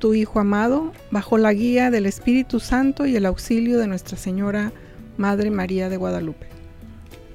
tu 0.00 0.14
Hijo 0.14 0.40
amado, 0.40 0.92
bajo 1.10 1.36
la 1.36 1.52
guía 1.52 1.90
del 1.90 2.06
Espíritu 2.06 2.58
Santo 2.58 3.04
y 3.04 3.14
el 3.16 3.26
auxilio 3.26 3.78
de 3.78 3.86
Nuestra 3.86 4.16
Señora 4.16 4.72
Madre 5.18 5.50
María 5.50 5.90
de 5.90 5.98
Guadalupe. 5.98 6.46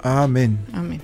Amén. 0.02 0.58
Amén. 0.72 1.00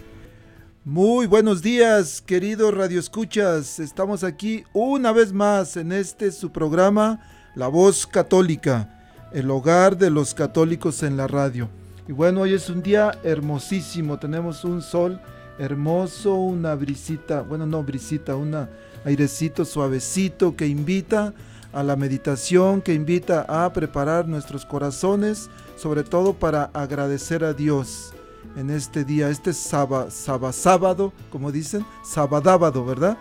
Muy 0.85 1.27
buenos 1.27 1.63
días, 1.63 2.21
queridos 2.21 2.75
radioescuchas. 2.75 3.79
Estamos 3.79 4.25
aquí 4.25 4.65
una 4.73 5.13
vez 5.13 5.33
más 5.33 5.77
en 5.77 5.93
este 5.93 6.33
su 6.33 6.51
programa 6.51 7.21
La 7.55 7.69
Voz 7.69 8.09
Católica, 8.09 9.01
el 9.33 9.49
hogar 9.49 9.97
de 9.97 10.11
los 10.11 10.35
católicos 10.35 11.05
en 11.05 11.17
la 11.17 11.29
radio. 11.29 11.69
Y 12.09 12.13
bueno, 12.13 12.41
hoy 12.41 12.55
es 12.55 12.69
un 12.71 12.83
día 12.83 13.13
hermosísimo. 13.23 14.19
Tenemos 14.19 14.65
un 14.65 14.83
sol 14.83 15.21
hermoso, 15.61 16.35
una 16.35 16.75
brisita, 16.75 17.43
bueno, 17.43 17.67
no 17.67 17.85
brisita, 17.85 18.35
un 18.35 18.67
airecito 19.05 19.65
suavecito 19.65 20.57
que 20.57 20.67
invita 20.67 21.33
a 21.73 21.83
la 21.83 21.97
meditación 21.97 22.83
que 22.83 22.95
invita 22.95 23.45
a 23.49 23.73
preparar 23.73 24.29
nuestros 24.29 24.67
corazones, 24.67 25.49
sobre 25.77 26.05
todo 26.05 26.35
para 26.35 26.65
agradecer 26.75 27.45
a 27.45 27.55
Dios 27.55 28.13
en 28.57 28.71
este 28.71 29.05
día, 29.05 29.31
este 29.31 29.53
sábado, 29.53 30.11
sábado, 30.53 31.13
como 31.31 31.51
dicen, 31.51 31.85
sabadábado, 32.05 32.85
¿verdad? 32.85 33.17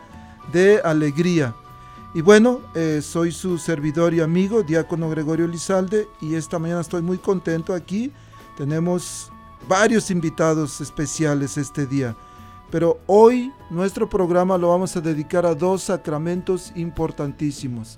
De 0.51 0.81
alegría. 0.81 1.55
Y 2.13 2.21
bueno, 2.21 2.59
eh, 2.75 3.01
soy 3.01 3.31
su 3.31 3.57
servidor 3.57 4.13
y 4.13 4.19
amigo, 4.19 4.63
diácono 4.63 5.09
Gregorio 5.09 5.47
Lizalde, 5.47 6.09
y 6.19 6.35
esta 6.35 6.59
mañana 6.59 6.81
estoy 6.81 7.01
muy 7.01 7.17
contento 7.17 7.73
aquí. 7.73 8.11
Tenemos 8.57 9.31
varios 9.69 10.11
invitados 10.11 10.81
especiales 10.81 11.57
este 11.57 11.85
día. 11.85 12.15
Pero 12.69 12.99
hoy 13.05 13.53
nuestro 13.69 14.09
programa 14.09 14.57
lo 14.57 14.69
vamos 14.69 14.95
a 14.97 15.01
dedicar 15.01 15.45
a 15.45 15.55
dos 15.55 15.83
sacramentos 15.83 16.73
importantísimos 16.75 17.97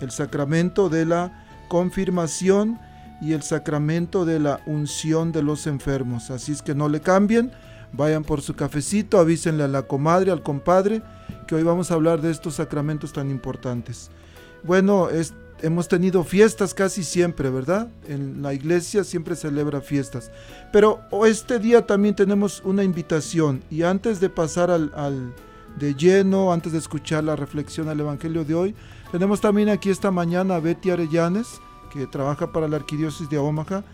el 0.00 0.10
sacramento 0.10 0.88
de 0.88 1.06
la 1.06 1.44
confirmación 1.68 2.78
y 3.20 3.32
el 3.32 3.42
sacramento 3.42 4.24
de 4.24 4.40
la 4.40 4.60
unción 4.66 5.32
de 5.32 5.42
los 5.42 5.66
enfermos. 5.66 6.30
Así 6.30 6.52
es 6.52 6.62
que 6.62 6.74
no 6.74 6.88
le 6.88 7.00
cambien, 7.00 7.52
vayan 7.92 8.24
por 8.24 8.42
su 8.42 8.54
cafecito, 8.54 9.18
avísenle 9.18 9.64
a 9.64 9.68
la 9.68 9.82
comadre, 9.82 10.30
al 10.30 10.42
compadre, 10.42 11.02
que 11.46 11.54
hoy 11.54 11.62
vamos 11.62 11.90
a 11.90 11.94
hablar 11.94 12.20
de 12.20 12.30
estos 12.30 12.54
sacramentos 12.54 13.12
tan 13.12 13.30
importantes. 13.30 14.10
Bueno, 14.62 15.08
hemos 15.62 15.88
tenido 15.88 16.24
fiestas 16.24 16.74
casi 16.74 17.04
siempre, 17.04 17.50
¿verdad? 17.50 17.88
En 18.08 18.42
la 18.42 18.54
iglesia 18.54 19.04
siempre 19.04 19.36
celebra 19.36 19.80
fiestas. 19.80 20.30
Pero 20.72 21.00
este 21.26 21.58
día 21.58 21.86
también 21.86 22.14
tenemos 22.14 22.62
una 22.64 22.84
invitación 22.84 23.62
y 23.70 23.82
antes 23.82 24.20
de 24.20 24.30
pasar 24.30 24.70
al, 24.70 24.92
al 24.94 25.34
de 25.78 25.94
lleno, 25.94 26.52
antes 26.52 26.72
de 26.72 26.78
escuchar 26.78 27.24
la 27.24 27.36
reflexión 27.36 27.88
al 27.88 28.00
Evangelio 28.00 28.44
de 28.44 28.54
hoy, 28.54 28.74
tenemos 29.12 29.40
también 29.40 29.68
aquí 29.68 29.90
esta 29.90 30.10
mañana 30.10 30.56
a 30.56 30.60
Betty 30.60 30.90
Arellanes, 30.90 31.60
que 31.92 32.06
trabaja 32.06 32.52
para 32.52 32.68
la 32.68 32.76
Arquidiócesis 32.76 33.28
de 33.28 33.38
Omaha, 33.38 33.84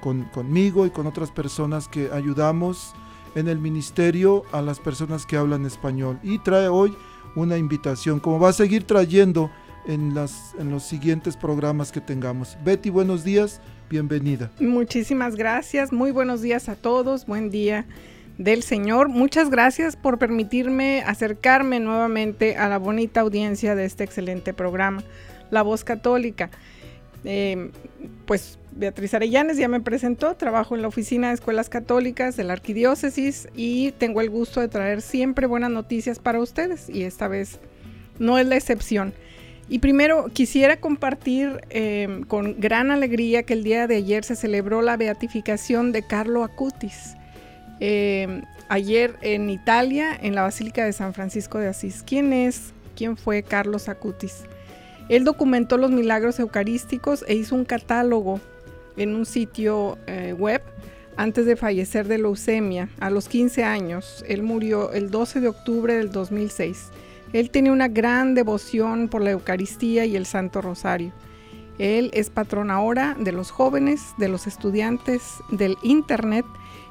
con, 0.00 0.24
conmigo 0.24 0.86
y 0.86 0.90
con 0.90 1.06
otras 1.06 1.30
personas 1.30 1.88
que 1.88 2.10
ayudamos 2.12 2.94
en 3.34 3.48
el 3.48 3.58
ministerio 3.58 4.44
a 4.52 4.62
las 4.62 4.80
personas 4.80 5.26
que 5.26 5.36
hablan 5.36 5.66
español. 5.66 6.18
Y 6.22 6.38
trae 6.38 6.68
hoy 6.68 6.94
una 7.34 7.56
invitación, 7.56 8.20
como 8.20 8.40
va 8.40 8.50
a 8.50 8.52
seguir 8.52 8.84
trayendo 8.84 9.50
en, 9.86 10.14
las, 10.14 10.54
en 10.58 10.70
los 10.70 10.82
siguientes 10.82 11.36
programas 11.36 11.92
que 11.92 12.00
tengamos. 12.00 12.56
Betty, 12.64 12.90
buenos 12.90 13.24
días, 13.24 13.60
bienvenida. 13.90 14.50
Muchísimas 14.60 15.36
gracias, 15.36 15.92
muy 15.92 16.10
buenos 16.10 16.42
días 16.42 16.68
a 16.68 16.76
todos, 16.76 17.26
buen 17.26 17.50
día 17.50 17.86
del 18.38 18.62
Señor. 18.62 19.08
Muchas 19.08 19.50
gracias 19.50 19.96
por 19.96 20.18
permitirme 20.18 21.02
acercarme 21.06 21.80
nuevamente 21.80 22.56
a 22.56 22.68
la 22.68 22.78
bonita 22.78 23.20
audiencia 23.20 23.74
de 23.74 23.84
este 23.84 24.04
excelente 24.04 24.52
programa, 24.54 25.02
La 25.50 25.62
Voz 25.62 25.84
Católica. 25.84 26.50
Eh, 27.24 27.70
pues 28.26 28.58
Beatriz 28.72 29.14
Arellanes 29.14 29.56
ya 29.58 29.68
me 29.68 29.80
presentó, 29.80 30.34
trabajo 30.34 30.74
en 30.74 30.82
la 30.82 30.88
oficina 30.88 31.28
de 31.28 31.34
escuelas 31.34 31.68
católicas 31.68 32.36
de 32.36 32.44
la 32.44 32.54
arquidiócesis 32.54 33.48
y 33.54 33.92
tengo 33.92 34.20
el 34.20 34.30
gusto 34.30 34.60
de 34.60 34.68
traer 34.68 35.02
siempre 35.02 35.46
buenas 35.46 35.70
noticias 35.70 36.18
para 36.18 36.40
ustedes 36.40 36.88
y 36.88 37.02
esta 37.02 37.28
vez 37.28 37.60
no 38.18 38.38
es 38.38 38.46
la 38.46 38.56
excepción. 38.56 39.12
Y 39.68 39.78
primero 39.78 40.26
quisiera 40.32 40.78
compartir 40.78 41.60
eh, 41.70 42.22
con 42.28 42.60
gran 42.60 42.90
alegría 42.90 43.44
que 43.44 43.54
el 43.54 43.62
día 43.62 43.86
de 43.86 43.96
ayer 43.96 44.24
se 44.24 44.36
celebró 44.36 44.82
la 44.82 44.96
beatificación 44.96 45.92
de 45.92 46.02
Carlo 46.02 46.44
Acutis. 46.44 47.14
Eh, 47.84 48.42
ayer 48.68 49.16
en 49.22 49.50
Italia, 49.50 50.16
en 50.22 50.36
la 50.36 50.42
Basílica 50.42 50.84
de 50.84 50.92
San 50.92 51.14
Francisco 51.14 51.58
de 51.58 51.66
Asís. 51.66 52.04
¿Quién 52.06 52.32
es? 52.32 52.72
¿Quién 52.94 53.16
fue 53.16 53.42
Carlos 53.42 53.88
Acutis? 53.88 54.44
Él 55.08 55.24
documentó 55.24 55.78
los 55.78 55.90
milagros 55.90 56.38
eucarísticos 56.38 57.24
e 57.26 57.34
hizo 57.34 57.56
un 57.56 57.64
catálogo 57.64 58.40
en 58.96 59.16
un 59.16 59.26
sitio 59.26 59.98
eh, 60.06 60.32
web 60.32 60.62
antes 61.16 61.44
de 61.44 61.56
fallecer 61.56 62.06
de 62.06 62.18
leucemia 62.18 62.88
a 63.00 63.10
los 63.10 63.28
15 63.28 63.64
años. 63.64 64.24
Él 64.28 64.44
murió 64.44 64.92
el 64.92 65.10
12 65.10 65.40
de 65.40 65.48
octubre 65.48 65.96
del 65.96 66.12
2006. 66.12 66.90
Él 67.32 67.50
tenía 67.50 67.72
una 67.72 67.88
gran 67.88 68.36
devoción 68.36 69.08
por 69.08 69.22
la 69.22 69.32
Eucaristía 69.32 70.04
y 70.04 70.14
el 70.14 70.26
Santo 70.26 70.62
Rosario. 70.62 71.12
Él 71.78 72.12
es 72.14 72.30
patrón 72.30 72.70
ahora 72.70 73.16
de 73.18 73.32
los 73.32 73.50
jóvenes, 73.50 74.14
de 74.18 74.28
los 74.28 74.46
estudiantes, 74.46 75.22
del 75.50 75.76
Internet 75.82 76.44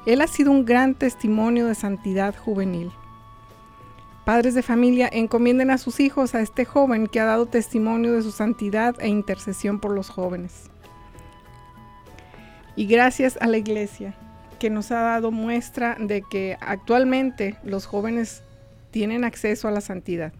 él 0.06 0.20
ha 0.20 0.26
sido 0.26 0.50
un 0.50 0.64
gran 0.64 0.94
testimonio 0.94 1.66
de 1.66 1.74
santidad 1.74 2.34
juvenil. 2.36 2.90
Padres 4.24 4.54
de 4.54 4.62
familia, 4.62 5.08
encomienden 5.12 5.70
a 5.70 5.78
sus 5.78 5.98
hijos 5.98 6.34
a 6.34 6.40
este 6.40 6.64
joven 6.64 7.08
que 7.08 7.20
ha 7.20 7.24
dado 7.24 7.46
testimonio 7.46 8.12
de 8.12 8.22
su 8.22 8.30
santidad 8.30 8.94
e 9.00 9.08
intercesión 9.08 9.80
por 9.80 9.92
los 9.92 10.10
jóvenes. 10.10 10.70
Y 12.76 12.86
gracias 12.86 13.36
a 13.40 13.46
la 13.46 13.58
iglesia 13.58 14.14
que 14.58 14.70
nos 14.70 14.92
ha 14.92 15.00
dado 15.00 15.32
muestra 15.32 15.96
de 15.98 16.22
que 16.22 16.56
actualmente 16.60 17.56
los 17.64 17.86
jóvenes 17.86 18.44
tienen 18.92 19.24
acceso 19.24 19.66
a 19.66 19.72
la 19.72 19.80
santidad. 19.80 20.32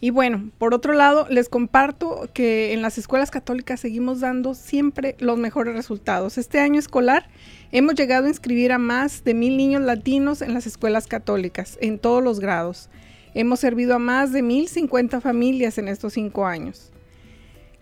Y 0.00 0.10
bueno, 0.10 0.50
por 0.58 0.74
otro 0.74 0.92
lado, 0.92 1.26
les 1.30 1.48
comparto 1.48 2.28
que 2.34 2.72
en 2.72 2.82
las 2.82 2.98
escuelas 2.98 3.30
católicas 3.30 3.80
seguimos 3.80 4.20
dando 4.20 4.54
siempre 4.54 5.16
los 5.18 5.38
mejores 5.38 5.74
resultados. 5.74 6.38
Este 6.38 6.60
año 6.60 6.78
escolar 6.78 7.28
hemos 7.76 7.94
llegado 7.94 8.24
a 8.24 8.30
inscribir 8.30 8.72
a 8.72 8.78
más 8.78 9.22
de 9.22 9.34
mil 9.34 9.58
niños 9.58 9.82
latinos 9.82 10.40
en 10.40 10.54
las 10.54 10.66
escuelas 10.66 11.06
católicas, 11.06 11.76
en 11.82 11.98
todos 11.98 12.24
los 12.24 12.40
grados. 12.40 12.88
Hemos 13.34 13.60
servido 13.60 13.94
a 13.94 13.98
más 13.98 14.32
de 14.32 14.40
mil 14.40 14.68
cincuenta 14.68 15.20
familias 15.20 15.76
en 15.76 15.88
estos 15.88 16.14
cinco 16.14 16.46
años. 16.46 16.90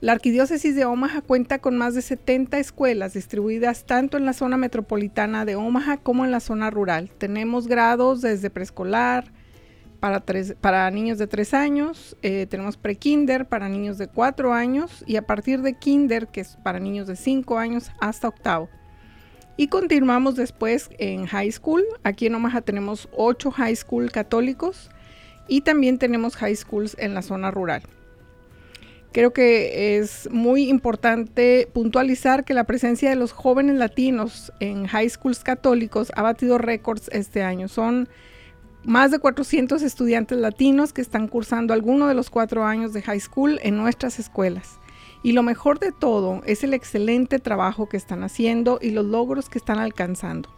La 0.01 0.11
Arquidiócesis 0.11 0.75
de 0.75 0.85
Omaha 0.85 1.21
cuenta 1.21 1.61
con 1.61 1.77
más 1.77 1.95
de 1.95 2.03
70 2.03 2.59
escuelas 2.59 3.15
distribuidas 3.15 3.85
tanto 3.85 4.17
en 4.17 4.27
la 4.27 4.33
zona 4.33 4.57
metropolitana 4.57 5.45
de 5.45 5.55
Omaha 5.55 5.99
como 5.99 6.25
en 6.25 6.33
la 6.33 6.41
zona 6.41 6.71
rural. 6.71 7.13
Tenemos 7.17 7.69
grados 7.69 8.21
desde 8.21 8.51
preescolar, 8.51 9.33
para, 10.61 10.91
niños 10.91 11.19
de 11.19 11.29
3 11.29 11.55
años, 11.55 12.17
eh, 12.21 12.47
tenemos 12.51 12.77
pre-kinder 12.77 13.47
para 13.47 13.69
niños 13.69 13.97
de 13.97 14.09
4 14.09 14.53
años 14.53 15.05
y 15.07 15.17
a 15.17 15.23
partir 15.23 15.63
de 15.63 15.79
kinder, 15.79 16.27
que 16.27 16.41
es 16.41 16.57
para 16.65 16.81
niños 16.81 17.07
de 17.07 17.15
5 17.15 17.59
años 17.59 17.93
hasta 18.01 18.27
octavo. 18.27 18.69
Y 19.57 19.69
continuamos 19.69 20.35
después 20.35 20.91
en 20.99 21.27
high 21.27 21.53
school. 21.53 21.85
Aquí 22.03 22.27
en 22.27 22.35
Omaha 22.35 22.63
tenemos 22.63 23.09
8 23.13 23.51
high 23.53 23.77
school 23.77 24.11
católicos 24.11 24.91
y 25.47 25.61
también 25.61 25.99
tenemos 25.99 26.37
high 26.37 26.57
schools 26.57 26.97
en 26.99 27.15
la 27.15 27.23
zona 27.23 27.51
rural. 27.51 27.83
Creo 29.13 29.33
que 29.33 29.97
es 29.97 30.29
muy 30.33 30.69
importante 30.69 31.69
puntualizar 31.73 32.45
que 32.45 32.53
la 32.53 32.65
presencia 32.65 33.11
de 33.11 33.15
los 33.15 33.31
jóvenes 33.31 33.77
latinos 33.77 34.53
en 34.59 34.89
high 34.89 35.09
schools 35.09 35.45
católicos 35.45 36.11
ha 36.17 36.23
batido 36.23 36.59
récords 36.59 37.09
este 37.13 37.45
año. 37.45 37.69
Son 37.69 38.09
más 38.83 39.13
de 39.13 39.21
400 39.21 39.83
estudiantes 39.83 40.37
latinos 40.39 40.93
que 40.93 41.01
están 41.01 41.29
cursando 41.29 41.75
alguno 41.75 42.09
de 42.09 42.15
los 42.15 42.29
cuatro 42.29 42.65
años 42.65 42.93
de 42.93 43.03
high 43.03 43.21
school 43.21 43.61
en 43.63 43.77
nuestras 43.77 44.19
escuelas. 44.19 44.81
Y 45.25 45.33
lo 45.33 45.43
mejor 45.43 45.79
de 45.79 45.91
todo 45.91 46.43
es 46.45 46.65
el 46.65 46.75
excelente 46.75 47.39
trabajo 47.39 47.89
que 47.89 47.97
están 47.97 48.23
haciendo 48.23 48.79
y 48.81 48.91
los 48.91 49.07
logros 49.07 49.49
que 49.49 49.57
están 49.57 49.79
alcanzando. 49.79 50.51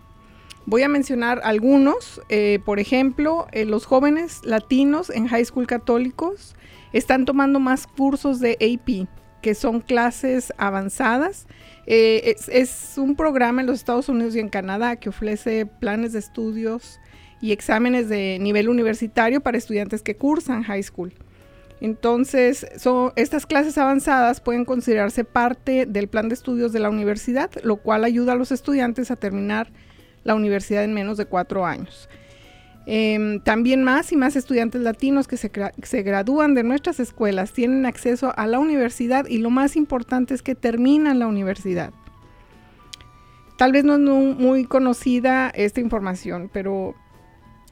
Voy 0.66 0.82
a 0.82 0.88
mencionar 0.88 1.40
algunos, 1.44 2.20
eh, 2.28 2.58
por 2.64 2.80
ejemplo, 2.80 3.46
eh, 3.52 3.64
los 3.64 3.86
jóvenes 3.86 4.40
latinos 4.44 5.08
en 5.08 5.28
high 5.28 5.44
school 5.44 5.68
católicos 5.68 6.56
están 6.92 7.26
tomando 7.26 7.60
más 7.60 7.86
cursos 7.86 8.40
de 8.40 8.54
AP, 8.54 9.06
que 9.40 9.54
son 9.54 9.80
clases 9.80 10.52
avanzadas. 10.58 11.46
Eh, 11.86 12.34
es, 12.36 12.48
es, 12.48 12.98
un 12.98 13.14
programa 13.14 13.60
en 13.60 13.68
los 13.68 13.78
Estados 13.78 14.08
Unidos 14.08 14.34
y 14.34 14.40
en 14.40 14.48
Canadá 14.48 14.96
que 14.96 15.10
ofrece 15.10 15.66
planes 15.66 16.12
de 16.12 16.18
estudios 16.18 16.98
y 17.40 17.52
exámenes 17.52 18.08
de 18.08 18.38
nivel 18.40 18.68
universitario 18.68 19.40
para 19.40 19.58
estudiantes 19.58 20.02
que 20.02 20.16
cursan 20.16 20.64
high 20.64 20.82
school. 20.82 21.14
Entonces, 21.80 22.66
estas 23.16 23.46
clases 23.46 23.76
avanzadas 23.76 24.40
pueden 24.40 24.64
considerarse 24.64 25.24
parte 25.24 25.84
del 25.84 26.08
plan 26.08 26.28
de 26.28 26.34
estudios 26.34 26.72
de 26.72 26.80
la 26.80 26.88
universidad, 26.88 27.50
lo 27.62 27.76
cual 27.76 28.04
ayuda 28.04 28.32
a 28.32 28.36
los 28.36 28.50
estudiantes 28.50 29.10
a 29.10 29.16
terminar 29.16 29.68
la 30.24 30.34
universidad 30.34 30.84
en 30.84 30.94
menos 30.94 31.18
de 31.18 31.26
cuatro 31.26 31.66
años. 31.66 32.08
Em, 32.86 33.40
también 33.40 33.82
más 33.82 34.12
y 34.12 34.16
más 34.16 34.36
estudiantes 34.36 34.80
latinos 34.80 35.26
que 35.26 35.36
se, 35.36 35.50
se, 35.82 36.02
gradúan 36.02 36.54
de 36.54 36.62
nuestras 36.62 37.00
escuelas 37.00 37.52
tienen 37.52 37.84
acceso 37.84 38.32
a 38.36 38.46
la 38.46 38.60
universidad 38.60 39.26
y 39.26 39.38
lo 39.38 39.50
más 39.50 39.74
importante 39.74 40.34
es 40.34 40.42
que 40.42 40.54
terminan 40.54 41.18
la 41.18 41.26
universidad. 41.26 41.92
Tal 43.58 43.72
vez 43.72 43.84
no 43.84 43.94
es 43.94 44.00
muy 44.00 44.66
conocida 44.66 45.50
esta 45.50 45.80
información, 45.80 46.48
pero 46.52 46.94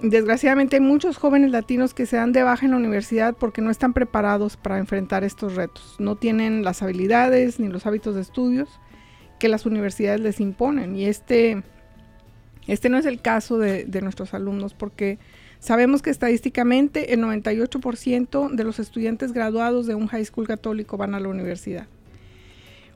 Desgraciadamente 0.01 0.77
hay 0.77 0.83
muchos 0.83 1.17
jóvenes 1.17 1.53
latinos 1.53 1.95
que 1.95 2.07
se 2.07 2.17
dan 2.17 2.33
de 2.33 2.43
baja 2.43 2.67
en 2.67 2.73
la 2.73 2.79
universidad 2.79 3.35
porque 3.35 3.63
no 3.63 3.71
están 3.71 3.93
preparados 3.93 4.57
para 4.57 4.79
enfrentar 4.79 5.23
estos 5.23 5.55
retos. 5.55 5.97
No 5.99 6.17
tienen 6.17 6.65
las 6.65 6.83
habilidades 6.83 7.61
ni 7.61 7.69
los 7.69 7.87
hábitos 7.87 8.15
de 8.15 8.23
estudios 8.23 8.69
que 9.39 9.49
las 9.49 9.67
universidades 9.67 10.21
les 10.21 10.41
imponen. 10.41 10.97
Y 10.97 11.07
este, 11.07 11.63
este 12.67 12.89
no 12.89 12.99
es 12.99 13.07
el 13.07 13.21
caso 13.21 13.59
de, 13.59 13.85
de 13.85 14.03
nuestros 14.03 14.35
alumnos 14.35 14.75
porque 14.75 15.19
sabemos 15.61 16.03
que 16.03 16.11
estadísticamente 16.11 17.15
el 17.15 17.21
98% 17.21 18.51
de 18.51 18.65
los 18.65 18.81
estudiantes 18.81 19.33
graduados 19.33 19.87
de 19.87 19.95
un 19.95 20.09
high 20.09 20.25
school 20.25 20.47
católico 20.47 20.97
van 20.97 21.15
a 21.15 21.21
la 21.21 21.29
universidad. 21.29 21.87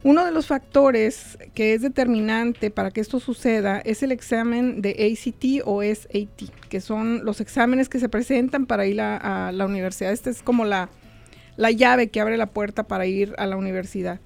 Uno 0.05 0.25
de 0.25 0.31
los 0.31 0.47
factores 0.47 1.39
que 1.55 1.75
es 1.75 1.83
determinante 1.83 2.71
para 2.71 2.93
que 2.93 3.01
esto 3.01 3.19
suceda 3.19 3.81
es 3.81 4.05
el 4.05 4.13
examen 4.13 4.81
de 4.81 4.91
ACT 4.91 5.67
o 5.67 5.83
SAT, 5.83 6.69
que 6.69 6.81
son 6.81 7.25
los 7.25 7.41
exámenes 7.41 7.89
que 7.89 7.99
se 7.99 8.09
presentan 8.09 8.67
para 8.67 8.87
ir 8.87 9.01
a, 9.01 9.51
la 9.53 9.67
universidad. 9.67 10.13
Esta 10.13 10.31
es 10.31 10.43
como 10.43 10.65
la, 10.65 10.89
llave 11.57 12.11
que 12.11 12.21
abre 12.21 12.37
la 12.37 12.47
puerta 12.47 12.85
para 12.85 13.07
ir 13.07 13.35
a 13.39 13.47
la 13.47 13.57
universidad. 13.57 14.21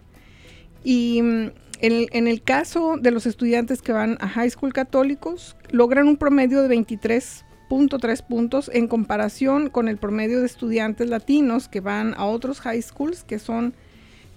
Y 0.84 1.22
mm, 1.22 1.50
en 1.80 2.28
el, 2.28 2.42
caso 2.42 2.96
de 3.00 3.10
los 3.10 3.24
estudiantes 3.24 3.80
que 3.80 3.92
van 3.92 4.18
a 4.20 4.28
high 4.28 4.50
school 4.50 4.74
católicos, 4.74 5.56
logran 5.70 6.06
un 6.06 6.18
promedio 6.18 6.62
de 6.62 6.76
23.3 6.76 8.26
puntos 8.26 8.70
en 8.74 8.88
comparación 8.88 9.70
con 9.70 9.88
el 9.88 9.96
promedio 9.96 10.40
de 10.40 10.46
estudiantes 10.46 11.08
latinos 11.08 11.68
que 11.68 11.80
van 11.80 12.12
a 12.18 12.26
otros 12.26 12.60
high 12.60 12.82
schools 12.82 13.24
que 13.24 13.38
son 13.38 13.74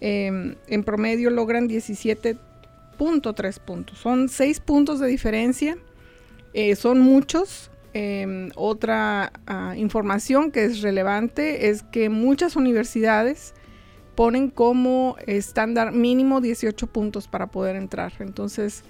Em, 0.07 0.53
en 0.67 0.83
promedio 0.83 1.31
logran 1.31 1.67
17.3 1.67 3.59
puntos. 3.59 3.97
Son 3.97 4.29
6 4.29 4.59
puntos 4.59 4.99
de 4.99 5.07
diferencia, 5.07 5.79
eh, 6.53 6.75
son 6.75 6.99
muchos. 6.99 7.71
Em, 7.93 8.51
otra 8.55 9.31
ah, 9.47 9.73
información 9.75 10.51
que 10.51 10.65
es 10.65 10.83
relevante 10.83 11.69
es 11.69 11.81
que 11.81 12.09
muchas 12.09 12.55
universidades 12.55 13.55
ponen 14.13 14.51
como 14.51 15.15
estándar 15.25 15.91
mínimo 15.91 16.39
18 16.39 16.85
puntos 16.85 17.27
para 17.27 17.47
poder 17.47 17.75
entrar. 17.75 18.13
Entonces, 18.19 18.83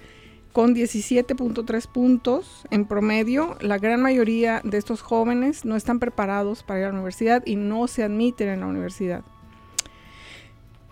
con 0.51 0.75
17.3 0.75 1.87
puntos 1.87 2.65
en 2.71 2.85
promedio, 2.85 3.55
la 3.61 3.77
gran 3.77 4.01
mayoría 4.01 4.59
de 4.65 4.77
estos 4.77 5.01
jóvenes 5.01 5.63
no 5.63 5.77
están 5.77 5.99
preparados 5.99 6.61
para 6.63 6.79
ir 6.81 6.85
a 6.87 6.89
la 6.89 6.95
universidad 6.95 7.41
y 7.45 7.55
no 7.55 7.87
se 7.87 8.03
admiten 8.03 8.49
en 8.49 8.59
la 8.59 8.67
universidad. 8.67 9.23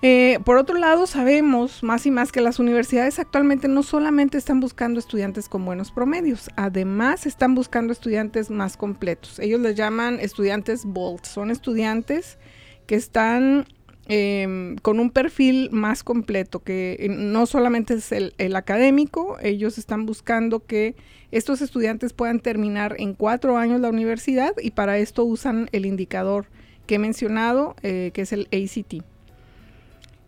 Eh, 0.05 0.39
por 0.43 0.57
otro 0.57 0.77
lado, 0.77 1.07
sabemos 1.07 1.81
más 1.81 2.05
y 2.05 2.11
más 2.11 2.33
que 2.33 2.41
las 2.41 2.59
universidades 2.59 3.19
actualmente 3.19 3.69
no 3.69 3.83
solamente 3.83 4.37
están 4.37 4.59
buscando 4.59 4.99
estudiantes 4.99 5.47
con 5.47 5.63
buenos 5.63 5.91
promedios, 5.91 6.49
además 6.57 7.25
están 7.25 7.55
buscando 7.55 7.93
estudiantes 7.93 8.49
más 8.49 8.75
completos. 8.75 9.39
Ellos 9.39 9.61
les 9.61 9.75
llaman 9.75 10.19
estudiantes 10.19 10.83
BOLT, 10.83 11.23
son 11.23 11.51
estudiantes 11.51 12.37
que 12.85 12.95
están 12.95 13.65
em, 14.09 14.75
con 14.75 14.99
un 14.99 15.09
perfil 15.09 15.69
más 15.71 16.03
completo, 16.03 16.59
que 16.61 17.07
no 17.09 17.45
solamente 17.45 17.93
es 17.93 18.11
el, 18.11 18.55
académico, 18.57 19.37
ellos 19.41 19.77
están 19.77 20.05
buscando 20.05 20.65
que 20.65 20.97
estos 21.31 21.61
estudiantes 21.61 22.11
puedan 22.11 22.41
terminar 22.41 22.97
en 22.99 23.13
cuatro 23.13 23.57
años 23.57 23.79
la 23.79 23.87
universidad 23.87 24.51
y 24.61 24.71
para 24.71 24.97
esto 24.97 25.23
usan 25.23 25.69
el 25.71 25.85
indicador 25.85 26.47
que 26.87 26.95
he 26.95 26.99
mencionado, 26.99 27.77
eh, 27.83 28.11
que 28.13 28.23
es 28.23 28.33
el 28.33 28.49
ACT. 28.51 29.12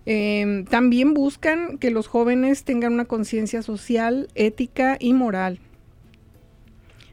Em, 0.05 0.65
también 0.65 1.13
buscan 1.13 1.77
que 1.79 1.89
los 1.89 2.07
jóvenes 2.07 2.63
tengan 2.63 2.93
una 2.93 3.05
conciencia 3.05 3.63
social, 3.63 4.27
ética 4.35 4.97
y 4.99 5.13
moral. 5.13 5.59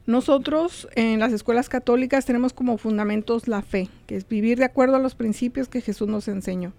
Nosotros 0.04 0.88
en 0.94 1.20
las 1.20 1.32
escuelas 1.32 1.68
católicas 1.68 2.26
tenemos 2.26 2.52
como 2.52 2.76
fundamentos 2.76 3.48
la 3.48 3.62
fe, 3.62 3.88
que 4.06 4.16
es 4.16 4.28
vivir 4.28 4.58
de 4.58 4.64
acuerdo 4.64 4.96
a 4.96 4.98
los 4.98 5.14
principios 5.14 5.68
que 5.68 5.80
Jesús 5.80 6.08
nos 6.08 6.28
enseñó. 6.28 6.72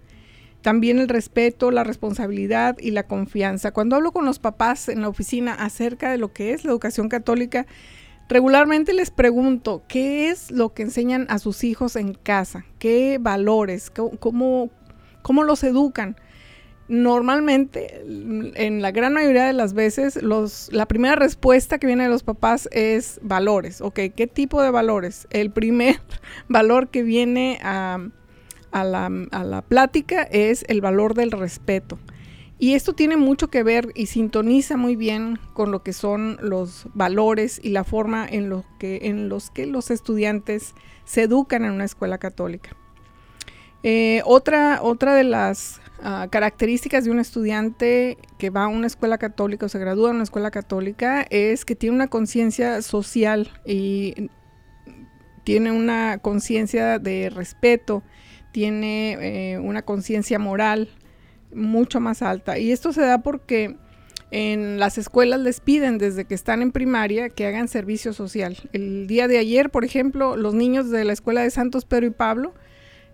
También 0.62 0.98
el 0.98 1.08
respeto, 1.08 1.70
la 1.70 1.84
responsabilidad 1.84 2.76
y 2.78 2.92
la 2.92 3.06
confianza. 3.06 3.72
Cuando 3.72 3.96
hablo 3.96 4.12
con 4.12 4.24
los 4.24 4.38
papás 4.38 4.88
en 4.88 5.00
la 5.00 5.08
oficina 5.08 5.54
acerca 5.54 6.10
de 6.10 6.18
lo 6.18 6.32
que 6.32 6.52
es 6.52 6.64
la 6.64 6.70
educación 6.70 7.08
católica, 7.08 7.66
regularmente 8.28 8.92
les 8.94 9.10
pregunto, 9.10 9.82
¿qué 9.88 10.30
es 10.30 10.50
lo 10.50 10.72
que 10.72 10.82
enseñan 10.82 11.26
a 11.28 11.38
sus 11.38 11.64
hijos 11.64 11.96
en 11.96 12.14
casa? 12.14 12.64
¿Qué 12.78 13.18
valores? 13.20 13.90
¿Cómo, 13.90 14.12
¿Cómo 14.18 14.70
los 15.32 15.64
educan? 15.64 16.16
Normalmente, 16.86 18.04
en 18.56 18.82
la 18.82 18.90
gran 18.90 19.14
mayoría 19.14 19.46
de 19.46 19.54
las 19.54 19.72
veces, 19.72 20.20
la 20.22 20.86
primera 20.86 21.16
respuesta 21.16 21.78
que 21.78 21.86
viene 21.86 22.04
de 22.04 22.10
los 22.10 22.22
papás 22.22 22.68
es 22.72 23.18
valores. 23.22 23.80
Ok, 23.80 24.00
¿qué 24.14 24.26
tipo 24.26 24.60
de 24.60 24.70
valores? 24.70 25.26
El 25.30 25.50
primer 25.50 26.00
valor 26.48 26.88
que 26.88 27.02
viene 27.02 27.58
a, 27.62 28.00
la, 28.72 29.64
plática 29.66 30.24
es 30.24 30.64
el 30.68 30.82
valor 30.82 31.14
del 31.14 31.30
respeto. 31.30 31.98
Y 32.58 32.74
esto 32.74 32.92
tiene 32.92 33.16
mucho 33.16 33.48
que 33.48 33.62
ver 33.62 33.88
y 33.94 34.06
sintoniza 34.06 34.76
muy 34.76 34.94
bien 34.94 35.38
con 35.54 35.70
lo 35.70 35.82
que 35.82 35.94
son 35.94 36.38
los 36.42 36.86
valores 36.92 37.60
y 37.62 37.70
la 37.70 37.84
forma 37.84 38.26
en, 38.28 38.50
lo 38.50 38.64
en 38.80 39.28
los 39.30 39.50
que 39.50 39.66
los 39.66 39.90
estudiantes 39.90 40.74
se 41.04 41.22
educan 41.22 41.64
en 41.64 41.72
una 41.72 41.84
escuela 41.84 42.18
católica. 42.18 42.76
Eh, 43.86 44.22
otra, 44.24 44.80
otra 44.82 45.14
de 45.14 45.24
las 45.24 45.78
ah, 46.02 46.26
características 46.30 47.04
de 47.04 47.10
un 47.10 47.18
estudiante 47.18 48.16
que 48.38 48.48
va 48.48 48.64
a 48.64 48.68
una 48.68 48.86
escuela 48.86 49.18
católica 49.18 49.66
o 49.66 49.68
se 49.68 49.78
gradúa 49.78 50.08
en 50.08 50.16
una 50.16 50.24
escuela 50.24 50.50
católica 50.50 51.26
es 51.28 51.66
que 51.66 51.76
tiene 51.76 51.94
una 51.94 52.08
conciencia 52.08 52.80
social 52.80 53.50
y 53.66 54.30
tiene 55.44 55.70
una 55.70 56.16
conciencia 56.16 56.98
de 56.98 57.28
respeto, 57.28 58.02
tiene 58.52 59.52
eh, 59.52 59.58
una 59.58 59.82
conciencia 59.82 60.38
moral 60.38 60.88
mucho 61.54 62.00
más 62.00 62.22
alta. 62.22 62.58
Y 62.58 62.72
esto 62.72 62.94
se 62.94 63.02
da 63.02 63.18
porque 63.18 63.76
en 64.30 64.78
las 64.78 64.96
escuelas 64.96 65.40
les 65.40 65.60
piden 65.60 65.98
desde 65.98 66.24
que 66.24 66.34
están 66.34 66.62
en 66.62 66.72
primaria 66.72 67.28
que 67.28 67.44
hagan 67.44 67.68
servicio 67.68 68.14
social. 68.14 68.56
El 68.72 69.06
día 69.06 69.28
de 69.28 69.36
ayer, 69.36 69.68
por 69.68 69.84
ejemplo, 69.84 70.38
los 70.38 70.54
niños 70.54 70.88
de 70.88 71.04
la 71.04 71.12
escuela 71.12 71.42
de 71.42 71.50
Santos 71.50 71.84
Pedro 71.84 72.06
y 72.06 72.10
Pablo 72.10 72.54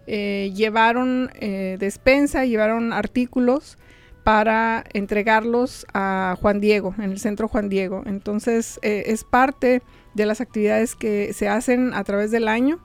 eh, 0.07 0.53
llevaron 0.55 1.31
eh, 1.41 1.77
despensa, 1.79 2.45
llevaron 2.45 2.93
artículos 2.93 3.79
para 4.25 4.85
entregarlos 4.93 5.87
a 5.95 6.37
Juan 6.41 6.61
Diego, 6.61 6.95
en 6.99 7.11
el 7.11 7.19
centro 7.19 7.49
Juan 7.49 7.69
Diego. 7.69 8.03
Entonces 8.07 8.79
eh, 8.83 9.05
es 9.07 9.25
parte 9.25 9.83
de 10.15 10.27
las 10.27 10.41
actividades 10.41 10.95
que 10.95 11.33
se 11.33 11.49
hacen 11.49 11.95
a 11.95 12.05
través 12.05 12.31
del 12.31 12.49
año 12.49 12.81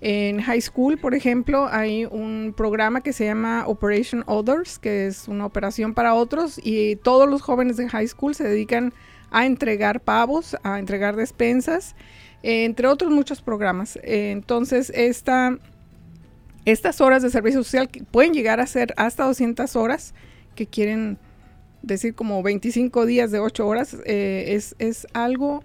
en 0.00 0.40
high 0.40 0.62
school, 0.62 0.96
por 0.96 1.14
ejemplo, 1.14 1.68
hay 1.70 2.06
un 2.06 2.54
programa 2.56 3.02
que 3.02 3.12
se 3.12 3.26
llama 3.26 3.64
Operation 3.66 4.24
Others, 4.26 4.78
que 4.78 5.06
es 5.06 5.28
una 5.28 5.44
operación 5.44 5.92
para 5.92 6.14
otros, 6.14 6.58
y 6.62 6.96
todos 6.96 7.28
los 7.28 7.42
jóvenes 7.42 7.76
de 7.76 7.86
high 7.86 8.08
school 8.08 8.34
se 8.34 8.44
dedican 8.44 8.94
a 9.30 9.44
entregar 9.44 10.00
pavos, 10.00 10.56
a 10.62 10.78
entregar 10.78 11.16
despensas, 11.16 11.94
entre 12.42 12.88
otros 12.88 13.10
muchos 13.10 13.42
programas. 13.42 13.98
entonces, 14.02 14.90
esta, 14.94 15.58
estas 16.64 17.00
horas 17.00 17.22
de 17.22 17.30
servicio 17.30 17.62
social 17.62 17.88
pueden 18.10 18.32
llegar 18.32 18.60
a 18.60 18.66
ser 18.66 18.94
hasta 18.96 19.24
200 19.24 19.76
horas, 19.76 20.14
que 20.54 20.66
quieren 20.66 21.18
decir 21.82 22.14
como 22.14 22.42
25 22.42 23.06
días 23.06 23.30
de 23.30 23.38
8 23.38 23.66
horas, 23.66 23.96
eh, 24.04 24.44
es, 24.48 24.74
es 24.78 25.06
algo 25.14 25.64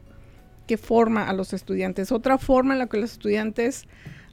que 0.67 0.77
forma 0.77 1.29
a 1.29 1.33
los 1.33 1.53
estudiantes. 1.53 2.11
Otra 2.11 2.37
forma 2.37 2.73
en 2.73 2.79
la 2.79 2.87
que 2.87 2.97
los 2.97 3.11
estudiantes 3.11 3.85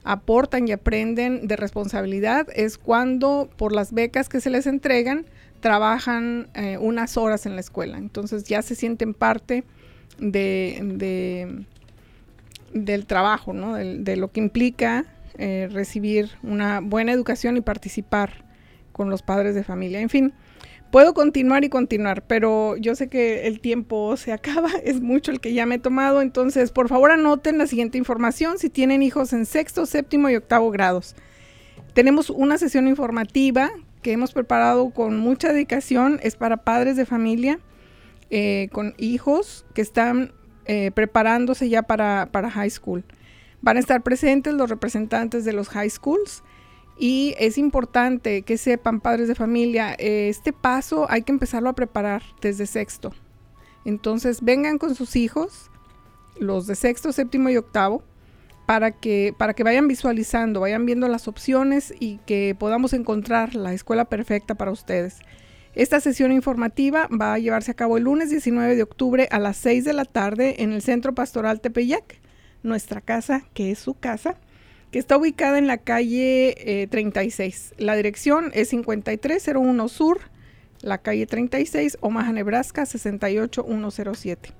aportan 0.03 0.67
y 0.67 0.71
aprenden 0.71 1.47
de 1.47 1.55
responsabilidad 1.55 2.47
es 2.53 2.77
cuando 2.77 3.49
por 3.57 3.73
las 3.73 3.93
becas 3.93 4.29
que 4.29 4.41
se 4.41 4.49
les 4.49 4.67
entregan 4.67 5.25
trabajan 5.59 6.49
eh, 6.55 6.77
unas 6.77 7.15
horas 7.15 7.45
en 7.45 7.55
la 7.55 7.61
escuela. 7.61 7.97
Entonces 7.97 8.43
ya 8.43 8.61
se 8.61 8.75
sienten 8.75 9.13
parte 9.13 9.63
de, 10.19 11.65
del 12.73 13.05
trabajo, 13.05 13.53
¿no? 13.53 13.75
de, 13.75 14.15
lo 14.17 14.29
que 14.29 14.41
implica 14.41 15.05
eh, 15.37 15.69
recibir 15.71 16.31
una 16.43 16.79
buena 16.79 17.11
educación 17.11 17.57
y 17.57 17.61
participar 17.61 18.45
con 18.91 19.09
los 19.09 19.21
padres 19.21 19.55
de 19.55 19.63
familia. 19.63 20.01
En 20.01 20.09
fin, 20.09 20.33
Puedo 20.93 21.15
continuar 21.15 21.63
y 21.63 21.69
continuar, 21.69 22.23
pero 22.27 22.77
yo 22.77 22.93
sé 22.93 23.09
que 23.09 23.47
el 23.47 23.61
tiempo 23.61 24.15
se 24.15 24.31
acaba, 24.31 24.69
es 24.83 25.01
mucho 25.01 25.31
el 25.31 25.39
que 25.39 25.51
ya 25.51 25.65
me 25.65 25.73
he 25.73 25.79
tomado, 25.79 26.21
entonces 26.21 26.71
por 26.71 26.87
favor 26.87 27.09
anoten 27.09 27.57
la 27.57 27.65
siguiente 27.65 27.97
información 27.97 28.59
si 28.59 28.69
tienen 28.69 29.01
hijos 29.01 29.33
en 29.33 29.47
sexto, 29.47 29.87
séptimo 29.87 30.29
y 30.29 30.35
octavo 30.35 30.69
grados. 30.69 31.15
Tenemos 31.95 32.29
una 32.29 32.59
sesión 32.59 32.87
informativa 32.87 33.71
que 34.03 34.11
hemos 34.11 34.33
preparado 34.33 34.91
con 34.91 35.17
mucha 35.17 35.51
dedicación, 35.51 36.19
es 36.21 36.35
para 36.35 36.57
padres 36.57 36.95
de 36.95 37.07
familia 37.07 37.59
eh, 38.29 38.69
con 38.71 38.93
hijos 38.99 39.65
que 39.73 39.81
están 39.81 40.31
eh, 40.65 40.91
preparándose 40.91 41.69
ya 41.69 41.81
para, 41.81 42.29
para 42.31 42.51
high 42.51 42.69
school. 42.69 43.03
Van 43.63 43.77
a 43.77 43.79
estar 43.79 44.03
presentes 44.03 44.53
los 44.53 44.69
representantes 44.69 45.45
de 45.45 45.53
los 45.53 45.69
high 45.69 45.89
schools 45.89 46.43
y 46.97 47.33
es 47.39 47.57
importante 47.57 48.41
que 48.41 48.57
sepan, 48.57 48.99
padres 48.99 49.29
de 49.29 49.35
familia, 49.35 49.93
este 49.93 50.51
paso 50.51 51.07
hay 51.09 51.21
que 51.21 51.31
empezarlo 51.31 51.69
a 51.69 51.73
preparar 51.73 52.23
desde 52.41 52.67
sexto. 52.67 53.13
Entonces 53.85 54.41
vengan 54.41 54.77
con 54.77 54.95
sus 54.95 55.15
hijos, 55.15 55.71
los 56.37 56.67
de 56.67 56.75
sexto, 56.75 57.13
séptimo 57.13 57.49
y 57.49 57.55
octavo, 57.55 58.03
para 58.65 58.91
que, 58.91 59.33
para 59.37 59.53
que 59.53 59.63
vayan 59.63 59.87
visualizando, 59.87 60.59
vayan 60.59 60.85
viendo 60.85 61.07
las 61.07 61.29
opciones 61.29 61.93
y 62.01 62.17
que 62.25 62.57
podamos 62.59 62.91
encontrar 62.91 63.55
la 63.55 63.73
escuela 63.73 64.05
perfecta 64.05 64.55
para 64.55 64.71
ustedes. 64.71 65.19
Esta 65.73 66.01
sesión 66.01 66.33
informativa 66.33 67.07
va 67.09 67.33
a 67.33 67.39
llevarse 67.39 67.71
a 67.71 67.75
cabo 67.75 67.95
el 67.95 68.03
lunes 68.03 68.29
19 68.29 68.75
de 68.75 68.83
octubre 68.83 69.29
a 69.31 69.39
las 69.39 69.55
6 69.55 69.85
de 69.85 69.93
la 69.93 70.03
tarde 70.03 70.63
en 70.63 70.73
el 70.73 70.81
Centro 70.81 71.15
Pastoral 71.15 71.61
Tepeyac, 71.61 72.21
nuestra 72.63 73.01
casa, 73.01 73.43
que 73.53 73.71
es 73.71 73.79
su 73.79 73.93
casa 73.93 74.37
que 74.93 74.99
está 74.99 75.17
ubicada 75.17 75.57
en 75.57 75.65
la 75.65 75.79
calle 75.79 76.87
36. 76.89 77.71
Eh, 77.71 77.83
la 77.83 77.95
dirección 77.95 78.51
es 78.53 78.69
5301 78.69 79.89
Sur, 79.89 80.19
la 80.81 80.99
calle 80.99 81.25
36, 81.25 81.97
Omaha, 81.99 82.31
Nebraska 82.31 82.85
68107. 82.85 84.51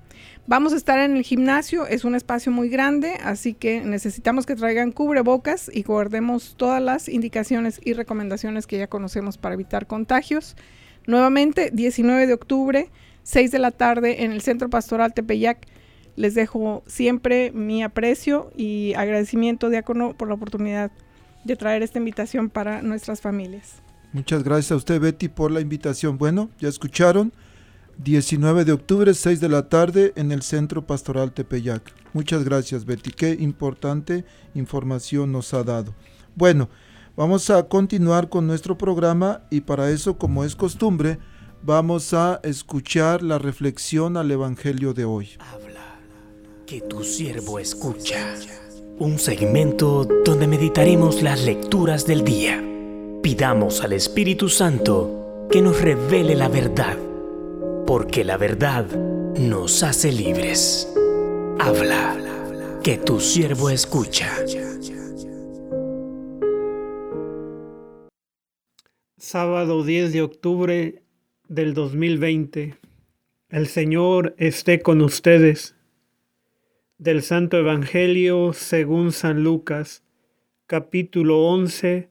Vamos 0.48 0.72
a 0.72 0.76
estar 0.76 0.98
en 0.98 1.16
el 1.16 1.22
gimnasio, 1.22 1.86
es 1.86 2.04
un 2.04 2.16
espacio 2.16 2.50
muy 2.50 2.68
grande, 2.68 3.14
así 3.22 3.54
que 3.54 3.82
necesitamos 3.82 4.44
que 4.44 4.56
traigan 4.56 4.90
cubrebocas 4.90 5.70
y 5.72 5.84
guardemos 5.84 6.56
todas 6.56 6.82
las 6.82 7.08
indicaciones 7.08 7.80
y 7.84 7.92
recomendaciones 7.92 8.66
que 8.66 8.78
ya 8.78 8.88
conocemos 8.88 9.38
para 9.38 9.54
evitar 9.54 9.86
contagios. 9.86 10.56
Nuevamente, 11.06 11.70
19 11.72 12.26
de 12.26 12.34
octubre, 12.34 12.90
6 13.22 13.52
de 13.52 13.58
la 13.60 13.70
tarde 13.70 14.24
en 14.24 14.32
el 14.32 14.40
Centro 14.40 14.68
Pastoral 14.68 15.14
Tepeyac 15.14 15.58
les 16.16 16.34
dejo 16.34 16.82
siempre 16.86 17.50
mi 17.52 17.82
aprecio 17.82 18.50
y 18.56 18.94
agradecimiento, 18.94 19.70
Diácono, 19.70 20.14
por 20.14 20.28
la 20.28 20.34
oportunidad 20.34 20.90
de 21.44 21.56
traer 21.56 21.82
esta 21.82 21.98
invitación 21.98 22.50
para 22.50 22.82
nuestras 22.82 23.20
familias. 23.20 23.82
Muchas 24.12 24.44
gracias 24.44 24.72
a 24.72 24.76
usted, 24.76 25.00
Betty, 25.00 25.28
por 25.28 25.50
la 25.50 25.60
invitación. 25.60 26.18
Bueno, 26.18 26.50
ya 26.60 26.68
escucharon, 26.68 27.32
19 27.98 28.64
de 28.64 28.72
octubre, 28.72 29.12
6 29.12 29.40
de 29.40 29.48
la 29.48 29.68
tarde, 29.68 30.12
en 30.16 30.32
el 30.32 30.42
Centro 30.42 30.86
Pastoral 30.86 31.32
Tepeyac. 31.32 31.92
Muchas 32.12 32.44
gracias, 32.44 32.84
Betty. 32.84 33.10
Qué 33.10 33.36
importante 33.38 34.24
información 34.54 35.32
nos 35.32 35.52
ha 35.52 35.64
dado. 35.64 35.94
Bueno, 36.36 36.68
vamos 37.16 37.50
a 37.50 37.64
continuar 37.64 38.28
con 38.28 38.46
nuestro 38.46 38.78
programa 38.78 39.42
y 39.50 39.62
para 39.62 39.90
eso, 39.90 40.16
como 40.16 40.44
es 40.44 40.54
costumbre, 40.54 41.18
vamos 41.62 42.14
a 42.14 42.40
escuchar 42.44 43.22
la 43.22 43.38
reflexión 43.38 44.16
al 44.16 44.30
Evangelio 44.30 44.94
de 44.94 45.04
hoy 45.04 45.30
que 46.66 46.80
tu 46.80 47.04
siervo 47.04 47.58
escucha. 47.58 48.34
Un 48.98 49.18
segmento 49.18 50.04
donde 50.24 50.46
meditaremos 50.46 51.22
las 51.22 51.44
lecturas 51.44 52.06
del 52.06 52.24
día. 52.24 52.62
Pidamos 53.22 53.82
al 53.82 53.92
Espíritu 53.92 54.48
Santo 54.48 55.46
que 55.50 55.60
nos 55.60 55.80
revele 55.80 56.34
la 56.34 56.48
verdad, 56.48 56.96
porque 57.86 58.24
la 58.24 58.38
verdad 58.38 58.86
nos 59.36 59.82
hace 59.82 60.10
libres. 60.10 60.90
Habla, 61.58 62.16
que 62.82 62.96
tu 62.96 63.20
siervo 63.20 63.68
escucha. 63.68 64.30
Sábado 69.18 69.84
10 69.84 70.12
de 70.12 70.22
octubre 70.22 71.02
del 71.48 71.74
2020. 71.74 72.74
El 73.50 73.66
Señor 73.66 74.34
esté 74.38 74.80
con 74.80 75.02
ustedes 75.02 75.74
del 76.98 77.22
Santo 77.22 77.58
Evangelio 77.58 78.52
según 78.52 79.10
San 79.10 79.42
Lucas, 79.42 80.04
capítulo 80.66 81.48
11, 81.48 82.08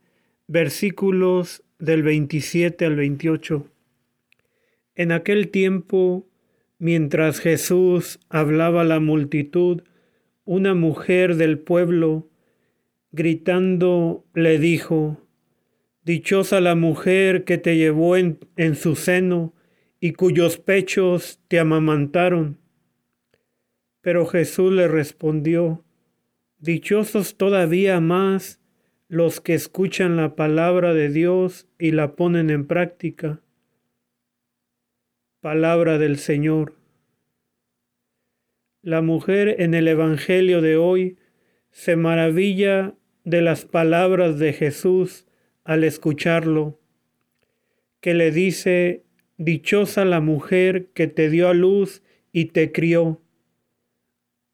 versículos 0.47 1.63
del 1.79 2.03
27 2.03 2.85
al 2.85 2.97
28. 2.97 3.65
En 4.95 5.11
aquel 5.13 5.49
tiempo, 5.49 6.27
mientras 6.79 7.39
Jesús 7.39 8.19
hablaba 8.29 8.81
a 8.81 8.85
la 8.85 8.99
multitud, 8.99 9.83
una 10.43 10.73
mujer 10.73 11.37
del 11.37 11.59
pueblo, 11.59 12.29
gritando, 13.11 14.25
le 14.33 14.59
dijo, 14.59 15.21
Dichosa 16.03 16.59
la 16.59 16.75
mujer 16.75 17.45
que 17.45 17.57
te 17.57 17.77
llevó 17.77 18.17
en, 18.17 18.39
en 18.57 18.75
su 18.75 18.97
seno 18.97 19.53
y 20.01 20.11
cuyos 20.11 20.57
pechos 20.57 21.39
te 21.47 21.59
amamantaron. 21.59 22.62
Pero 24.03 24.25
Jesús 24.25 24.73
le 24.73 24.89
respondió, 24.89 25.85
Dichosos 26.59 27.37
todavía 27.37 28.01
más 28.01 28.59
los 29.07 29.39
que 29.39 29.53
escuchan 29.53 30.17
la 30.17 30.35
palabra 30.35 30.93
de 30.93 31.07
Dios 31.09 31.69
y 31.79 31.91
la 31.91 32.15
ponen 32.15 32.49
en 32.49 32.67
práctica. 32.67 33.41
Palabra 35.39 35.97
del 35.97 36.17
Señor. 36.17 36.75
La 38.81 39.01
mujer 39.01 39.55
en 39.59 39.73
el 39.73 39.87
Evangelio 39.87 40.61
de 40.61 40.75
hoy 40.75 41.17
se 41.71 41.95
maravilla 41.95 42.95
de 43.23 43.41
las 43.41 43.63
palabras 43.63 44.37
de 44.37 44.51
Jesús 44.51 45.27
al 45.63 45.85
escucharlo, 45.85 46.77
que 48.01 48.13
le 48.13 48.31
dice, 48.31 49.05
Dichosa 49.37 50.03
la 50.03 50.19
mujer 50.19 50.87
que 50.93 51.07
te 51.07 51.29
dio 51.29 51.47
a 51.47 51.53
luz 51.53 52.03
y 52.33 52.45
te 52.45 52.73
crió. 52.73 53.22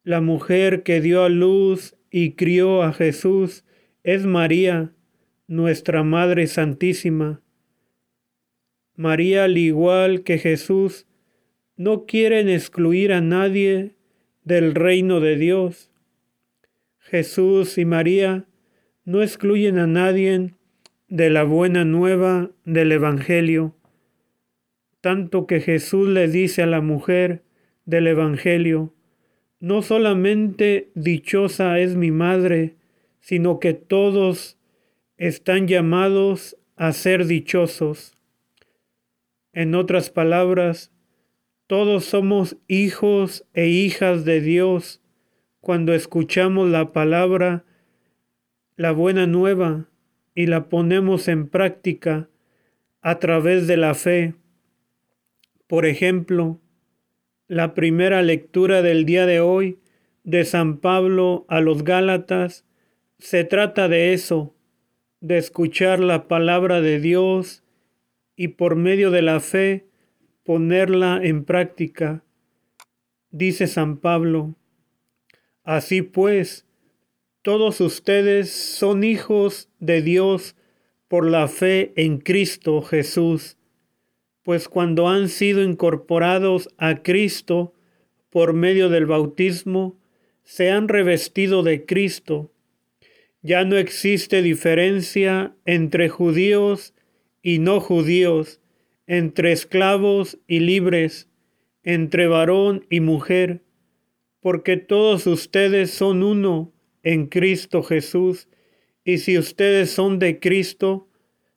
La 0.02 0.22
mujer 0.22 0.82
que 0.82 1.02
dio 1.02 1.24
a 1.24 1.28
luz 1.28 1.94
y 2.10 2.32
crió 2.32 2.82
a 2.82 2.94
Jesús 2.94 3.64
es 4.02 4.24
María, 4.24 4.94
nuestra 5.46 6.02
Madre 6.02 6.46
Santísima. 6.46 7.42
María, 8.96 9.44
al 9.44 9.58
igual 9.58 10.22
que 10.22 10.38
Jesús, 10.38 11.06
no 11.76 12.06
quieren 12.06 12.48
excluir 12.48 13.12
a 13.12 13.20
nadie 13.20 13.94
del 14.42 14.74
reino 14.74 15.20
de 15.20 15.36
Dios. 15.36 15.90
Jesús 16.98 17.76
y 17.76 17.84
María 17.84 18.46
no 19.04 19.22
excluyen 19.22 19.78
a 19.78 19.86
nadie 19.86 20.54
de 21.08 21.28
la 21.28 21.44
buena 21.44 21.84
nueva 21.84 22.52
del 22.64 22.92
Evangelio, 22.92 23.76
tanto 25.02 25.46
que 25.46 25.60
Jesús 25.60 26.08
le 26.08 26.28
dice 26.28 26.62
a 26.62 26.66
la 26.66 26.80
mujer 26.80 27.42
del 27.84 28.06
Evangelio, 28.06 28.94
no 29.60 29.82
solamente 29.82 30.90
dichosa 30.94 31.78
es 31.78 31.94
mi 31.94 32.10
madre, 32.10 32.76
sino 33.20 33.60
que 33.60 33.74
todos 33.74 34.58
están 35.18 35.68
llamados 35.68 36.56
a 36.76 36.92
ser 36.92 37.26
dichosos. 37.26 38.14
En 39.52 39.74
otras 39.74 40.08
palabras, 40.10 40.90
todos 41.66 42.06
somos 42.06 42.56
hijos 42.66 43.46
e 43.52 43.68
hijas 43.68 44.24
de 44.24 44.40
Dios 44.40 45.02
cuando 45.60 45.92
escuchamos 45.92 46.70
la 46.70 46.92
palabra, 46.92 47.64
la 48.76 48.92
buena 48.92 49.26
nueva, 49.26 49.86
y 50.34 50.46
la 50.46 50.68
ponemos 50.68 51.28
en 51.28 51.48
práctica 51.48 52.30
a 53.02 53.18
través 53.18 53.66
de 53.66 53.76
la 53.76 53.94
fe. 53.94 54.34
Por 55.66 55.84
ejemplo, 55.84 56.58
la 57.50 57.74
primera 57.74 58.22
lectura 58.22 58.80
del 58.80 59.04
día 59.04 59.26
de 59.26 59.40
hoy 59.40 59.80
de 60.22 60.44
San 60.44 60.78
Pablo 60.78 61.46
a 61.48 61.60
los 61.60 61.82
Gálatas 61.82 62.64
se 63.18 63.42
trata 63.42 63.88
de 63.88 64.12
eso, 64.12 64.54
de 65.18 65.38
escuchar 65.38 65.98
la 65.98 66.28
palabra 66.28 66.80
de 66.80 67.00
Dios 67.00 67.64
y 68.36 68.48
por 68.48 68.76
medio 68.76 69.10
de 69.10 69.22
la 69.22 69.40
fe 69.40 69.88
ponerla 70.44 71.18
en 71.20 71.44
práctica. 71.44 72.22
Dice 73.32 73.66
San 73.66 73.96
Pablo, 73.96 74.54
así 75.64 76.02
pues, 76.02 76.68
todos 77.42 77.80
ustedes 77.80 78.48
son 78.52 79.02
hijos 79.02 79.68
de 79.80 80.02
Dios 80.02 80.54
por 81.08 81.28
la 81.28 81.48
fe 81.48 81.92
en 81.96 82.18
Cristo 82.18 82.80
Jesús 82.80 83.56
pues 84.42 84.68
cuando 84.68 85.08
han 85.08 85.28
sido 85.28 85.62
incorporados 85.62 86.68
a 86.78 87.02
Cristo 87.02 87.74
por 88.30 88.52
medio 88.52 88.88
del 88.88 89.06
bautismo, 89.06 89.98
se 90.42 90.70
han 90.70 90.88
revestido 90.88 91.62
de 91.62 91.84
Cristo. 91.84 92.50
Ya 93.42 93.64
no 93.64 93.76
existe 93.76 94.42
diferencia 94.42 95.54
entre 95.64 96.08
judíos 96.08 96.94
y 97.42 97.58
no 97.58 97.80
judíos, 97.80 98.60
entre 99.06 99.52
esclavos 99.52 100.38
y 100.46 100.60
libres, 100.60 101.28
entre 101.82 102.26
varón 102.26 102.86
y 102.90 103.00
mujer, 103.00 103.62
porque 104.40 104.76
todos 104.76 105.26
ustedes 105.26 105.90
son 105.90 106.22
uno 106.22 106.72
en 107.02 107.26
Cristo 107.26 107.82
Jesús, 107.82 108.48
y 109.04 109.18
si 109.18 109.38
ustedes 109.38 109.90
son 109.90 110.18
de 110.18 110.38
Cristo, 110.38 111.08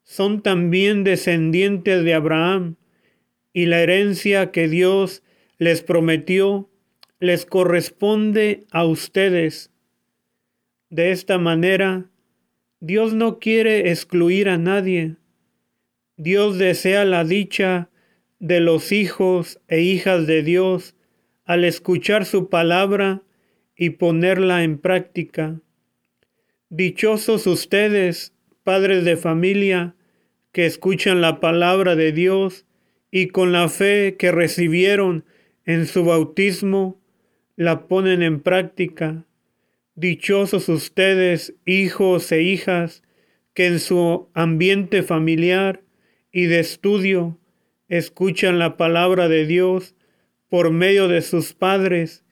son 0.04 0.42
también 0.42 1.04
descendientes 1.04 2.04
de 2.04 2.14
Abraham, 2.14 2.76
y 3.54 3.68
la 3.68 3.82
herencia 3.82 4.52
que 4.52 4.68
Dios 4.68 5.24
les 5.58 5.82
prometió 5.82 6.70
les 7.20 7.46
corresponde 7.46 8.66
a 8.72 8.86
ustedes. 8.86 9.72
De 10.90 11.12
esta 11.12 11.38
manera, 11.38 12.10
Dios 12.80 13.14
no 13.14 13.40
quiere 13.40 13.92
excluir 13.92 14.50
a 14.50 14.58
nadie. 14.58 15.16
Dios 16.18 16.58
desea 16.58 17.06
la 17.06 17.24
dicha 17.24 17.90
de 18.40 18.60
los 18.60 18.92
hijos 18.92 19.62
e 19.70 19.82
hijas 19.82 20.28
de 20.28 20.44
Dios 20.44 20.96
al 21.46 21.64
escuchar 21.64 22.26
su 22.26 22.50
palabra 22.50 23.24
y 23.76 23.92
ponerla 23.92 24.64
en 24.64 24.78
práctica. 24.78 25.62
Dichosos 26.70 27.48
ustedes, 27.48 28.33
padres 28.64 29.06
de 29.06 29.18
familia, 29.18 29.96
que 30.52 30.66
escuchan 30.66 31.22
la 31.22 31.40
palabra 31.40 31.96
de 31.96 32.12
Dios 32.12 32.66
y 33.12 33.28
con 33.28 33.52
la 33.52 33.70
fe 33.70 34.16
que 34.18 34.32
recibieron 34.32 35.26
en 35.66 35.86
su 35.88 36.06
bautismo, 36.06 37.02
la 37.56 37.88
ponen 37.88 38.22
en 38.24 38.40
práctica. 38.42 39.26
Dichosos 39.96 40.70
ustedes, 40.70 41.56
hijos 41.66 42.32
e 42.32 42.42
hijas, 42.42 43.04
que 43.54 43.68
en 43.68 43.80
su 43.80 44.30
ambiente 44.34 45.04
familiar 45.04 45.84
y 46.32 46.46
de 46.46 46.60
estudio 46.60 47.40
escuchan 47.88 48.58
la 48.58 48.78
palabra 48.78 49.28
de 49.28 49.46
Dios 49.46 49.96
por 50.50 50.72
medio 50.72 51.08
de 51.08 51.22
sus 51.22 51.54
padres 51.54 52.24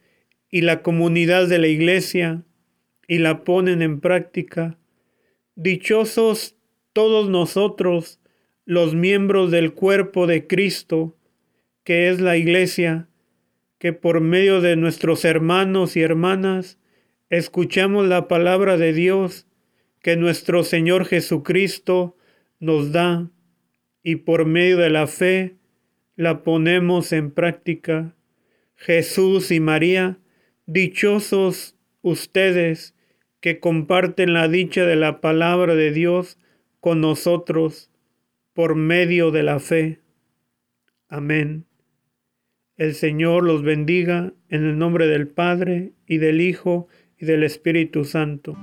y 0.50 0.62
la 0.62 0.82
comunidad 0.82 1.48
de 1.48 1.58
la 1.58 1.68
iglesia 1.68 2.44
y 3.06 3.18
la 3.18 3.44
ponen 3.44 3.82
en 3.82 4.00
práctica. 4.00 4.78
Dichosos 5.54 6.56
todos 6.92 7.28
nosotros, 7.28 8.20
los 8.64 8.94
miembros 8.94 9.50
del 9.50 9.74
cuerpo 9.74 10.26
de 10.26 10.46
Cristo, 10.46 11.16
que 11.84 12.08
es 12.08 12.20
la 12.20 12.36
iglesia, 12.36 13.08
que 13.78 13.92
por 13.92 14.20
medio 14.20 14.60
de 14.60 14.76
nuestros 14.76 15.24
hermanos 15.24 15.96
y 15.96 16.02
hermanas 16.02 16.78
escuchamos 17.30 18.06
la 18.06 18.28
palabra 18.28 18.76
de 18.76 18.92
Dios 18.92 19.46
que 20.00 20.16
nuestro 20.16 20.64
Señor 20.64 21.04
Jesucristo 21.04 22.16
nos 22.60 22.92
da 22.92 23.30
y 24.02 24.16
por 24.16 24.46
medio 24.46 24.76
de 24.76 24.90
la 24.90 25.06
fe 25.06 25.56
la 26.16 26.42
ponemos 26.42 27.12
en 27.12 27.30
práctica. 27.30 28.14
Jesús 28.76 29.50
y 29.50 29.60
María, 29.60 30.18
dichosos 30.66 31.76
ustedes 32.02 32.94
que 33.42 33.58
comparten 33.58 34.32
la 34.32 34.48
dicha 34.48 34.86
de 34.86 34.96
la 34.96 35.20
palabra 35.20 35.74
de 35.74 35.90
Dios 35.90 36.38
con 36.80 37.00
nosotros 37.00 37.90
por 38.54 38.76
medio 38.76 39.32
de 39.32 39.42
la 39.42 39.58
fe. 39.58 40.00
Amén. 41.08 41.66
El 42.76 42.94
Señor 42.94 43.42
los 43.42 43.62
bendiga 43.62 44.32
en 44.48 44.64
el 44.64 44.78
nombre 44.78 45.08
del 45.08 45.28
Padre 45.28 45.92
y 46.06 46.18
del 46.18 46.40
Hijo 46.40 46.86
y 47.18 47.26
del 47.26 47.42
Espíritu 47.42 48.04
Santo. 48.04 48.56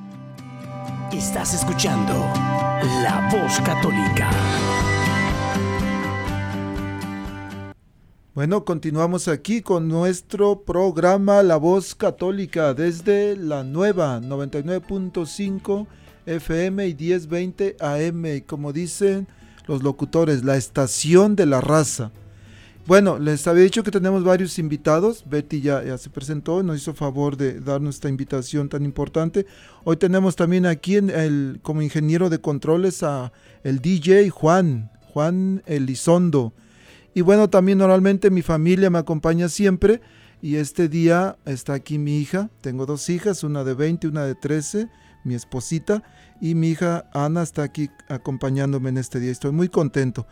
Estás 1.11 1.53
escuchando 1.53 2.13
La 3.03 3.29
Voz 3.31 3.59
Católica. 3.59 4.48
Bueno, 8.39 8.63
continuamos 8.63 9.27
aquí 9.27 9.61
con 9.61 9.89
nuestro 9.89 10.61
programa 10.61 11.43
La 11.43 11.57
Voz 11.57 11.93
Católica 11.93 12.73
desde 12.73 13.35
la 13.35 13.65
nueva 13.65 14.21
99.5 14.21 15.85
FM 16.25 16.87
y 16.87 16.95
1020 16.95 17.75
AM. 17.81 18.39
Como 18.47 18.71
dicen 18.71 19.27
los 19.67 19.83
locutores, 19.83 20.45
la 20.45 20.55
estación 20.55 21.35
de 21.35 21.47
la 21.47 21.59
raza. 21.59 22.13
Bueno, 22.87 23.19
les 23.19 23.45
había 23.45 23.63
dicho 23.63 23.83
que 23.83 23.91
tenemos 23.91 24.23
varios 24.23 24.57
invitados. 24.57 25.25
Betty 25.29 25.59
ya, 25.59 25.83
ya 25.83 25.97
se 25.97 26.09
presentó, 26.09 26.63
nos 26.63 26.77
hizo 26.77 26.93
favor 26.93 27.35
de 27.35 27.59
darnos 27.59 27.95
esta 27.95 28.07
invitación 28.07 28.69
tan 28.69 28.85
importante. 28.85 29.47
Hoy 29.83 29.97
tenemos 29.97 30.37
también 30.37 30.65
aquí 30.65 30.95
en 30.95 31.09
el, 31.09 31.59
como 31.61 31.81
ingeniero 31.81 32.29
de 32.29 32.39
controles 32.39 33.03
a 33.03 33.33
el 33.65 33.79
DJ 33.79 34.29
Juan, 34.29 34.91
Juan 35.11 35.61
Elizondo. 35.65 36.53
Y 37.13 37.21
bueno, 37.21 37.49
también 37.49 37.77
normalmente 37.77 38.29
mi 38.29 38.41
familia 38.41 38.89
me 38.89 38.99
acompaña 38.99 39.49
siempre. 39.49 40.01
Y 40.41 40.55
este 40.55 40.87
día 40.87 41.37
está 41.45 41.73
aquí 41.73 41.97
mi 41.97 42.19
hija. 42.19 42.49
Tengo 42.61 42.85
dos 42.85 43.09
hijas, 43.09 43.43
una 43.43 43.63
de 43.63 43.73
20 43.73 44.07
y 44.07 44.09
una 44.09 44.23
de 44.23 44.35
13, 44.35 44.87
mi 45.23 45.35
esposita 45.35 46.03
y 46.41 46.55
mi 46.55 46.69
hija 46.69 47.05
Ana 47.13 47.43
está 47.43 47.63
aquí 47.63 47.89
acompañándome 48.07 48.89
en 48.89 48.97
este 48.97 49.19
día. 49.19 49.31
Estoy 49.31 49.51
muy 49.51 49.69
contento. 49.69 50.25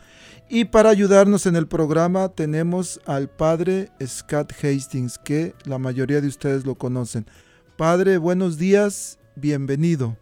Y 0.48 0.66
para 0.66 0.90
ayudarnos 0.90 1.46
en 1.46 1.56
el 1.56 1.66
programa 1.66 2.28
tenemos 2.30 3.00
al 3.06 3.28
padre 3.28 3.88
Scott 4.04 4.52
Hastings, 4.52 5.18
que 5.18 5.54
la 5.64 5.78
mayoría 5.78 6.20
de 6.20 6.28
ustedes 6.28 6.64
lo 6.64 6.76
conocen. 6.76 7.26
Padre, 7.76 8.18
buenos 8.18 8.58
días, 8.58 9.18
bienvenido. 9.36 10.16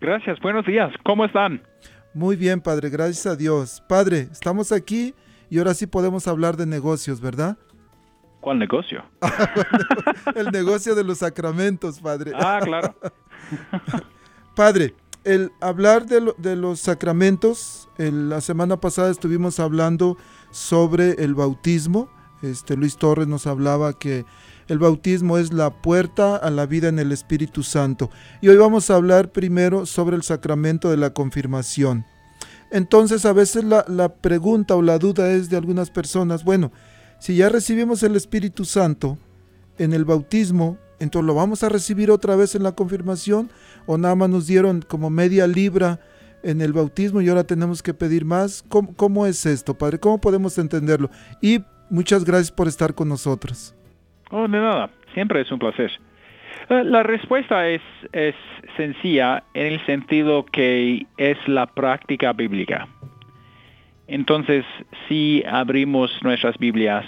Gracias, 0.00 0.38
buenos 0.40 0.64
días, 0.64 0.92
¿cómo 1.04 1.24
están? 1.24 1.62
Muy 2.14 2.36
bien, 2.36 2.60
padre, 2.60 2.88
gracias 2.88 3.26
a 3.26 3.36
Dios. 3.36 3.82
Padre, 3.88 4.28
estamos 4.32 4.72
aquí 4.72 5.14
y 5.50 5.58
ahora 5.58 5.74
sí 5.74 5.86
podemos 5.86 6.28
hablar 6.28 6.56
de 6.56 6.64
negocios, 6.64 7.20
¿verdad? 7.20 7.58
¿Cuál 8.40 8.58
negocio? 8.58 9.04
el 10.34 10.46
negocio 10.46 10.94
de 10.94 11.04
los 11.04 11.18
sacramentos, 11.18 12.00
padre. 12.00 12.32
Ah, 12.34 12.60
claro. 12.62 12.94
Padre, 14.56 14.94
el 15.24 15.52
hablar 15.60 16.06
de, 16.06 16.56
los 16.56 16.80
sacramentos, 16.80 17.88
la 17.98 18.40
semana 18.40 18.78
pasada 18.78 19.10
estuvimos 19.10 19.60
hablando 19.60 20.16
sobre 20.50 21.12
el 21.24 21.34
bautismo. 21.34 22.10
Este, 22.42 22.76
Luis 22.76 22.96
Torres 22.96 23.26
nos 23.26 23.46
hablaba 23.46 23.98
que 23.98 24.24
El 24.68 24.78
bautismo 24.78 25.36
es 25.38 25.52
la 25.52 25.70
puerta 25.82 26.36
a 26.36 26.50
la 26.50 26.64
vida 26.66 26.88
en 26.88 26.98
el 26.98 27.12
Espíritu 27.12 27.62
Santo. 27.62 28.10
Y 28.40 28.48
hoy 28.48 28.56
vamos 28.56 28.90
a 28.90 28.96
hablar 28.96 29.32
primero 29.32 29.84
sobre 29.84 30.16
el 30.16 30.22
sacramento 30.22 30.90
de 30.90 30.96
la 30.96 31.10
confirmación. 31.10 32.04
Entonces 32.70 33.24
a 33.26 33.32
veces 33.32 33.64
la, 33.64 33.84
la 33.88 34.14
pregunta 34.14 34.76
o 34.76 34.82
la 34.82 34.98
duda 34.98 35.30
es 35.32 35.50
de 35.50 35.56
algunas 35.56 35.90
personas, 35.90 36.44
bueno, 36.44 36.72
si 37.18 37.36
ya 37.36 37.48
recibimos 37.48 38.02
el 38.02 38.16
Espíritu 38.16 38.64
Santo 38.64 39.18
en 39.78 39.92
el 39.92 40.04
bautismo, 40.04 40.78
entonces 41.00 41.26
lo 41.26 41.34
vamos 41.34 41.62
a 41.62 41.68
recibir 41.68 42.10
otra 42.10 42.36
vez 42.36 42.54
en 42.54 42.62
la 42.62 42.72
confirmación 42.72 43.50
o 43.86 43.98
nada 43.98 44.14
más 44.14 44.28
nos 44.28 44.46
dieron 44.46 44.82
como 44.82 45.10
media 45.10 45.46
libra 45.46 45.98
en 46.42 46.60
el 46.60 46.72
bautismo 46.72 47.20
y 47.20 47.28
ahora 47.28 47.44
tenemos 47.44 47.82
que 47.82 47.94
pedir 47.94 48.24
más. 48.24 48.64
¿Cómo, 48.68 49.26
es 49.26 49.44
esto, 49.46 49.76
Padre? 49.76 49.98
¿Cómo 49.98 50.20
podemos 50.20 50.56
entenderlo? 50.58 51.10
Y 51.40 51.60
muchas 51.88 52.24
gracias 52.24 52.52
por 52.52 52.68
estar 52.68 52.94
con 52.94 53.08
nosotros. 53.08 53.74
Oh, 54.30 54.42
de 54.42 54.60
nada, 54.60 54.90
siempre 55.14 55.40
es 55.40 55.50
un 55.50 55.58
placer. 55.58 55.90
Eh, 56.70 56.84
la 56.84 57.02
respuesta 57.02 57.68
es, 57.68 57.82
es 58.12 58.34
sencilla 58.76 59.42
en 59.54 59.66
el 59.66 59.86
sentido 59.86 60.46
que 60.46 61.06
es 61.16 61.36
la 61.48 61.66
práctica 61.66 62.32
bíblica. 62.32 62.86
Entonces, 64.06 64.64
si 65.08 65.42
abrimos 65.46 66.10
nuestras 66.22 66.58
Biblias, 66.58 67.04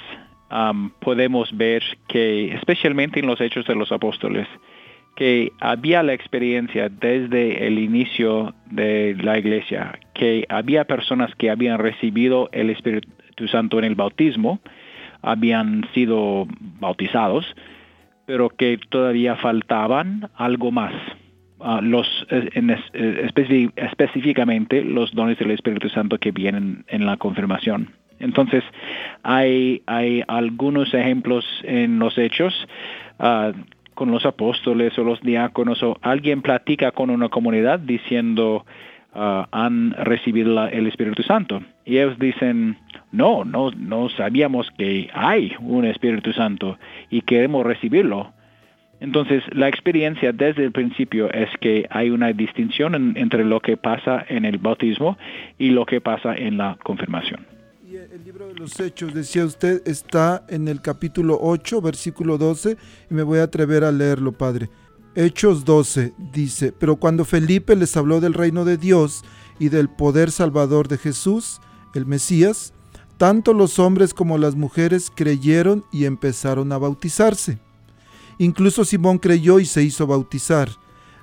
podemos 1.00 1.56
ver 1.56 1.82
que, 2.08 2.54
especialmente 2.54 3.20
en 3.20 3.26
los 3.26 3.40
Hechos 3.40 3.66
de 3.66 3.74
los 3.74 3.90
Apóstoles, 3.90 4.46
que 5.16 5.50
había 5.60 6.02
la 6.02 6.12
experiencia 6.12 6.88
desde 6.88 7.66
el 7.66 7.78
inicio 7.78 8.54
de 8.66 9.16
la 9.20 9.38
iglesia, 9.38 9.98
que 10.14 10.44
había 10.48 10.84
personas 10.84 11.34
que 11.36 11.50
habían 11.50 11.78
recibido 11.78 12.48
el 12.52 12.70
Espíritu 12.70 13.48
Santo 13.48 13.78
en 13.78 13.84
el 13.84 13.94
bautismo, 13.94 14.60
habían 15.22 15.86
sido 15.94 16.46
bautizados, 16.80 17.46
pero 18.26 18.48
que 18.50 18.78
todavía 18.88 19.36
faltaban 19.36 20.30
algo 20.36 20.70
más. 20.70 20.94
Ah, 21.60 21.80
los, 21.80 22.06
eh, 22.30 22.50
eh, 22.54 23.70
específicamente 23.76 24.82
los 24.82 25.12
dones 25.12 25.38
del 25.38 25.52
Espíritu 25.52 25.88
Santo 25.90 26.18
que 26.18 26.32
vienen 26.32 26.84
en 26.88 27.06
la 27.06 27.16
confirmación. 27.16 27.90
Entonces, 28.18 28.64
hay, 29.22 29.82
hay 29.86 30.22
algunos 30.26 30.92
ejemplos 30.92 31.44
en 31.62 32.00
los 32.00 32.18
hechos 32.18 32.52
ah, 33.20 33.52
con 33.94 34.10
los 34.10 34.26
apóstoles 34.26 34.98
o 34.98 35.04
los 35.04 35.20
diáconos 35.20 35.82
o 35.82 35.98
alguien 36.02 36.42
platica 36.42 36.90
con 36.90 37.10
una 37.10 37.28
comunidad 37.28 37.78
diciendo 37.78 38.64
ah, 39.14 39.48
han 39.52 39.92
recibido 39.92 40.66
el 40.66 40.86
Espíritu 40.86 41.22
Santo. 41.22 41.62
Y 41.84 41.98
ellos 41.98 42.18
dicen, 42.18 42.76
no, 43.10 43.44
no, 43.44 43.70
no 43.70 44.08
sabíamos 44.10 44.70
que 44.76 45.10
hay 45.12 45.52
un 45.60 45.84
Espíritu 45.84 46.32
Santo 46.32 46.78
y 47.10 47.22
queremos 47.22 47.64
recibirlo. 47.64 48.32
Entonces, 49.00 49.42
la 49.52 49.66
experiencia 49.66 50.32
desde 50.32 50.62
el 50.62 50.70
principio 50.70 51.28
es 51.32 51.48
que 51.60 51.88
hay 51.90 52.10
una 52.10 52.32
distinción 52.32 53.16
entre 53.16 53.44
lo 53.44 53.58
que 53.58 53.76
pasa 53.76 54.24
en 54.28 54.44
el 54.44 54.58
bautismo 54.58 55.18
y 55.58 55.70
lo 55.70 55.84
que 55.86 56.00
pasa 56.00 56.36
en 56.36 56.58
la 56.58 56.78
confirmación. 56.84 57.44
Y 57.84 57.96
el 57.96 58.24
libro 58.24 58.46
de 58.46 58.54
los 58.54 58.78
Hechos, 58.78 59.12
decía 59.12 59.44
usted, 59.44 59.82
está 59.86 60.46
en 60.48 60.68
el 60.68 60.80
capítulo 60.80 61.36
8, 61.40 61.82
versículo 61.82 62.38
12, 62.38 62.76
y 63.10 63.14
me 63.14 63.24
voy 63.24 63.40
a 63.40 63.42
atrever 63.42 63.82
a 63.82 63.90
leerlo, 63.90 64.30
Padre. 64.30 64.68
Hechos 65.14 65.66
12 65.66 66.14
dice, 66.32 66.72
pero 66.72 66.96
cuando 66.96 67.26
Felipe 67.26 67.76
les 67.76 67.96
habló 67.98 68.20
del 68.20 68.32
reino 68.32 68.64
de 68.64 68.78
Dios 68.78 69.24
y 69.58 69.68
del 69.68 69.90
poder 69.90 70.30
salvador 70.30 70.88
de 70.88 70.96
Jesús, 70.96 71.60
el 71.94 72.06
Mesías, 72.06 72.72
tanto 73.18 73.52
los 73.52 73.78
hombres 73.78 74.14
como 74.14 74.38
las 74.38 74.54
mujeres 74.54 75.12
creyeron 75.14 75.84
y 75.92 76.06
empezaron 76.06 76.72
a 76.72 76.78
bautizarse. 76.78 77.58
Incluso 78.38 78.86
Simón 78.86 79.18
creyó 79.18 79.60
y 79.60 79.66
se 79.66 79.82
hizo 79.82 80.06
bautizar. 80.06 80.70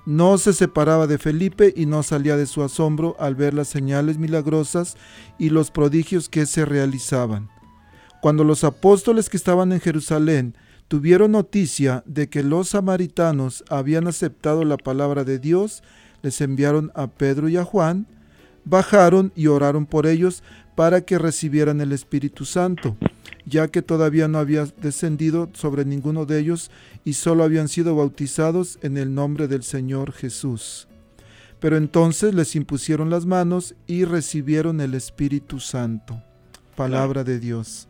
No 0.06 0.38
se 0.38 0.54
separaba 0.54 1.08
de 1.08 1.17
Felipe 1.17 1.73
y 1.75 1.88
no 1.88 2.04
salía 2.04 2.38
de 2.38 2.45
su 2.45 2.62
asombro 2.63 3.15
al 3.19 3.36
ver 3.36 3.56
las 3.56 3.67
señales 3.67 4.19
milagrosas 4.19 4.97
y 5.39 5.49
los 5.49 5.71
prodigios 5.71 6.30
que 6.30 6.45
se 6.45 6.63
realizaban. 6.63 7.49
Cuando 8.21 8.43
los 8.43 8.63
apóstoles 8.63 9.30
que 9.30 9.38
estaban 9.38 9.71
en 9.71 9.80
Jerusalén 9.80 10.56
tuvieron 10.89 11.32
noticia 11.32 12.04
de 12.08 12.30
que 12.30 12.43
los 12.43 12.69
samaritanos 12.69 13.63
habían 13.69 14.08
aceptado 14.08 14.65
la 14.65 14.75
palabra 14.75 15.23
de 15.23 15.38
Dios, 15.39 15.84
les 16.23 16.41
enviaron 16.41 16.91
a 16.95 17.08
Pedro 17.08 17.47
y 17.47 17.58
a 17.58 17.63
Juan, 17.63 18.08
bajaron 18.65 19.32
y 19.36 19.47
oraron 19.47 19.86
por 19.86 20.08
ellos 20.08 20.43
para 20.75 21.02
que 21.02 21.19
recibieran 21.19 21.80
el 21.80 21.91
Espíritu 21.91 22.43
Santo, 22.43 22.97
ya 23.45 23.67
que 23.67 23.84
todavía 23.84 24.28
no 24.28 24.39
había 24.39 24.65
descendido 24.82 25.49
sobre 25.54 25.86
ninguno 25.86 26.25
de 26.25 26.39
ellos 26.39 26.71
y 27.06 27.13
solo 27.13 27.43
habían 27.43 27.67
sido 27.67 27.95
bautizados 27.95 28.80
en 28.82 28.97
el 28.97 29.13
nombre 29.13 29.47
del 29.47 29.62
Señor 29.63 30.12
Jesús. 30.12 30.88
Pero 31.60 31.78
entonces 31.78 32.34
les 32.34 32.56
impusieron 32.56 33.12
las 33.12 33.28
manos 33.28 33.75
y 33.86 34.06
recibieron 34.06 34.82
el 34.82 34.95
Espíritu 34.95 35.60
Santo. 35.60 36.23
Palabra 36.75 37.23
de 37.23 37.39
Dios. 37.39 37.88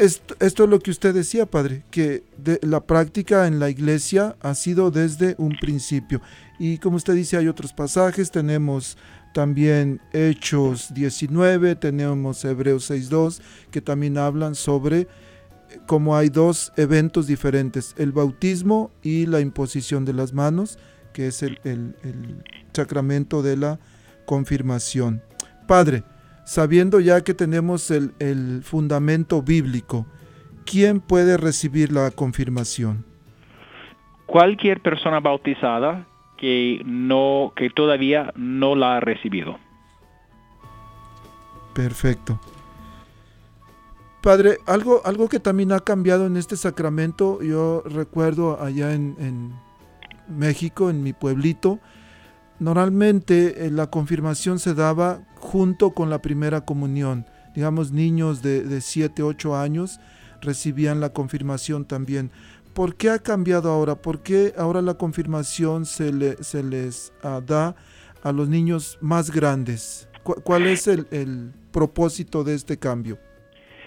Esto, 0.00 0.34
es 0.40 0.58
lo 0.58 0.78
que 0.78 0.90
usted 0.90 1.12
decía, 1.12 1.44
Padre, 1.44 1.82
que 1.90 2.24
la 2.62 2.80
práctica 2.80 3.46
en 3.46 3.60
la 3.60 3.68
iglesia 3.68 4.34
ha 4.40 4.54
sido 4.54 4.90
desde 4.90 5.34
un 5.36 5.58
principio. 5.60 6.22
Y 6.58 6.78
como 6.78 6.96
usted 6.96 7.14
dice, 7.14 7.36
hay 7.36 7.48
otros 7.48 7.74
pasajes, 7.74 8.30
tenemos 8.30 8.96
también 9.34 10.00
Hechos 10.14 10.94
19, 10.94 11.76
tenemos 11.76 12.42
Hebreos 12.46 12.90
6.2, 12.90 13.42
que 13.70 13.82
también 13.82 14.16
hablan 14.16 14.54
sobre 14.54 15.06
cómo 15.86 16.16
hay 16.16 16.30
dos 16.30 16.72
eventos 16.78 17.26
diferentes, 17.26 17.94
el 17.98 18.12
bautismo 18.12 18.90
y 19.02 19.26
la 19.26 19.40
imposición 19.40 20.06
de 20.06 20.14
las 20.14 20.32
manos, 20.32 20.78
que 21.12 21.26
es 21.26 21.42
el, 21.42 21.94
sacramento 22.72 23.42
de 23.42 23.58
la 23.58 23.78
confirmación. 24.24 25.22
Padre, 25.66 26.04
sabiendo 26.50 26.98
ya 26.98 27.22
que 27.22 27.32
tenemos 27.32 27.92
el, 27.92 28.12
el 28.18 28.62
fundamento 28.64 29.40
bíblico, 29.40 30.06
¿quién 30.66 30.98
puede 30.98 31.36
recibir 31.36 31.92
la 31.92 32.10
confirmación? 32.10 33.04
Cualquier 34.26 34.80
persona 34.80 35.20
bautizada 35.20 36.08
que 36.36 36.82
no 36.84 37.52
que 37.54 37.70
todavía 37.70 38.32
no 38.34 38.74
la 38.74 38.96
ha 38.96 39.00
recibido. 39.00 39.60
Perfecto. 41.72 42.40
Padre, 44.20 44.58
algo, 44.66 45.02
algo 45.04 45.28
que 45.28 45.38
también 45.38 45.70
ha 45.70 45.78
cambiado 45.78 46.26
en 46.26 46.36
este 46.36 46.56
sacramento, 46.56 47.40
yo 47.42 47.84
recuerdo 47.86 48.60
allá 48.60 48.92
en, 48.92 49.54
México, 50.28 50.90
en 50.90 51.04
mi 51.04 51.12
pueblito, 51.12 51.78
normalmente 52.58 53.66
eh, 53.66 53.70
la 53.70 53.86
confirmación 53.88 54.58
se 54.58 54.74
daba 54.74 55.20
junto 55.40 55.90
con 55.90 56.10
la 56.10 56.22
primera 56.22 56.60
comunión. 56.60 57.26
Digamos, 57.54 57.90
niños 57.90 58.42
de, 58.42 58.62
de 58.62 58.80
7, 58.80 59.22
8 59.22 59.56
años 59.56 59.98
recibían 60.40 61.00
la 61.00 61.12
confirmación 61.12 61.84
también. 61.84 62.30
¿Por 62.74 62.96
qué 62.96 63.10
ha 63.10 63.18
cambiado 63.18 63.70
ahora? 63.70 63.96
¿Por 63.96 64.22
qué 64.22 64.52
ahora 64.56 64.80
la 64.80 64.94
confirmación 64.94 65.84
se, 65.86 66.12
le, 66.12 66.36
se 66.42 66.62
les 66.62 67.12
ah, 67.22 67.40
da 67.44 67.74
a 68.22 68.32
los 68.32 68.48
niños 68.48 68.96
más 69.00 69.30
grandes? 69.30 70.08
¿Cuál 70.22 70.66
es 70.66 70.86
el, 70.86 71.52
propósito 71.72 72.42
de 72.42 72.54
este 72.54 72.78
cambio? 72.78 73.18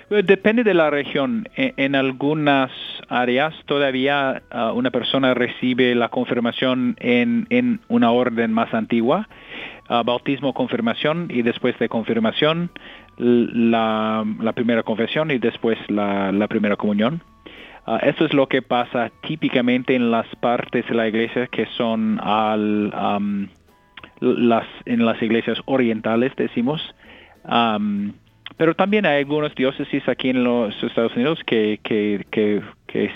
Pues 0.10 0.26
depende 0.26 0.64
de 0.64 0.74
la 0.74 0.90
región. 0.90 1.48
E, 1.56 1.74
en, 1.78 1.96
algunas 1.96 2.72
áreas 3.08 3.54
todavía 3.66 4.42
ah, 4.52 4.74
una 4.74 4.92
persona 4.92 5.34
recibe 5.34 5.96
la 5.96 6.10
confirmación 6.10 6.96
en, 7.00 7.80
una 7.88 8.12
orden 8.12 8.52
más 8.52 8.74
antigua, 8.74 9.30
ah, 9.88 10.04
bautismo, 10.04 10.54
confirmación 10.54 11.28
y 11.30 11.42
después 11.42 11.78
de 11.80 11.90
confirmación 11.90 12.72
la, 13.18 14.24
primera 14.56 14.84
confesión 14.84 15.32
y 15.32 15.38
después 15.38 15.78
la 15.90 16.48
primera 16.48 16.76
comunión. 16.76 17.22
Uh, 17.86 17.98
eso 18.02 18.26
es 18.26 18.34
lo 18.34 18.48
que 18.48 18.62
pasa 18.62 19.12
típicamente 19.28 19.94
en 19.94 20.10
las 20.10 20.28
partes 20.38 20.88
de 20.88 20.96
la 20.96 21.08
iglesia 21.08 21.48
que 21.48 21.66
son 21.78 22.18
al, 22.24 22.90
las, 24.22 24.68
en 24.86 25.06
las 25.06 25.22
iglesias 25.22 25.60
orientales, 25.66 26.34
decimos. 26.38 26.96
pero 28.58 28.76
también 28.76 29.06
hay 29.06 29.20
algunos 29.20 29.54
diócesis 29.56 30.08
aquí 30.08 30.30
en 30.30 30.46
los 30.46 30.82
Estados 30.82 31.14
Unidos 31.16 31.40
que, 31.46 31.80
que, 31.84 32.62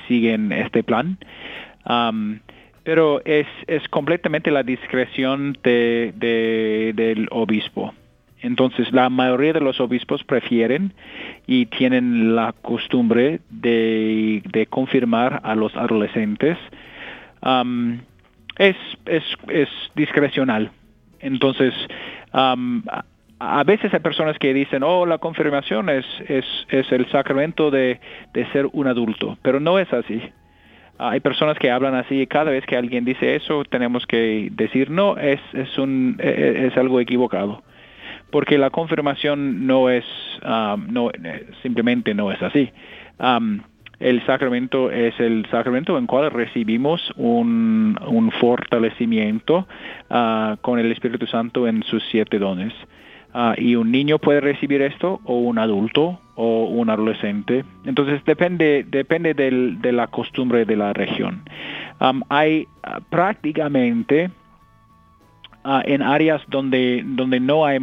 siguen 0.08 0.52
este 0.52 0.84
plan. 0.84 1.18
Pero 2.88 3.22
es, 3.26 3.48
es 3.68 3.86
completamente 3.90 4.50
la 4.50 4.64
discreción 4.64 5.58
de, 5.62 6.14
del 6.96 7.28
obispo. 7.32 7.94
Entonces, 8.40 8.94
la 8.94 9.10
mayoría 9.10 9.52
de 9.52 9.60
los 9.60 9.82
obispos 9.82 10.24
prefieren 10.24 10.94
y 11.48 11.66
tienen 11.66 12.34
la 12.34 12.54
costumbre 12.54 13.42
de, 13.50 14.68
confirmar 14.70 15.42
a 15.44 15.54
los 15.56 15.76
adolescentes. 15.76 16.58
es, 18.58 18.78
es, 19.06 19.24
es, 19.50 19.70
discrecional. 19.96 20.72
Entonces, 21.20 21.74
a 22.32 23.64
veces 23.66 23.94
hay 23.94 24.00
personas 24.00 24.40
que 24.40 24.54
dicen, 24.54 24.82
oh, 24.82 25.06
la 25.06 25.18
confirmación 25.18 25.90
es, 25.90 26.06
es, 26.30 26.46
es 26.70 26.90
el 26.94 27.06
sacramento 27.12 27.70
de, 27.70 28.00
de, 28.34 28.46
ser 28.54 28.70
un 28.72 28.88
adulto, 28.88 29.38
pero 29.42 29.60
no 29.60 29.78
es 29.78 29.92
así. 29.92 30.22
Hay 31.00 31.20
personas 31.20 31.58
que 31.60 31.70
hablan 31.70 31.96
así 31.96 32.22
y 32.22 32.28
cada 32.28 32.52
vez 32.52 32.66
que 32.66 32.76
alguien 32.76 33.06
dice 33.06 33.36
eso 33.36 33.64
tenemos 33.66 34.06
que 34.08 34.50
decir, 34.52 34.90
no, 34.90 35.18
es, 35.18 35.40
es, 35.54 35.78
un, 35.78 36.18
e, 36.20 36.28
e, 36.28 36.68
es 36.68 36.78
algo 36.78 37.00
equivocado. 37.00 37.64
Porque 38.32 38.58
la 38.58 38.72
confirmación 38.72 39.68
no 39.68 39.90
es, 39.90 40.06
um, 40.44 40.88
no, 40.92 41.12
simplemente 41.62 42.14
no 42.14 42.32
es 42.32 42.42
así. 42.42 42.72
Um, 43.20 43.62
el 44.00 44.24
sacramento 44.26 44.92
es 44.92 45.20
el 45.20 45.46
sacramento 45.50 45.98
en 45.98 46.08
cual 46.08 46.30
recibimos 46.30 47.02
un, 47.16 47.98
un 48.06 48.32
fortalecimiento 48.32 49.68
uh, 50.10 50.58
con 50.62 50.78
el 50.80 50.92
Espíritu 50.92 51.26
Santo 51.26 51.68
en 51.68 51.84
sus 51.84 52.04
siete 52.12 52.38
dones. 52.38 52.74
Uh, 53.34 53.54
y 53.58 53.76
un 53.76 53.92
niño 53.92 54.20
puede 54.20 54.40
recibir 54.40 54.82
esto 54.82 55.20
o 55.26 55.38
un 55.40 55.60
adulto 55.60 56.20
o 56.36 56.66
un 56.66 56.90
adolescente. 56.90 57.66
Entonces 57.86 58.24
depende, 58.26 58.86
depende 58.88 59.34
del, 59.34 59.82
de 59.82 59.92
la 59.92 60.08
costumbre 60.08 60.66
de 60.66 60.76
la 60.76 60.94
región. 60.94 61.44
Hay 62.30 62.68
uh, 62.84 63.02
prácticamente 63.10 64.32
uh, 65.66 65.82
en 65.84 66.02
áreas 66.02 66.42
donde, 66.48 67.04
donde 67.06 67.40
no 67.40 67.66
hay 67.66 67.80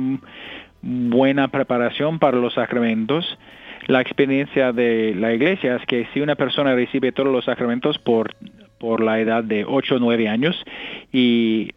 buena 0.83 1.49
preparación 1.49 2.19
para 2.19 2.39
los 2.39 2.55
sacramentos, 2.55 3.39
la 3.87 4.01
experiencia 4.01 4.73
de 4.73 5.15
la 5.15 5.35
iglesia 5.35 5.77
es 5.77 5.85
que 5.87 6.07
si 6.15 6.21
una 6.21 6.37
persona 6.37 6.75
recibe 6.75 7.13
todos 7.13 7.31
los 7.31 7.45
sacramentos 7.45 7.99
por 7.99 8.35
por 8.85 9.03
la 9.03 9.19
edad 9.19 9.43
de 9.43 9.65
8 9.65 9.97
o 9.97 9.99
9 9.99 10.29
años 10.29 10.55
y, 11.11 11.71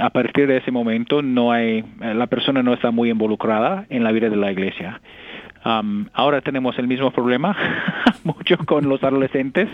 a 0.00 0.10
partir 0.10 0.48
de 0.48 0.56
ese 0.56 0.72
momento 0.72 1.22
no 1.22 1.52
hay 1.52 1.84
la 2.00 2.26
persona 2.26 2.64
no 2.64 2.74
está 2.74 2.90
muy 2.90 3.10
involucrada 3.10 3.86
en 3.90 4.02
la 4.02 4.10
vida 4.10 4.28
de 4.28 4.36
la 4.36 4.50
iglesia. 4.50 5.00
Um, 5.64 6.06
ahora 6.12 6.40
tenemos 6.40 6.76
el 6.78 6.88
mismo 6.88 7.12
problema 7.12 7.56
mucho 8.24 8.58
con 8.66 8.88
los 8.88 9.04
adolescentes. 9.04 9.68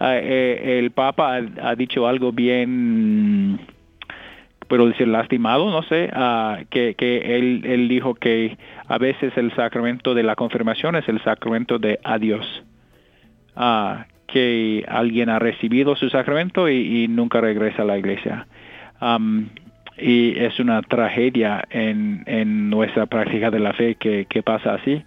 Uh, 0.00 0.16
eh, 0.16 0.78
el 0.78 0.90
Papa 0.90 1.38
ha, 1.62 1.74
dicho 1.76 2.08
algo 2.08 2.32
bien, 2.32 3.60
puedo 4.68 4.86
decir, 4.86 5.06
lastimado, 5.06 5.70
no 5.70 5.82
sé, 5.82 6.10
uh, 6.16 6.64
que, 6.70 6.94
él 6.98 7.88
dijo 7.88 8.14
que 8.14 8.56
a 8.88 8.96
veces 8.96 9.36
el 9.36 9.54
sacramento 9.54 10.14
de 10.14 10.22
la 10.22 10.34
confirmación 10.34 10.96
es 10.96 11.06
el 11.08 11.22
sacramento 11.22 11.78
de 11.78 12.00
adiós. 12.02 12.46
Uh, 13.54 14.07
que 14.28 14.84
alguien 14.86 15.30
ha 15.30 15.38
recibido 15.38 15.96
su 15.96 16.08
sacramento 16.10 16.68
y, 16.68 17.08
nunca 17.08 17.40
regresa 17.40 17.82
a 17.82 17.86
la 17.86 17.98
iglesia. 17.98 18.46
Y 19.96 20.38
es 20.38 20.60
una 20.60 20.82
tragedia 20.82 21.64
en, 21.70 22.70
nuestra 22.70 23.06
práctica 23.06 23.50
de 23.50 23.58
la 23.58 23.72
fe 23.72 23.96
que, 23.96 24.42
pasa 24.44 24.74
así. 24.74 25.02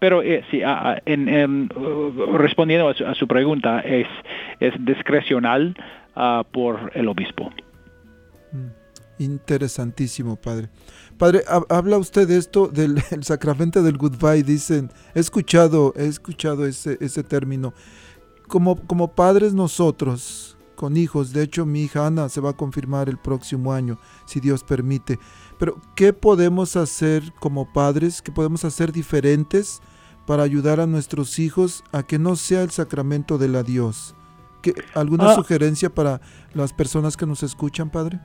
Pero 0.00 0.22
eh, 0.22 0.44
sí, 0.50 0.60
en, 1.06 1.68
uh, 1.74 2.36
respondiendo 2.36 2.88
a 2.88 3.14
su, 3.14 3.26
pregunta, 3.26 3.80
es, 3.80 4.06
es 4.60 4.72
discrecional 4.84 5.74
uh, 6.14 6.44
por 6.50 6.92
el 6.94 7.08
obispo. 7.08 7.50
Mm, 8.52 9.22
interesantísimo, 9.22 10.36
padre. 10.36 10.68
Padre, 11.18 11.42
habla 11.68 11.98
usted 11.98 12.28
de 12.28 12.36
esto 12.36 12.68
del 12.68 13.02
sacramento 13.22 13.82
del 13.82 13.98
goodbye, 13.98 14.44
dicen, 14.44 14.90
he 15.14 15.20
escuchado, 15.20 15.92
he 15.96 16.06
escuchado 16.06 16.64
ese, 16.64 16.96
ese 17.00 17.24
término. 17.24 17.74
Como, 18.46 18.76
como 18.86 19.14
padres 19.14 19.52
nosotros, 19.52 20.56
con 20.76 20.96
hijos, 20.96 21.32
de 21.32 21.42
hecho 21.42 21.66
mi 21.66 21.82
hija 21.82 22.06
Ana 22.06 22.28
se 22.28 22.40
va 22.40 22.50
a 22.50 22.56
confirmar 22.56 23.08
el 23.08 23.18
próximo 23.18 23.72
año, 23.72 23.98
si 24.26 24.38
Dios 24.38 24.62
permite. 24.62 25.18
Pero, 25.58 25.80
¿qué 25.96 26.12
podemos 26.12 26.76
hacer 26.76 27.34
como 27.40 27.72
padres? 27.72 28.22
¿Qué 28.22 28.30
podemos 28.30 28.64
hacer 28.64 28.92
diferentes 28.92 29.80
para 30.24 30.44
ayudar 30.44 30.78
a 30.78 30.86
nuestros 30.86 31.40
hijos 31.40 31.82
a 31.90 32.04
que 32.04 32.20
no 32.20 32.36
sea 32.36 32.62
el 32.62 32.70
sacramento 32.70 33.38
del 33.38 33.56
adiós? 33.56 34.14
¿Qué, 34.62 34.72
¿Alguna 34.94 35.32
ah. 35.32 35.34
sugerencia 35.34 35.92
para 35.92 36.20
las 36.54 36.72
personas 36.72 37.16
que 37.16 37.26
nos 37.26 37.42
escuchan, 37.42 37.90
Padre? 37.90 38.20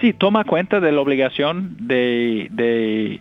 Sí, 0.00 0.14
toma 0.14 0.44
cuenta 0.44 0.80
de 0.80 0.92
la 0.92 1.00
obligación 1.00 1.76
de, 1.78 2.48
de, 2.50 3.20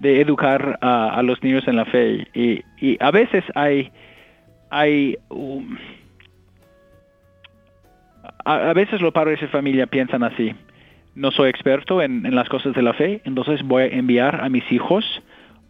de, 0.00 0.20
educar 0.20 0.78
a, 0.80 1.22
los 1.22 1.42
niños 1.44 1.66
en 1.68 1.76
la 1.76 1.84
fe. 1.84 2.26
Y, 2.34 2.96
a 3.00 3.12
veces 3.12 3.44
hay, 3.54 3.92
hay 4.70 5.16
um, 5.28 5.76
a, 8.44 8.72
veces 8.72 9.00
los 9.00 9.12
padres 9.12 9.40
de 9.40 9.46
familia 9.46 9.86
piensan 9.86 10.24
así. 10.24 10.54
No 11.14 11.30
soy 11.30 11.50
experto 11.50 12.02
en, 12.02 12.26
en, 12.26 12.34
las 12.34 12.48
cosas 12.48 12.74
de 12.74 12.82
la 12.82 12.94
fe, 12.94 13.20
entonces 13.24 13.62
voy 13.62 13.84
a 13.84 13.86
enviar 13.86 14.40
a 14.40 14.48
mis 14.48 14.70
hijos 14.72 15.22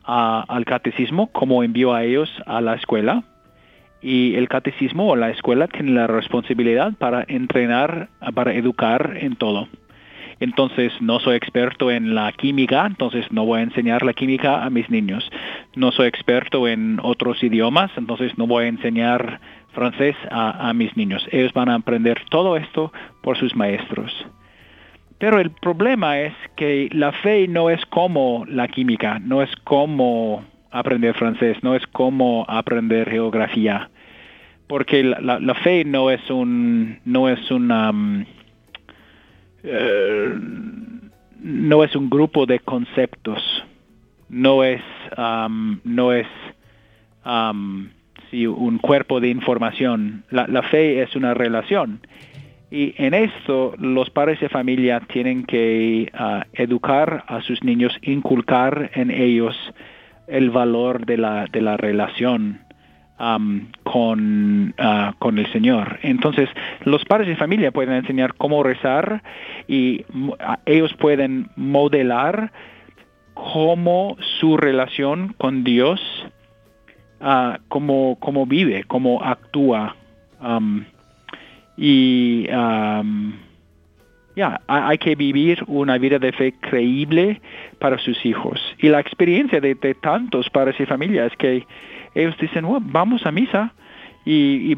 al 0.05 0.65
catecismo 0.65 1.27
como 1.33 1.63
envío 1.63 1.93
a 1.93 2.03
ellos 2.03 2.31
a 2.47 2.63
la 2.63 2.75
escuela 2.77 3.25
y 4.01 4.35
el 4.37 4.49
catecismo 4.49 5.09
o 5.09 5.17
la 5.17 5.31
escuela 5.31 5.67
tiene 5.69 5.93
la 5.93 6.07
responsabilidad 6.07 6.93
para 6.99 7.25
entrenar, 7.29 8.09
para 8.35 8.55
educar 8.55 9.17
en 9.21 9.37
todo. 9.37 9.69
Entonces 10.41 10.93
no 11.01 11.19
soy 11.19 11.37
experto 11.37 11.91
en 11.91 12.15
la 12.15 12.31
química, 12.33 12.87
entonces 12.87 13.27
no 13.33 13.45
voy 13.45 13.61
a 13.61 13.65
enseñar 13.65 14.05
la 14.05 14.13
química 14.13 14.65
a 14.65 14.71
mis 14.71 14.89
niños. 14.89 15.29
No 15.75 15.91
soy 15.91 16.07
experto 16.07 16.69
en 16.69 17.01
otros 17.03 17.43
idiomas, 17.43 17.91
entonces 17.97 18.39
no 18.39 18.47
voy 18.47 18.65
a 18.65 18.69
enseñar 18.69 19.41
francés 19.73 20.15
a, 20.31 20.69
a 20.69 20.73
mis 20.75 20.97
niños. 20.97 21.27
Ellos 21.33 21.53
van 21.53 21.69
a 21.69 21.75
aprender 21.75 22.23
todo 22.31 22.57
esto 22.57 22.93
por 23.23 23.37
sus 23.37 23.57
maestros. 23.57 24.13
Pero 25.19 25.41
el 25.41 25.51
problema 25.51 26.21
es 26.21 26.33
que 26.57 26.89
la 26.93 27.11
fe 27.11 27.49
no 27.49 27.71
es 27.71 27.85
como 27.87 28.45
la 28.47 28.69
química, 28.69 29.19
no 29.19 29.43
es 29.43 29.51
como 29.65 30.45
aprender 30.71 31.15
francés, 31.15 31.57
no 31.63 31.75
es 31.75 31.87
como 31.87 32.45
aprender 32.49 33.11
geografía, 33.11 33.91
porque 34.67 35.03
la, 35.03 35.55
fe 35.55 35.85
no 35.85 36.11
es 36.11 36.29
un 36.31 36.99
no 37.05 37.29
es 37.29 37.51
una 37.51 37.91
um, 37.91 38.25
no 41.41 41.85
es 41.85 41.97
un 41.97 42.11
grupo 42.11 42.47
de 42.47 42.61
conceptos, 42.61 43.65
no 44.29 44.63
es 44.65 44.83
um, 45.17 45.81
no 45.85 46.13
es 46.13 46.27
um, 47.25 47.89
un 48.33 48.79
cuerpo 48.79 49.21
de 49.21 49.29
información. 49.29 50.25
La, 50.31 50.47
la 50.47 50.63
fe 50.63 51.03
es 51.03 51.17
una 51.17 51.33
relación. 51.33 52.01
Y 52.71 52.95
en 52.99 53.15
esto 53.15 53.75
los 53.79 54.11
padres 54.11 54.41
de 54.41 54.51
familia 54.51 55.01
tienen 55.01 55.45
que 55.45 56.13
uh, 56.13 56.43
educar 56.53 57.25
a 57.27 57.41
sus 57.41 57.65
niños, 57.65 57.97
inculcar 58.03 58.91
en 58.93 59.11
ellos 59.11 59.57
el 60.29 60.51
valor 60.51 61.07
de 61.07 61.17
la, 61.17 61.47
de 61.47 61.61
la 61.61 61.77
relación 61.77 62.61
con, 63.83 64.75
uh, 64.79 65.13
con 65.19 65.39
el 65.39 65.53
Señor. 65.53 65.99
Entonces, 66.03 66.49
los 66.85 67.05
padres 67.05 67.29
de 67.29 67.37
familia 67.37 67.73
pueden 67.73 67.95
enseñar 67.95 68.35
cómo 68.35 68.63
rezar 68.63 69.23
y 69.67 70.05
ellos 70.67 70.95
pueden 70.95 71.49
modelar 71.57 72.53
cómo 73.35 74.17
su 74.41 74.57
relación 74.57 75.35
con 75.37 75.65
Dios, 75.65 76.01
uh, 77.21 77.59
cómo, 77.69 78.17
cómo, 78.21 78.47
vive, 78.47 78.85
cómo 78.85 79.23
actúa. 79.23 79.97
Ya, 84.39 84.61
hay 84.69 84.99
que 84.99 85.17
vivir 85.17 85.65
una 85.67 85.99
vida 85.99 86.21
de 86.21 86.31
fe 86.31 86.55
creíble 86.61 87.41
para 87.81 87.99
sus 87.99 88.25
hijos. 88.25 88.61
Y 88.79 88.89
la 88.89 89.01
experiencia 89.01 89.61
de, 89.61 89.75
tantos 90.01 90.49
padres 90.49 90.79
y 90.79 90.87
familias 90.87 91.33
que 91.37 91.67
ellos 92.15 92.37
dicen, 92.39 92.65
vamos 92.93 93.27
a 93.27 93.33
misa 93.33 93.75
y, 94.25 94.77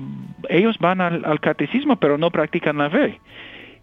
ellos 0.49 0.79
van 0.79 1.03
al, 1.03 1.41
catecismo 1.41 1.97
pero 1.97 2.17
no 2.17 2.31
practican 2.31 2.79
la 2.79 2.89
fe. 2.89 3.21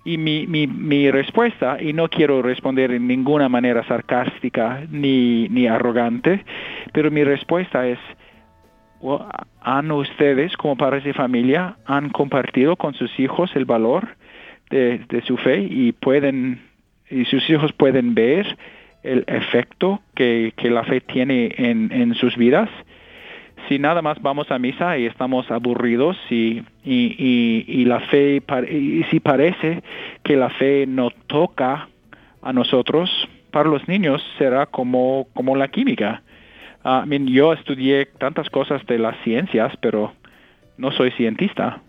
Y 0.04 0.18
mi, 0.18 0.48
mi, 0.48 1.12
respuesta, 1.12 1.78
y 1.80 1.94
no 1.94 2.10
quiero 2.10 2.42
responder 2.42 2.92
en 2.92 3.06
ninguna 3.06 3.48
manera 3.48 3.86
sarcástica 3.88 4.82
ni, 4.90 5.48
ni 5.50 5.68
arrogante, 5.68 6.44
pero 6.92 7.12
mi 7.12 7.24
respuesta 7.24 7.86
es, 7.88 8.00
¿han 9.62 9.92
ustedes 9.92 10.58
como 10.58 10.76
padres 10.76 11.04
de 11.04 11.14
familia, 11.14 11.76
han 11.86 12.10
compartido 12.10 12.78
con 12.78 12.96
sus 12.96 13.20
hijos 13.20 13.52
el 13.56 13.66
valor 13.66 14.08
de, 14.70 15.24
su 15.26 15.38
fe 15.38 15.60
y 15.70 15.92
pueden 15.92 16.62
y 17.10 17.26
sus 17.26 17.50
hijos 17.50 17.72
pueden 17.74 18.14
ver 18.14 18.58
el 19.04 19.24
efecto 19.28 20.02
que, 20.16 20.54
la 20.64 20.84
fe 20.84 21.00
tiene 21.02 21.54
en, 21.58 21.92
en, 21.92 22.14
sus 22.16 22.36
vidas. 22.36 22.70
Si 23.70 23.80
nada 23.80 24.02
más 24.02 24.22
vamos 24.22 24.52
a 24.52 24.60
misa 24.60 24.98
y 24.98 25.06
estamos 25.06 25.50
aburridos 25.50 26.18
y, 26.30 26.64
y, 26.84 27.66
y, 27.68 27.86
la 27.86 28.02
fe, 28.02 28.42
y 28.70 29.04
si 29.06 29.20
parece 29.20 29.82
que 30.24 30.36
la 30.36 30.50
fe 30.50 30.86
no 30.86 31.12
toca 31.12 31.88
a 32.42 32.54
nosotros, 32.54 33.10
para 33.52 33.70
los 33.70 33.88
niños 33.88 34.22
será 34.38 34.66
como, 34.66 35.28
como 35.34 35.56
la 35.56 35.70
química. 35.70 36.22
Ah, 36.84 37.06
yo 37.08 37.54
estudié 37.54 38.06
tantas 38.06 38.50
cosas 38.50 38.86
de 38.86 39.00
las 39.00 39.18
ciencias, 39.24 39.74
pero 39.82 40.14
no 40.78 40.92
soy 40.92 41.12
cientista. 41.12 41.82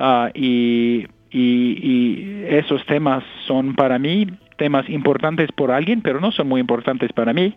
Ah, 0.00 0.30
y 0.34 1.06
y, 1.30 2.44
esos 2.48 2.84
temas 2.86 3.22
son 3.46 3.74
para 3.74 3.98
mí 3.98 4.26
temas 4.56 4.88
importantes 4.88 5.50
por 5.52 5.70
alguien, 5.70 6.02
pero 6.02 6.20
no 6.20 6.32
son 6.32 6.48
muy 6.48 6.60
importantes 6.60 7.12
para 7.12 7.32
mí. 7.32 7.56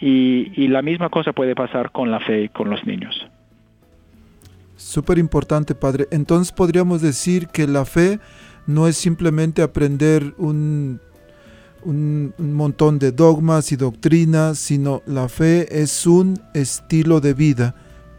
y, 0.00 0.52
y, 0.54 0.68
la 0.68 0.82
misma 0.82 1.08
cosa 1.08 1.32
puede 1.32 1.54
pasar 1.54 1.90
con 1.90 2.10
la 2.10 2.20
fe 2.20 2.50
con 2.50 2.70
los 2.70 2.84
niños. 2.86 3.26
Súper 4.76 5.18
importante, 5.18 5.74
Padre. 5.74 6.06
Entonces 6.10 6.52
podríamos 6.52 7.00
decir 7.00 7.48
que 7.48 7.66
la 7.66 7.84
fe 7.84 8.18
no 8.66 8.88
es 8.88 8.96
simplemente 8.96 9.62
aprender 9.62 10.34
un, 10.36 11.00
un, 11.84 12.32
montón 12.38 12.98
de 12.98 13.12
dogmas 13.12 13.72
y 13.72 13.76
doctrinas, 13.76 14.58
sino 14.58 15.02
la 15.06 15.28
fe 15.28 15.82
es 15.82 16.06
un 16.06 16.40
estilo 16.54 17.20
de 17.20 17.34
vida 17.34 17.74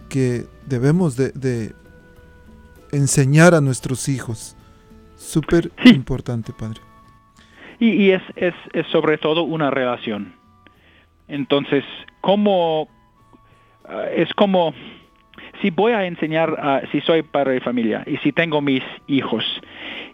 que 0.10 0.46
debemos 0.68 1.16
de, 1.16 1.74
enseñar 2.96 3.54
a 3.54 3.62
nuestros 3.62 4.10
hijos. 4.10 4.56
Súper 5.16 5.72
importante, 5.86 6.54
Padre. 6.54 6.82
Y, 7.80 8.12
es, 8.12 8.22
es, 8.36 8.54
es, 8.74 8.88
sobre 8.88 9.18
todo 9.18 9.44
una 9.44 9.70
relación. 9.70 10.34
Entonces, 11.28 11.84
¿cómo 12.22 12.88
ah, 13.88 14.06
es 14.16 14.34
como 14.34 14.74
si 15.62 15.70
voy 15.70 15.94
a 15.94 16.06
enseñar, 16.06 16.88
si 16.92 17.02
soy 17.02 17.24
padre 17.24 17.54
de 17.54 17.62
familia 17.62 18.04
y 18.06 18.18
si 18.18 18.32
tengo 18.32 18.62
mis 18.62 18.84
hijos 19.08 19.44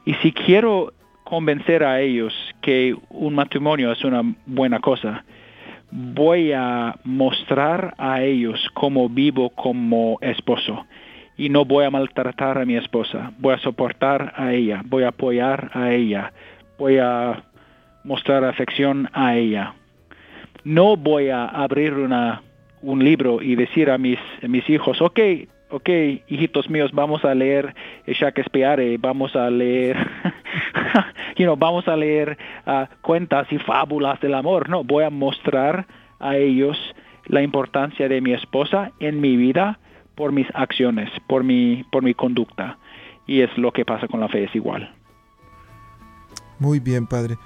y 0.05 0.13
si 0.15 0.31
quiero 0.31 0.93
convencer 1.23 1.83
a 1.83 2.01
ellos 2.01 2.33
que 2.61 2.95
un 3.09 3.35
matrimonio 3.35 3.91
es 3.91 4.03
una 4.03 4.21
buena 4.45 4.79
cosa, 4.79 5.23
voy 5.91 6.51
a 6.51 6.95
mostrar 7.03 7.95
a 7.97 8.21
ellos 8.21 8.59
cómo 8.73 9.09
vivo 9.09 9.49
como 9.49 10.17
esposo 10.21 10.85
y 11.41 11.49
no 11.49 11.65
voy 11.65 11.85
a 11.85 11.89
maltratar 11.89 12.59
a 12.59 12.65
mi 12.65 12.75
esposa, 12.75 13.31
voy 13.39 13.55
a 13.55 13.57
soportar 13.57 14.31
a 14.35 14.53
ella, 14.53 14.83
voy 14.85 15.01
a 15.01 15.07
apoyar 15.07 15.71
a 15.73 15.91
ella, 15.91 16.31
voy 16.77 16.99
a 16.99 17.41
mostrar 18.03 18.43
afección 18.43 19.09
a 19.11 19.35
ella. 19.35 19.73
No 20.63 20.95
voy 20.95 21.29
a 21.29 21.45
abrir 21.45 21.93
un 21.93 23.03
libro 23.03 23.41
y 23.41 23.55
decir 23.55 23.89
a 23.89 23.97
mis, 23.97 24.19
hijos, 24.67 25.01
ok, 25.01 25.19
ok, 25.71 25.89
hijitos 26.27 26.69
míos, 26.69 26.91
vamos 26.93 27.25
a 27.25 27.33
leer 27.33 27.73
Shakespeare, 28.05 28.99
vamos 28.99 29.35
a 29.35 29.49
leer, 29.49 29.97
you 31.37 31.45
know, 31.45 31.57
vamos 31.57 31.87
a 31.87 31.95
leer 31.95 32.37
uh, 32.67 32.85
cuentas 33.01 33.51
y 33.51 33.57
fábulas 33.57 34.21
del 34.21 34.35
amor. 34.35 34.69
No, 34.69 34.83
voy 34.83 35.05
a 35.05 35.09
mostrar 35.09 35.87
a 36.19 36.37
ellos 36.37 36.77
la 37.25 37.41
importancia 37.41 38.07
de 38.07 38.21
mi 38.21 38.31
esposa 38.31 38.91
en 38.99 39.19
mi 39.19 39.37
vida 39.37 39.79
por 40.21 40.31
mis 40.31 40.45
acciones, 40.53 41.09
por 41.25 41.43
mi, 41.43 41.83
por 41.91 42.03
mi 42.03 42.13
conducta. 42.13 42.77
Y 43.25 43.41
es 43.41 43.49
lo 43.57 43.71
que 43.71 43.85
pasa 43.85 44.07
con 44.07 44.19
la 44.19 44.29
fe, 44.29 44.43
es 44.43 44.53
igual. 44.53 44.93
Muy 46.59 46.79
bien, 46.79 47.07
Padre. 47.07 47.37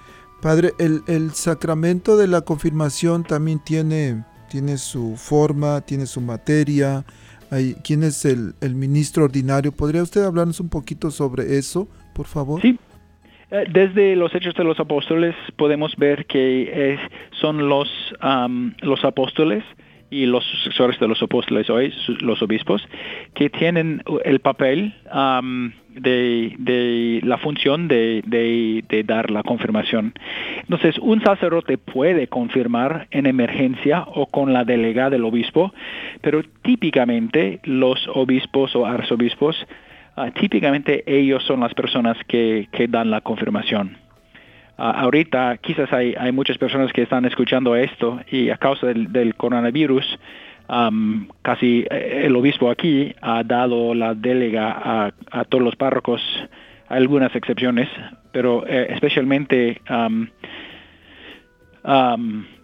Padre, 0.41 0.71
el, 0.77 0.99
el 1.07 1.31
sacramento 1.31 2.17
de 2.17 2.27
la 2.27 2.41
confirmación 2.41 3.23
también 3.23 3.59
tiene 3.63 4.25
tiene 4.49 4.75
su 4.75 5.15
forma, 5.15 5.79
tiene 5.85 6.05
su 6.05 6.19
materia. 6.19 7.05
Hay, 7.49 7.75
¿Quién 7.81 8.03
es 8.03 8.25
el, 8.25 8.55
el 8.59 8.75
ministro 8.75 9.23
ordinario? 9.23 9.71
¿Podría 9.71 10.03
usted 10.03 10.25
hablarnos 10.25 10.59
un 10.59 10.67
poquito 10.67 11.11
sobre 11.11 11.57
eso, 11.57 11.87
por 12.13 12.25
favor? 12.25 12.61
Sí, 12.61 12.77
eh, 13.51 13.63
desde 13.71 14.17
los 14.17 14.35
Hechos 14.35 14.53
de 14.55 14.65
los 14.65 14.81
Apóstoles 14.81 15.33
podemos 15.55 15.95
ver 15.95 16.25
que 16.25 16.99
son 17.39 17.69
los, 17.69 17.87
los 18.81 19.05
apóstoles 19.05 19.63
y 20.09 20.25
los 20.25 20.43
sucesores 20.45 20.99
de 20.99 21.07
los 21.07 21.21
apóstoles 21.21 21.69
hoy, 21.69 21.93
los 22.21 22.41
obispos, 22.41 22.87
que 23.33 23.49
tienen 23.49 24.03
el 24.23 24.39
papel 24.39 24.93
de, 25.95 27.21
la 27.23 27.37
función 27.37 27.87
de, 27.87 29.03
dar 29.05 29.31
la 29.31 29.43
confirmación. 29.43 30.13
Entonces, 30.61 30.97
un 30.99 31.21
sacerdote 31.21 31.77
puede 31.77 32.27
confirmar 32.27 33.07
en 33.11 33.25
emergencia 33.25 34.03
o 34.07 34.27
con 34.27 34.53
la 34.53 34.63
delegada 34.63 35.11
del 35.11 35.25
obispo, 35.25 35.73
pero 36.21 36.41
típicamente 36.63 37.59
los 37.63 38.07
obispos 38.13 38.75
o 38.75 38.85
arzobispos, 38.85 39.55
ah, 40.15 40.31
típicamente 40.31 41.03
ellos 41.07 41.43
son 41.43 41.61
las 41.61 41.73
personas 41.73 42.17
que, 42.27 42.67
dan 42.89 43.09
la 43.09 43.21
confirmación. 43.21 44.04
Ah, 44.77 44.91
ahorita 45.01 45.57
quizás 45.57 45.91
hay, 45.93 46.15
muchas 46.33 46.57
personas 46.57 46.91
que 46.91 47.01
están 47.03 47.23
escuchando 47.25 47.75
esto 47.75 48.19
y 48.29 48.49
a 48.49 48.57
causa 48.57 48.87
del 48.87 49.35
coronavirus, 49.35 50.19
casi 51.41 51.85
eh, 51.89 52.23
el 52.25 52.35
obispo 52.35 52.69
aquí 52.69 53.13
ha 53.21 53.43
dado 53.43 53.93
la 53.93 54.13
delega 54.13 55.11
a, 55.31 55.43
todos 55.45 55.63
los 55.63 55.75
párrocos, 55.75 56.21
algunas 56.89 57.33
excepciones, 57.35 57.87
pero 58.31 58.65
eh, 58.67 58.87
especialmente 58.89 59.81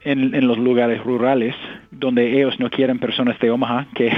en, 0.04 0.48
los 0.48 0.58
lugares 0.58 1.02
rurales, 1.04 1.56
donde 1.92 2.38
ellos 2.38 2.60
no 2.60 2.70
quieren 2.70 3.00
personas 3.00 3.40
de 3.40 3.52
Omaha 3.52 3.88
que, 3.96 4.12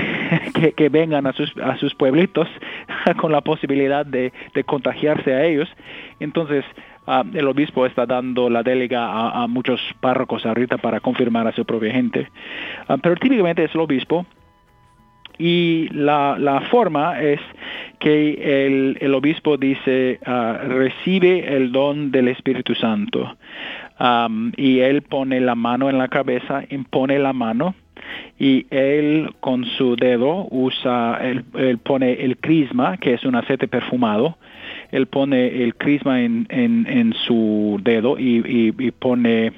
que, 0.76 0.90
vengan 0.90 1.28
a 1.28 1.34
sus, 1.34 1.56
a 1.58 1.78
sus 1.78 1.94
pueblitos 1.94 2.48
con 3.18 3.32
la 3.32 3.42
posibilidad 3.42 4.04
de, 4.06 4.32
de 4.56 4.64
contagiarse 4.64 5.34
a 5.34 5.44
ellos. 5.44 5.70
Entonces, 6.20 6.64
Ah, 7.06 7.24
el 7.34 7.48
obispo 7.48 7.86
está 7.86 8.06
dando 8.06 8.50
la 8.50 8.64
delega 8.64 9.44
a, 9.44 9.46
muchos 9.48 9.82
párrocos 10.00 10.46
ahorita 10.46 10.78
para 10.78 11.02
confirmar 11.02 11.48
a 11.48 11.52
su 11.52 11.66
propia 11.66 11.92
gente. 11.92 12.30
Ah, 12.88 12.98
pero 12.98 13.16
típicamente 13.16 13.64
es 13.66 13.76
el 13.76 13.82
obispo 13.82 14.26
y 15.38 15.90
la, 15.92 16.64
forma 16.72 17.22
es 17.22 17.42
que 18.00 18.96
el, 19.02 19.14
obispo 19.14 19.58
dice, 19.58 20.20
ah, 20.26 20.60
recibe 20.66 21.56
el 21.56 21.72
don 21.72 22.12
del 22.12 22.30
Espíritu 22.30 22.74
Santo. 22.76 23.36
y 24.56 24.80
él 24.80 25.02
pone 25.02 25.42
la 25.42 25.56
mano 25.56 25.90
en 25.90 25.98
la 25.98 26.08
cabeza, 26.08 26.64
impone 26.70 27.20
la 27.20 27.34
mano 27.34 27.76
y 28.40 28.66
él 28.70 29.34
con 29.42 29.66
su 29.66 29.96
dedo 29.96 30.48
usa, 30.52 31.20
él, 31.22 31.44
él 31.56 31.78
pone 31.80 32.14
el 32.14 32.38
crisma, 32.38 32.98
que 32.98 33.14
es 33.14 33.24
un 33.26 33.36
aceite 33.36 33.68
perfumado, 33.68 34.38
él 34.94 35.08
pone 35.08 35.64
el 35.64 35.74
crisma 35.74 36.22
en, 36.22 36.46
en, 36.50 37.14
su 37.26 37.80
dedo 37.82 38.16
y, 38.20 38.72
pone 39.00 39.52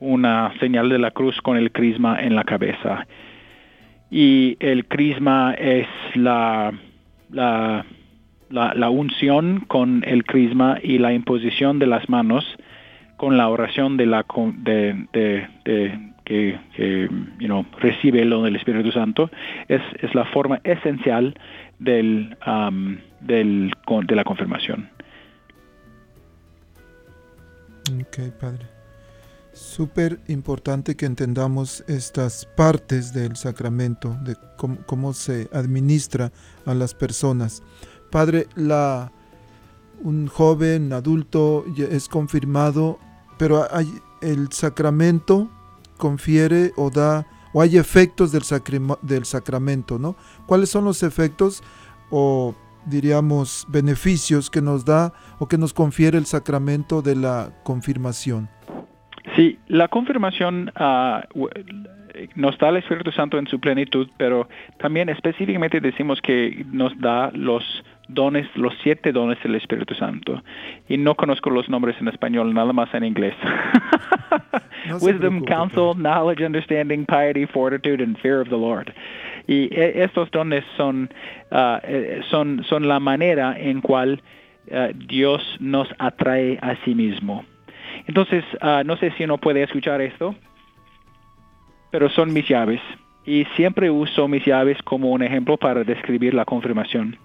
una 0.00 0.58
señal 0.58 0.88
de 0.88 0.98
la 0.98 1.10
cruz 1.10 1.38
con 1.42 1.58
el 1.58 1.70
crisma 1.70 2.18
en 2.18 2.34
la 2.34 2.44
cabeza. 2.44 3.06
Y 4.10 4.56
el 4.60 4.86
crisma 4.86 5.54
es 5.58 5.86
la, 6.14 6.72
la, 7.30 7.84
la, 8.48 8.88
unción 8.88 9.60
con 9.68 10.04
el 10.06 10.24
crisma 10.24 10.78
y 10.82 10.96
la 10.96 11.12
imposición 11.12 11.78
de 11.78 11.86
las 11.86 12.08
manos 12.08 12.44
con 13.18 13.36
la 13.36 13.46
oración 13.50 13.98
de 13.98 14.06
la 14.06 14.24
de, 14.56 15.06
de, 15.12 16.10
que, 16.24 16.58
you 17.38 17.46
know, 17.46 17.66
recibe 17.78 18.22
el 18.22 18.56
Espíritu 18.56 18.90
Santo 18.90 19.30
es, 19.68 19.82
es 20.00 20.14
la 20.14 20.24
forma 20.24 20.60
esencial 20.64 21.34
del, 21.80 22.36
um, 22.46 22.98
del, 23.20 23.72
de 24.06 24.14
la 24.14 24.24
confirmación. 24.24 24.88
Ok, 28.00 28.32
Padre. 28.38 28.66
Súper 29.52 30.20
importante 30.28 30.94
que 30.94 31.06
entendamos 31.06 31.82
estas 31.88 32.46
partes 32.56 33.12
del 33.12 33.34
sacramento, 33.34 34.16
de 34.22 34.36
cómo, 34.86 35.12
se 35.12 35.48
administra 35.52 36.30
a 36.66 36.74
las 36.74 36.94
personas. 36.94 37.62
Padre, 38.10 38.46
la, 38.54 39.10
un 40.02 40.28
joven 40.28 40.92
adulto 40.92 41.64
es 41.76 42.08
confirmado, 42.08 42.98
pero 43.38 43.66
hay, 43.74 43.88
el 44.22 44.52
sacramento 44.52 45.50
confiere 45.96 46.72
o 46.76 46.90
da, 46.90 47.26
o 47.52 47.62
hay 47.62 47.76
efectos 47.76 48.32
del, 48.32 49.24
sacramento, 49.24 49.98
¿no? 49.98 50.16
¿Cuáles 50.46 50.70
son 50.70 50.84
los 50.84 51.02
efectos 51.02 51.62
o 52.10 52.54
diríamos, 52.86 53.66
beneficios 53.68 54.50
que 54.50 54.60
nos 54.62 54.84
da 54.84 55.12
o 55.38 55.48
que 55.48 55.58
nos 55.58 55.72
confiere 55.72 56.18
el 56.18 56.26
sacramento 56.26 57.02
de 57.02 57.16
la 57.16 57.50
confirmación. 57.62 58.48
Sí, 59.36 59.58
la 59.68 59.88
confirmación 59.88 60.72
uh, 60.78 61.46
nos 62.34 62.58
da 62.58 62.70
el 62.70 62.76
Espíritu 62.76 63.12
Santo 63.12 63.38
en 63.38 63.46
su 63.46 63.60
plenitud, 63.60 64.08
pero 64.16 64.48
también 64.78 65.08
específicamente 65.08 65.80
decimos 65.80 66.20
que 66.20 66.64
nos 66.72 66.98
da 66.98 67.30
los 67.32 67.62
dones, 68.14 68.46
los 68.54 68.74
siete 68.82 69.12
dones 69.12 69.42
del 69.42 69.54
Espíritu 69.54 69.94
Santo. 69.94 70.42
Y 70.88 70.96
no 70.96 71.14
conozco 71.14 71.50
los 71.50 71.68
nombres 71.68 71.96
en 72.00 72.08
español, 72.08 72.52
nada 72.54 72.72
más 72.72 72.92
en 72.94 73.04
inglés. 73.04 73.34
Wisdom, 75.00 75.44
counsel, 75.44 75.94
knowledge, 75.94 76.44
understanding, 76.44 77.04
piety, 77.06 77.46
fortitude, 77.46 78.02
and 78.02 78.18
fear 78.18 78.40
of 78.40 78.48
the 78.48 78.56
Lord. 78.56 78.92
Y 79.46 79.68
e, 79.72 80.02
estos 80.04 80.30
dones 80.30 80.64
son, 80.76 81.10
ah, 81.50 81.80
eh, 81.84 82.20
son, 82.30 82.64
son 82.64 82.86
la 82.88 83.00
manera 83.00 83.56
en 83.58 83.80
cual 83.80 84.22
ah, 84.72 84.88
Dios 84.94 85.42
nos 85.60 85.88
atrae 85.98 86.58
a 86.62 86.76
sí 86.84 86.94
mismo. 86.94 87.44
Entonces, 88.06 88.44
ah, 88.60 88.82
no 88.84 88.96
sé 88.96 89.12
si 89.12 89.24
uno 89.24 89.38
puede 89.38 89.62
escuchar 89.62 90.00
esto, 90.00 90.34
pero 91.90 92.08
son 92.10 92.32
mis 92.32 92.48
llaves. 92.48 92.80
Y 93.24 93.44
siempre 93.56 93.90
uso 93.90 94.28
mis 94.28 94.44
llaves 94.44 94.80
como 94.82 95.10
un 95.10 95.22
ejemplo 95.22 95.56
para 95.56 95.84
describir 95.84 96.34
la 96.34 96.44
confirmación. 96.44 97.16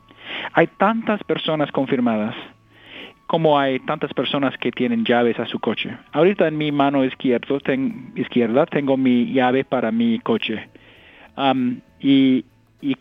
Hay 0.53 0.67
tantas 0.77 1.23
personas 1.23 1.71
confirmadas 1.71 2.35
como 3.27 3.57
hay 3.57 3.79
tantas 3.79 4.13
personas 4.13 4.55
que 4.57 4.71
tienen 4.71 5.03
llaves 5.03 5.39
a 5.39 5.45
su 5.47 5.59
coche. 5.59 5.97
Ahorita 6.11 6.47
en 6.47 6.57
mi 6.57 6.71
mano 6.71 7.03
izquierda 7.03 8.65
tengo 8.67 8.97
mi 8.97 9.33
llave 9.33 9.65
para 9.65 9.91
mi 9.91 10.19
coche. 10.19 10.69
Y, 11.99 12.45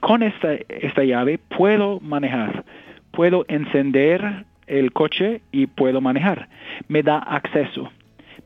con 0.01 0.22
esta 0.22 1.05
llave 1.05 1.39
puedo 1.39 2.01
manejar, 2.01 2.64
puedo 3.11 3.45
encender 3.49 4.47
el 4.66 4.93
coche 4.93 5.43
y 5.53 5.66
puedo 5.66 6.01
manejar. 6.01 6.49
Me 6.89 7.03
da 7.03 7.18
acceso. 7.18 7.93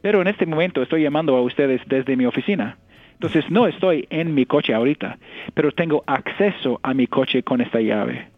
Pero 0.03 0.21
en 0.21 0.27
este 0.27 0.47
momento 0.47 0.83
estoy 0.83 1.03
llamando 1.03 1.37
a 1.37 1.43
ustedes 1.43 1.81
desde 1.87 2.17
mi 2.17 2.27
oficina. 2.27 2.77
Entonces 3.13 3.49
no 3.51 3.67
estoy 3.67 4.07
en 4.11 4.35
mi 4.35 4.47
coche 4.47 4.75
ahorita, 4.75 5.19
pero 5.55 5.73
tengo 5.73 6.03
acceso 6.07 6.81
a 6.83 6.93
mi 6.95 7.07
coche 7.07 7.43
con 7.43 7.61
esta 7.61 7.81
llave. 7.81 8.29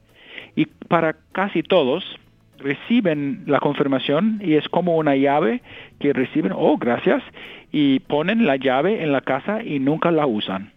Y 0.56 0.66
para 0.66 1.16
casi 1.32 1.62
todos 1.62 2.04
reciben 2.58 3.44
la 3.46 3.58
confirmación 3.58 4.40
y 4.42 4.54
es 4.54 4.68
como 4.68 4.96
una 4.96 5.16
llave 5.16 5.62
que 5.98 6.12
reciben, 6.12 6.52
oh, 6.54 6.76
gracias, 6.76 7.22
y 7.72 8.00
ponen 8.00 8.46
la 8.46 8.56
llave 8.56 9.02
en 9.02 9.12
la 9.12 9.20
casa 9.22 9.62
y 9.62 9.78
nunca 9.78 10.10
la 10.10 10.26
usan. 10.26 10.72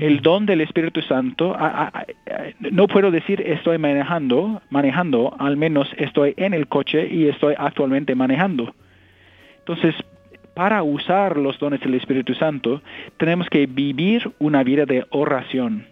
El 0.00 0.18
mm. 0.18 0.22
don 0.22 0.46
del 0.46 0.60
Espíritu 0.60 1.00
Santo, 1.02 1.56
no 2.72 2.88
puedo 2.88 3.10
decir 3.10 3.40
estoy 3.40 3.78
manejando, 3.78 4.60
manejando, 4.70 5.36
al 5.38 5.56
menos 5.56 5.88
estoy 5.96 6.34
en 6.36 6.54
el 6.54 6.66
coche 6.66 7.06
y 7.08 7.28
estoy 7.28 7.54
actualmente 7.56 8.14
manejando. 8.16 8.74
Entonces, 9.60 9.94
para 10.54 10.82
usar 10.82 11.36
los 11.36 11.58
dones 11.58 11.80
del 11.80 11.94
Espíritu 11.94 12.34
Santo, 12.34 12.82
tenemos 13.18 13.48
que 13.48 13.66
vivir 13.66 14.32
una 14.38 14.64
vida 14.64 14.86
de 14.86 15.04
oración. 15.10 15.86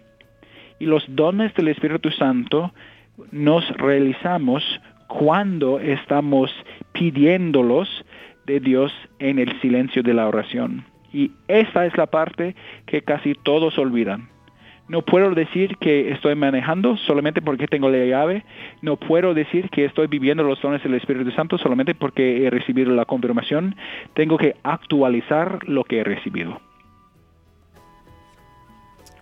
Y 0.79 0.85
los 0.85 1.03
dones 1.07 1.53
del 1.55 1.69
Espíritu 1.69 2.11
Santo 2.11 2.73
nos 3.31 3.67
realizamos 3.77 4.63
cuando 5.07 5.79
estamos 5.79 6.51
pidiéndolos 6.91 7.89
de 8.45 8.59
Dios 8.59 8.93
en 9.19 9.39
el 9.39 9.59
silencio 9.61 10.03
de 10.03 10.13
la 10.13 10.27
oración. 10.27 10.85
Y 11.13 11.31
esta 11.47 11.85
es 11.85 11.95
la 11.97 12.07
parte 12.07 12.55
que 12.85 13.01
casi 13.01 13.33
todos 13.35 13.77
olvidan. 13.77 14.29
No 14.87 15.01
puedo 15.01 15.31
decir 15.33 15.77
que 15.77 16.11
estoy 16.11 16.35
manejando 16.35 16.95
solamente 16.97 17.41
porque 17.41 17.67
tengo 17.67 17.89
la 17.89 18.05
llave. 18.05 18.43
No 18.81 18.97
puedo 18.97 19.33
decir 19.33 19.69
que 19.69 19.85
estoy 19.85 20.07
viviendo 20.07 20.43
los 20.43 20.61
dones 20.61 20.83
del 20.83 20.93
Espíritu 20.93 21.31
Santo 21.31 21.57
solamente 21.57 21.95
porque 21.95 22.45
he 22.45 22.49
recibido 22.51 22.93
la 22.93 23.05
confirmación. 23.05 23.75
Tengo 24.13 24.37
que 24.37 24.55
actualizar 24.61 25.67
lo 25.67 25.83
que 25.85 25.99
he 25.99 26.03
recibido. 26.03 26.61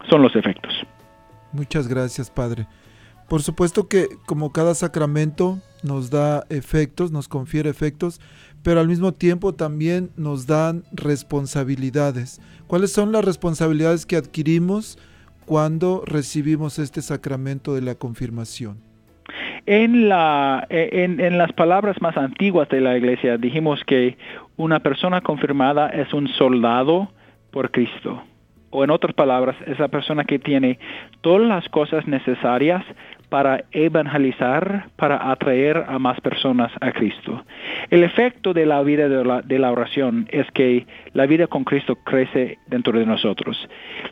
Son 0.10 0.22
los 0.22 0.36
efectos. 0.36 0.86
Muchas 1.54 1.88
gracias, 1.88 2.30
Padre. 2.30 2.68
Por 3.30 3.42
supuesto 3.42 3.88
que 3.88 4.08
como 4.26 4.52
cada 4.52 4.76
sacramento 4.76 5.60
nos 5.82 6.10
da 6.10 6.44
efectos, 6.50 7.12
nos 7.12 7.28
confiere 7.28 7.70
efectos, 7.70 8.20
pero 8.64 8.80
al 8.80 8.88
mismo 8.88 9.14
tiempo 9.14 9.54
también 9.54 10.12
nos 10.18 10.46
dan 10.46 10.84
responsabilidades. 10.92 12.42
¿Cuáles 12.68 12.92
son 12.92 13.12
las 13.12 13.24
responsabilidades 13.24 14.06
que 14.06 14.18
adquirimos? 14.18 14.98
cuando 15.46 16.04
recibimos 16.06 16.80
este 16.80 17.02
sacramento 17.02 17.76
de 17.76 17.82
la 17.82 17.96
confirmación? 17.96 18.78
En, 19.66 20.10
la, 20.10 20.66
en, 20.70 21.22
en, 21.22 21.38
las 21.38 21.54
palabras 21.54 22.02
más 22.02 22.18
antiguas 22.18 22.68
de 22.70 22.82
la 22.82 22.98
iglesia 22.98 23.38
dijimos 23.38 23.82
que 23.88 24.18
una 24.58 24.82
persona 24.82 25.22
confirmada 25.22 25.88
es 25.90 26.14
un 26.14 26.28
soldado 26.28 27.10
por 27.52 27.72
Cristo. 27.72 28.22
O 28.76 28.84
en 28.84 28.90
otras 28.90 29.14
palabras, 29.14 29.56
es 29.68 29.78
la 29.78 29.88
persona 29.88 30.24
que 30.24 30.40
tiene 30.40 30.80
todas 31.22 31.48
las 31.48 31.70
cosas 31.70 32.08
necesarias 32.08 32.84
para 33.30 33.66
evangelizar, 33.72 34.88
para 34.96 35.32
atraer 35.32 35.86
a 35.88 36.00
más 36.00 36.20
personas 36.22 36.72
a 36.82 36.92
Cristo. 36.92 37.46
El 37.92 38.04
efecto 38.04 38.52
de 38.52 38.66
la 38.66 38.82
vida 38.82 39.08
de 39.08 39.60
la, 39.60 39.72
oración 39.72 40.28
es 40.32 40.50
que 40.56 40.88
la 41.14 41.28
vida 41.28 41.46
con 41.46 41.66
Cristo 41.66 41.98
crece 42.04 42.58
dentro 42.66 42.98
de 42.98 43.06
nosotros. 43.06 43.58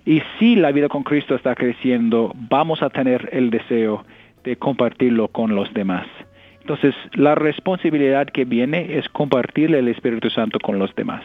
Y 0.05 0.21
si 0.37 0.55
la 0.55 0.71
vida 0.71 0.89
con 0.89 1.01
Cristo 1.01 1.33
está 1.33 1.55
creciendo, 1.55 2.31
vamos 2.35 2.83
a 2.83 2.91
tener 2.91 3.29
el 3.31 3.49
deseo 3.49 4.05
de 4.43 4.57
compartirlo 4.57 5.27
con 5.29 5.55
los 5.55 5.73
demás. 5.73 6.05
Entonces, 6.59 6.93
la 7.15 7.33
responsabilidad 7.33 8.27
que 8.27 8.45
viene 8.45 8.99
es 8.99 9.09
compartir 9.09 9.73
el 9.73 9.87
Espíritu 9.87 10.29
Santo 10.29 10.59
con 10.59 10.77
los 10.77 10.93
demás. 10.93 11.23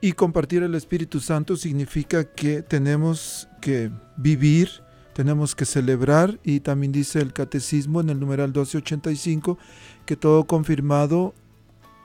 Y 0.00 0.12
compartir 0.12 0.62
el 0.62 0.74
Espíritu 0.74 1.20
Santo 1.20 1.56
significa 1.56 2.24
que 2.24 2.62
tenemos 2.62 3.48
que 3.60 3.90
vivir 4.16 4.86
tenemos 5.16 5.54
que 5.54 5.64
celebrar 5.64 6.38
y 6.44 6.60
también 6.60 6.92
dice 6.92 7.22
el 7.22 7.32
catecismo 7.32 8.02
en 8.02 8.10
el 8.10 8.20
numeral 8.20 8.48
1285 8.48 9.56
que 10.04 10.14
todo 10.14 10.46
confirmado 10.46 11.32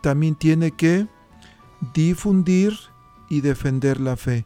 también 0.01 0.35
tiene 0.35 0.71
que 0.71 1.07
difundir 1.93 2.73
y 3.29 3.41
defender 3.41 3.99
la 3.99 4.15
fe. 4.15 4.45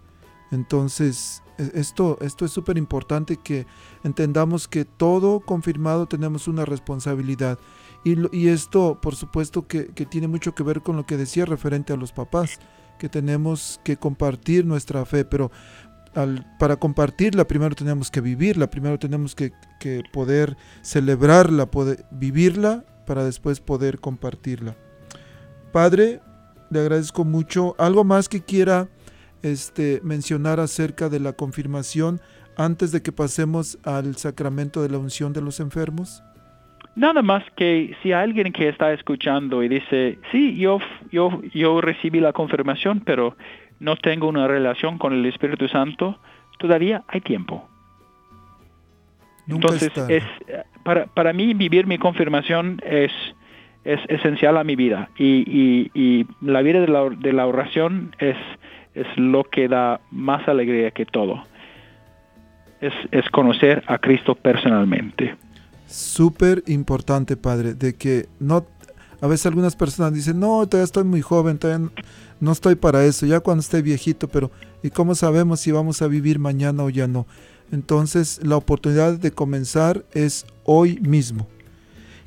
Entonces, 0.50 1.44
e, 1.60 1.74
esto, 1.76 2.18
esto 2.22 2.44
es 2.44 2.50
súper 2.50 2.80
importante 2.80 3.38
que 3.38 3.68
entendamos 4.04 4.68
que 4.68 4.84
todo 4.84 5.42
confirmado 5.42 6.08
tenemos 6.08 6.48
una 6.48 6.66
responsabilidad. 6.66 7.60
Y, 8.04 8.48
esto, 8.48 9.00
por 9.00 9.16
supuesto, 9.16 9.68
que, 9.68 9.88
que, 9.88 10.08
tiene 10.08 10.28
mucho 10.28 10.56
que 10.56 10.64
ver 10.64 10.82
con 10.82 10.96
lo 10.96 11.06
que 11.06 11.18
decía 11.18 11.46
referente 11.46 11.94
a 11.94 11.98
los 11.98 12.12
papás, 12.12 12.60
que 12.98 13.10
tenemos 13.10 13.80
que 13.84 13.98
compartir 13.98 14.66
nuestra 14.66 15.06
fe, 15.06 15.26
pero 15.26 15.52
para 16.58 16.78
compartirla 16.78 17.46
primero 17.46 17.76
tenemos 17.76 18.10
que 18.10 18.22
vivirla, 18.22 18.70
primero 18.70 18.98
tenemos 18.98 19.36
que, 19.36 19.52
poder 20.14 20.58
celebrarla, 20.82 21.70
poder 21.70 22.06
vivirla 22.10 22.86
para 23.06 23.24
después 23.24 23.60
poder 23.60 24.00
compartirla. 24.00 24.76
Padre, 25.72 26.22
le 26.70 26.80
agradezco 26.80 27.24
mucho. 27.26 27.76
¿Algo 27.78 28.04
más 28.04 28.30
que 28.30 28.42
quiera 28.42 28.88
este, 29.44 30.00
mencionar 30.04 30.60
acerca 30.60 31.10
de 31.10 31.20
la 31.20 31.34
confirmación 31.34 32.22
antes 32.58 32.92
de 32.92 33.02
que 33.02 33.12
pasemos 33.12 33.78
al 33.84 34.16
sacramento 34.16 34.82
de 34.82 34.90
la 34.90 34.98
unción 34.98 35.34
de 35.34 35.42
los 35.42 35.60
enfermos? 35.60 36.24
Nada 36.96 37.22
más 37.22 37.44
que 37.58 37.96
si 38.02 38.14
alguien 38.14 38.54
que 38.54 38.70
está 38.70 38.94
escuchando 38.94 39.62
y 39.62 39.68
dice, 39.68 40.18
sí, 40.32 40.56
yo, 40.58 40.80
yo, 41.12 41.42
yo 41.54 41.82
recibí 41.82 42.22
la 42.22 42.32
confirmación, 42.32 43.02
pero 43.02 43.36
no 43.80 43.98
tengo 43.98 44.30
una 44.30 44.48
relación 44.48 44.98
con 44.98 45.12
el 45.12 45.26
Espíritu 45.26 45.68
Santo, 45.68 46.18
todavía 46.58 47.04
hay 47.08 47.20
tiempo. 47.20 47.68
Entonces, 49.48 49.92
es, 50.10 50.24
para, 50.84 51.06
para 51.08 51.34
mí 51.34 51.54
vivir 51.54 51.86
mi 51.86 51.98
confirmación 51.98 52.82
es, 52.84 53.12
es 53.84 54.00
esencial 54.08 54.58
a 54.58 54.64
mi 54.64 54.76
vida 54.76 55.10
y, 55.18 55.92
y, 55.94 56.26
la 56.42 56.62
vida 56.62 56.80
de 56.80 56.88
la, 56.88 57.10
de 57.10 57.34
la, 57.34 57.46
oración 57.46 58.16
es, 58.20 58.38
es 58.96 59.06
lo 59.18 59.44
que 59.44 59.68
da 59.68 60.00
más 60.12 60.48
alegría 60.48 60.92
que 60.92 61.06
todo. 61.06 61.44
Es, 62.82 62.94
es 63.12 63.30
conocer 63.30 63.84
a 63.88 63.98
Cristo 64.00 64.34
personalmente. 64.36 65.36
Súper 65.88 66.64
importante, 66.68 67.38
Padre, 67.38 67.74
de 67.74 67.96
que 67.96 68.28
no, 68.40 68.66
a 69.22 69.28
veces 69.28 69.46
algunas 69.46 69.76
personas 69.76 70.14
dicen, 70.14 70.40
no, 70.40 70.68
todavía 70.68 70.86
estoy 70.86 71.04
muy 71.04 71.22
joven, 71.22 71.58
todavía 71.58 71.90
no 72.40 72.52
estoy 72.52 72.76
para 72.76 73.06
eso, 73.06 73.26
ya 73.26 73.40
cuando 73.40 73.62
esté 73.62 73.82
viejito, 73.82 74.28
pero 74.28 74.52
¿y 74.84 74.90
cómo 74.90 75.16
sabemos 75.16 75.60
si 75.60 75.72
vamos 75.72 76.02
a 76.02 76.08
vivir 76.08 76.40
mañana 76.40 76.84
o 76.84 76.90
ya 76.90 77.08
no? 77.08 77.26
Entonces 77.72 78.40
la 78.44 78.58
oportunidad 78.58 79.18
de 79.18 79.32
comenzar 79.32 80.06
es 80.14 80.46
hoy 80.64 81.00
mismo. 81.00 81.48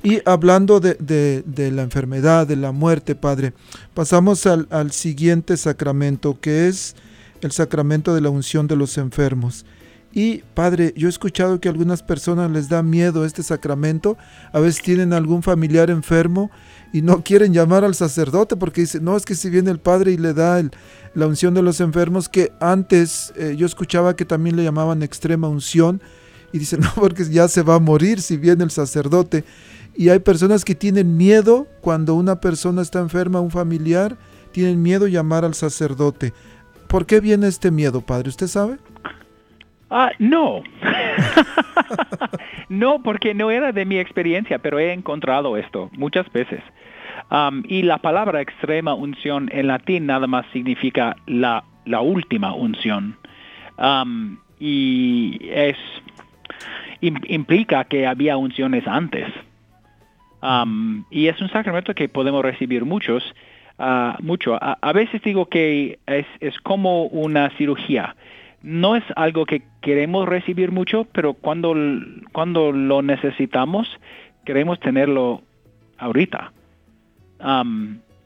Y 0.01 0.21
hablando 0.25 0.79
de, 0.79 1.43
la 1.73 1.81
enfermedad, 1.81 2.47
de 2.47 2.55
la 2.55 2.71
muerte, 2.71 3.15
Padre, 3.15 3.53
pasamos 3.93 4.45
al 4.45 4.91
siguiente 4.91 5.57
sacramento, 5.57 6.39
que 6.39 6.69
es 6.69 6.95
el 7.41 7.51
sacramento 7.51 8.15
de 8.15 8.21
la 8.21 8.29
unción 8.29 8.67
de 8.67 8.77
los 8.77 8.97
enfermos. 8.97 9.65
Y 10.11 10.39
Padre, 10.55 10.93
yo 10.97 11.07
he 11.07 11.09
escuchado 11.09 11.59
que 11.59 11.67
a 11.67 11.71
algunas 11.71 12.01
personas 12.01 12.49
les 12.49 12.67
da 12.67 12.81
miedo 12.81 13.25
este 13.25 13.43
sacramento, 13.43 14.17
a 14.51 14.59
veces 14.59 14.81
tienen 14.81 15.13
algún 15.13 15.43
familiar 15.43 15.91
enfermo 15.91 16.49
y 16.91 17.03
no 17.03 17.23
quieren 17.23 17.53
llamar 17.53 17.83
al 17.83 17.93
sacerdote 17.93 18.55
porque 18.55 18.81
dicen, 18.81 19.03
no, 19.03 19.15
es 19.15 19.25
que 19.25 19.35
si 19.35 19.49
viene 19.49 19.69
el 19.69 19.79
Padre 19.79 20.11
y 20.11 20.17
le 20.17 20.33
da 20.33 20.61
la 21.13 21.27
unción 21.27 21.53
de 21.53 21.61
los 21.61 21.79
enfermos, 21.79 22.27
que 22.27 22.51
antes 22.59 23.33
eh, 23.35 23.55
yo 23.55 23.65
escuchaba 23.67 24.15
que 24.15 24.25
también 24.25 24.55
le 24.55 24.63
llamaban 24.63 25.03
extrema 25.03 25.47
unción, 25.47 26.01
y 26.51 26.59
dicen, 26.59 26.79
no, 26.81 26.91
porque 26.95 27.25
ya 27.25 27.47
se 27.47 27.61
va 27.61 27.75
a 27.75 27.79
morir 27.79 28.21
si 28.21 28.37
viene 28.37 28.63
el 28.63 28.71
sacerdote. 28.71 29.43
Y 29.95 30.09
hay 30.09 30.19
personas 30.19 30.63
que 30.63 30.75
tienen 30.75 31.17
miedo 31.17 31.67
cuando 31.81 32.15
una 32.15 32.39
persona 32.39 32.81
está 32.81 32.99
enferma, 32.99 33.41
un 33.41 33.51
familiar, 33.51 34.17
tienen 34.51 34.81
miedo 34.81 35.07
llamar 35.07 35.45
al 35.45 35.55
sacerdote. 35.55 36.33
¿Por 36.87 37.05
qué 37.05 37.19
viene 37.19 37.47
este 37.47 37.69
miedo, 37.69 38.01
Padre? 38.01 38.29
¿Usted 38.29 38.47
sabe? 38.47 38.77
Ah, 39.89 40.11
no. 40.19 40.63
no, 42.69 43.01
porque 43.01 43.33
no 43.33 43.49
era 43.51 43.71
de 43.71 43.85
mi 43.85 43.97
experiencia, 43.97 44.59
pero 44.59 44.79
he 44.79 44.93
encontrado 44.93 45.57
esto 45.57 45.89
muchas 45.93 46.31
veces. 46.31 46.61
Y 47.65 47.83
la 47.83 47.97
palabra 47.99 48.41
extrema 48.41 48.93
unción 48.93 49.49
en 49.51 49.67
latín 49.67 50.05
nada 50.05 50.27
más 50.27 50.45
significa 50.51 51.15
la, 51.27 51.63
última 52.01 52.53
unción. 52.53 53.17
Y 54.59 55.39
es, 55.49 55.77
implica 57.01 57.83
que 57.85 58.07
había 58.07 58.37
unciones 58.37 58.87
antes. 58.87 59.27
Y 61.11 61.27
es 61.27 61.41
un 61.41 61.49
sacramento 61.49 61.93
que 61.93 62.09
podemos 62.09 62.43
recibir 62.43 62.85
muchos, 62.85 63.23
uh, 63.77 64.21
mucho. 64.21 64.57
A, 64.59 64.93
veces 64.93 65.21
digo 65.21 65.47
que 65.47 65.99
es, 66.07 66.59
como 66.63 67.05
una 67.05 67.49
cirugía. 67.57 68.15
No 68.61 68.95
es 68.95 69.03
algo 69.15 69.45
que 69.45 69.63
queremos 69.81 70.27
recibir 70.27 70.71
mucho, 70.71 71.05
pero 71.11 71.33
cuando, 71.33 71.73
cuando 72.31 72.71
lo 72.71 73.01
necesitamos, 73.01 73.87
queremos 74.45 74.79
tenerlo 74.79 75.41
ahorita. 75.97 76.51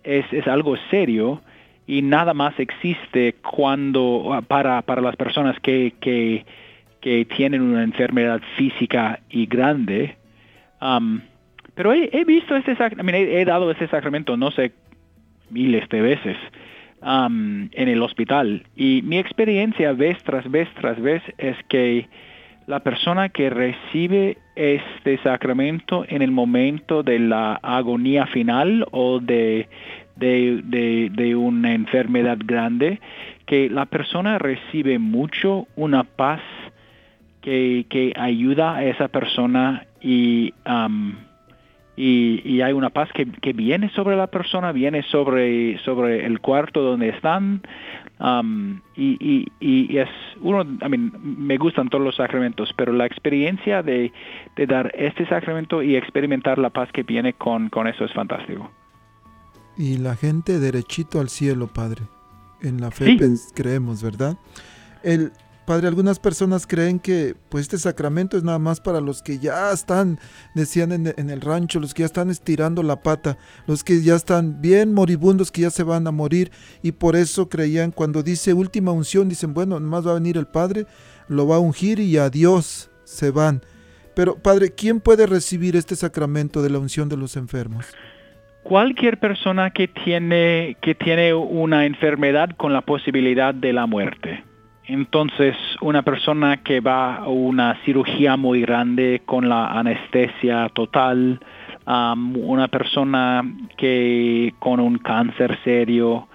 Es, 0.04 0.26
es, 0.32 0.48
algo 0.48 0.76
serio 0.90 1.42
y 1.86 2.02
nada 2.02 2.34
más 2.34 2.60
existe 2.60 3.34
cuando 3.34 4.44
para, 4.48 4.82
para 4.82 5.02
las 5.02 5.16
personas 5.16 5.60
que, 5.60 5.94
que, 6.00 6.46
tienen 7.36 7.62
una 7.62 7.84
enfermedad 7.84 8.42
física 8.56 9.20
y 9.30 9.46
grande. 9.46 10.16
Pero 11.76 11.94
he, 11.94 12.24
visto 12.26 12.56
este 12.56 12.76
sacramento, 12.76 13.18
he, 13.18 13.46
dado 13.46 13.70
este 13.70 13.88
sacramento, 13.88 14.36
no 14.38 14.52
sé, 14.52 14.72
miles 15.52 15.88
de 15.90 16.02
veces 16.02 16.38
en 17.06 17.70
el 17.74 18.02
hospital. 18.02 18.64
Y 18.76 19.02
mi 19.04 19.18
experiencia 19.18 19.94
vez 19.94 20.18
tras 20.24 20.50
vez 20.50 20.70
tras 20.76 21.02
vez 21.02 21.22
es 21.38 21.58
que 21.68 22.08
la 22.68 22.80
persona 22.80 23.30
que 23.30 23.50
recibe 23.50 24.38
este 24.56 25.18
sacramento 25.20 26.06
en 26.08 26.22
el 26.22 26.32
momento 26.32 27.04
de 27.04 27.20
la 27.20 27.56
agonía 27.56 28.26
final 28.28 28.86
o 28.92 29.20
de, 29.20 29.68
de, 30.16 31.10
de, 31.12 31.36
una 31.36 31.74
enfermedad 31.74 32.38
grande, 32.44 33.00
que 33.46 33.70
la 33.70 33.86
persona 33.86 34.38
recibe 34.38 35.00
mucho 35.00 35.68
una 35.76 36.04
paz 36.04 36.42
que, 37.42 37.86
que 37.90 38.14
ayuda 38.16 38.76
a 38.76 38.86
esa 38.86 39.10
persona 39.10 39.86
y 40.02 40.54
um, 40.66 41.16
y, 41.96 42.62
hay 42.62 42.74
una 42.74 42.90
paz 42.90 43.10
que, 43.14 43.26
que, 43.26 43.54
viene 43.54 43.90
sobre 43.90 44.16
la 44.16 44.28
persona, 44.28 44.72
viene 44.72 45.04
sobre, 45.04 45.78
sobre 45.80 46.26
el 46.26 46.40
cuarto 46.40 46.82
donde 46.82 47.10
están. 47.10 47.62
Um, 48.20 48.80
y, 48.96 49.48
y, 49.60 49.98
es 49.98 50.10
uno, 50.42 50.64
me 50.64 51.58
gustan 51.58 51.90
todos 51.90 52.04
los 52.04 52.16
sacramentos, 52.16 52.74
pero 52.76 52.94
la 52.94 53.06
experiencia 53.06 53.84
de, 53.84 54.12
de, 54.56 54.66
dar 54.66 54.92
este 54.96 55.28
sacramento 55.28 55.84
y 55.84 55.96
experimentar 55.96 56.58
la 56.58 56.70
paz 56.70 56.90
que 56.92 57.04
viene 57.04 57.34
con, 57.34 57.70
con 57.70 57.88
eso 57.88 58.06
es 58.06 58.14
fantástico. 58.14 58.72
Y 59.78 59.98
la 59.98 60.16
gente 60.16 60.60
derechito 60.60 61.20
al 61.20 61.30
cielo, 61.30 61.68
Padre. 61.68 62.04
En 62.62 62.80
la 62.80 62.92
fe 62.92 63.18
creemos, 63.54 64.02
¿verdad? 64.02 64.38
El, 65.04 65.32
Padre, 65.66 65.88
algunas 65.88 66.20
personas 66.20 66.68
creen 66.68 67.00
que 67.00 67.36
pues 67.48 67.62
este 67.62 67.78
sacramento 67.78 68.36
es 68.36 68.44
nada 68.44 68.60
más 68.60 68.82
para 68.82 69.00
los 69.00 69.22
que 69.22 69.40
ya 69.40 69.72
están, 69.72 70.20
decían 70.56 70.92
en, 70.92 71.30
el 71.30 71.42
rancho, 71.42 71.80
los 71.80 71.94
que 71.94 72.02
ya 72.02 72.08
están 72.08 72.30
estirando 72.30 72.84
la 72.84 72.98
pata, 72.98 73.38
los 73.66 73.84
que 73.86 74.02
ya 74.02 74.16
están 74.16 74.62
bien 74.62 74.94
moribundos, 74.94 75.52
que 75.52 75.62
ya 75.62 75.70
se 75.70 75.84
van 75.84 76.06
a 76.06 76.12
morir, 76.12 76.52
y 76.82 76.92
por 76.92 77.16
eso 77.16 77.48
creían 77.48 77.92
cuando 77.92 78.24
dice 78.24 78.54
última 78.54 78.92
unción, 78.92 79.30
dicen, 79.30 79.54
bueno, 79.54 79.80
más 79.80 80.06
va 80.06 80.12
a 80.12 80.16
venir 80.16 80.36
el 80.36 80.48
Padre, 80.48 80.86
lo 81.30 81.48
va 81.48 81.56
a 81.56 81.60
ungir 81.60 82.00
y 82.00 82.18
adiós, 82.18 82.92
se 83.06 83.32
van. 83.32 83.62
Pero 84.16 84.36
Padre, 84.36 84.72
¿quién 84.76 85.00
puede 85.00 85.28
recibir 85.28 85.78
este 85.78 85.96
sacramento 85.96 86.62
de 86.62 86.72
la 86.72 86.80
unción 86.80 87.08
de 87.08 87.16
los 87.16 87.38
enfermos? 87.38 87.86
Cualquier 88.64 89.18
persona 89.18 89.72
que 89.72 89.88
tiene, 89.88 90.76
que 90.82 90.94
tiene 90.94 91.34
una 91.34 91.86
enfermedad 91.86 92.50
con 92.58 92.74
la 92.74 92.82
posibilidad 92.82 93.54
de 93.54 93.72
la 93.72 93.86
muerte 93.86 94.44
entonces, 94.86 95.56
una 95.82 96.02
persona 96.02 96.58
que 96.58 96.82
va 96.82 97.16
a 97.16 97.28
una 97.28 97.80
cirugía 97.86 98.36
muy 98.36 98.62
grande 98.62 99.22
con 99.26 99.48
la 99.48 99.72
anestesia 99.72 100.70
total, 100.70 101.40
una 101.86 102.68
persona 102.68 103.44
que 103.78 104.54
con 104.60 104.80
un 104.80 104.98
cáncer 104.98 105.58
serio, 105.64 106.28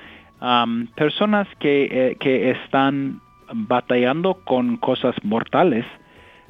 personas 0.94 1.46
que, 1.58 1.88
eh, 1.90 2.16
que 2.18 2.50
están 2.50 3.20
batallando 3.52 4.34
con 4.44 4.76
cosas 4.78 5.14
mortales, 5.22 5.84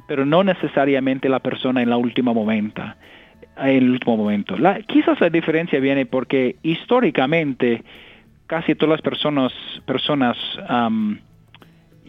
pero 0.07 0.25
no 0.25 0.43
necesariamente 0.43 1.27
la 1.27 1.39
persona 1.39 1.81
en 1.81 1.89
la 1.89 1.97
última 1.97 2.33
momento. 2.33 2.81
En 3.57 3.67
el 3.67 3.89
último 3.91 4.15
momento. 4.15 4.55
Quizás 4.87 5.19
la 5.19 5.29
diferencia 5.29 5.79
viene 5.79 6.05
porque 6.05 6.55
históricamente 6.63 7.83
casi 8.47 8.73
todas 8.73 8.93
las 8.93 9.01
personas, 9.01 9.53
personas 9.85 10.37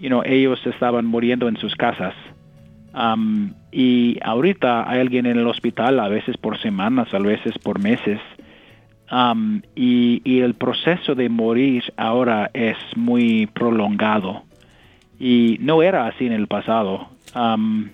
ellos 0.00 0.60
estaban 0.66 1.06
muriendo 1.06 1.48
en 1.48 1.56
sus 1.56 1.74
casas. 1.76 2.14
Um, 2.92 3.52
y 3.70 4.18
ahorita 4.22 4.88
hay 4.90 5.00
alguien 5.00 5.26
en 5.26 5.38
el 5.38 5.46
hospital, 5.46 6.00
a 6.00 6.08
veces 6.08 6.36
por 6.36 6.58
semanas, 6.58 7.12
a 7.14 7.18
veces 7.18 7.56
por 7.58 7.78
meses. 7.78 8.20
Um, 9.10 9.62
y, 9.74 10.40
el 10.40 10.54
proceso 10.54 11.14
de 11.14 11.28
morir 11.28 11.82
ahora 11.96 12.50
es 12.54 12.76
muy 12.96 13.46
prolongado. 13.46 14.42
Y 15.18 15.58
no 15.60 15.82
era 15.82 16.06
así 16.06 16.26
en 16.26 16.32
el 16.32 16.46
pasado. 16.46 17.08
Um, 17.34 17.90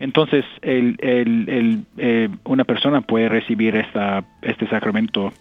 entonces, 0.00 0.44
eh, 0.62 2.28
una 2.44 2.64
persona 2.64 3.00
puede 3.00 3.28
recibir 3.28 3.76
esta, 3.76 4.24
este 4.42 4.66
sacramento. 4.68 5.32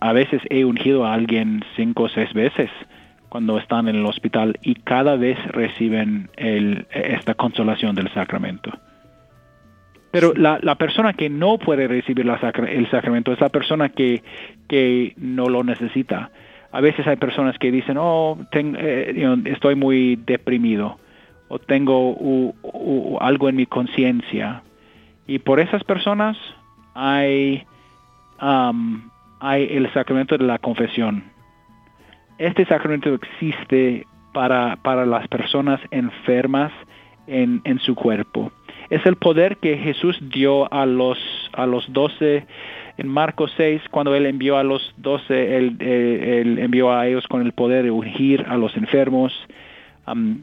a, 0.00 0.12
veces 0.12 0.42
he 0.50 0.64
ungido 0.64 1.06
a 1.06 1.14
alguien 1.14 1.64
cinco 1.76 2.04
o 2.04 2.08
seis 2.08 2.32
veces 2.32 2.70
cuando 3.32 3.56
están 3.56 3.88
en 3.88 3.96
el 3.96 4.04
hospital 4.04 4.58
y 4.60 4.74
cada 4.74 5.16
vez 5.16 5.38
reciben 5.52 6.28
esta 6.36 7.32
consolación 7.32 7.94
del 7.94 8.12
sacramento. 8.12 8.70
Pero 10.10 10.34
la, 10.34 10.74
persona 10.74 11.14
que 11.14 11.30
no 11.30 11.56
puede 11.56 11.88
recibir 11.88 12.28
el 12.28 12.90
sacramento 12.90 13.32
es 13.32 13.40
la 13.40 13.48
persona 13.48 13.88
que, 13.88 14.22
que, 14.68 15.14
no 15.16 15.48
lo 15.48 15.64
necesita. 15.64 16.30
A 16.72 16.82
veces 16.82 17.06
hay 17.06 17.16
personas 17.16 17.56
que 17.58 17.72
dicen, 17.72 17.96
oh, 17.98 18.36
eh, 18.52 19.40
estoy 19.46 19.76
muy 19.76 20.16
deprimido 20.16 20.98
o 21.48 21.58
tengo 21.58 22.52
algo 23.18 23.48
en 23.48 23.56
mi 23.56 23.64
conciencia. 23.64 24.62
Y 25.26 25.38
por 25.38 25.58
esas 25.58 25.84
personas 25.84 26.36
hay, 26.92 27.64
um, 28.42 29.08
hay 29.40 29.68
el 29.70 29.90
sacramento 29.94 30.36
de 30.36 30.44
la 30.44 30.58
confesión 30.58 31.31
este 32.46 32.64
sacramento 32.66 33.14
existe 33.14 34.06
para, 34.32 34.76
para 34.76 35.06
las 35.06 35.28
personas 35.28 35.80
enfermas 35.90 36.72
en, 37.26 37.60
en, 37.64 37.78
su 37.78 37.94
cuerpo. 37.94 38.50
Es 38.90 39.04
el 39.06 39.16
poder 39.16 39.58
que 39.58 39.76
Jesús 39.78 40.18
dio 40.30 40.72
a 40.72 40.86
los, 40.86 41.18
a 41.52 41.66
los 41.66 41.90
doce 41.92 42.46
en 42.98 43.08
Marcos 43.08 43.52
6, 43.56 43.82
cuando 43.90 44.14
él 44.14 44.26
envió 44.26 44.58
a 44.58 44.64
los 44.64 44.92
doce, 44.96 45.56
él, 45.56 45.76
eh, 45.80 46.42
envió 46.58 46.92
a 46.92 47.06
ellos 47.06 47.26
con 47.26 47.42
el 47.42 47.52
poder 47.52 47.84
de 47.84 47.90
ungir 47.90 48.44
a 48.48 48.56
los 48.56 48.76
enfermos. 48.76 49.32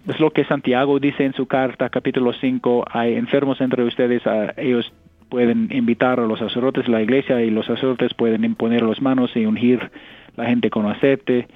es 0.08 0.20
lo 0.20 0.32
que 0.32 0.46
Santiago 0.46 1.00
dice 1.00 1.26
en 1.26 1.34
su 1.34 1.46
carta, 1.46 1.90
capítulo 1.90 2.34
5, 2.34 2.86
hay 2.92 3.16
enfermos 3.16 3.62
entre 3.62 3.84
ustedes, 3.84 4.24
ellos 4.58 4.92
pueden 5.30 5.70
invitar 5.72 6.20
a 6.20 6.26
los 6.26 6.40
sacerdotes 6.40 6.86
de 6.86 6.92
la 6.92 7.04
iglesia 7.04 7.40
y 7.42 7.52
los 7.52 7.68
sacerdotes 7.68 8.14
pueden 8.16 8.44
imponer 8.44 8.82
las 8.82 9.00
manos 9.00 9.36
y 9.36 9.46
ungir 9.46 9.92
la 10.36 10.46
gente 10.46 10.72
con 10.72 10.88
aceite. 10.88 11.48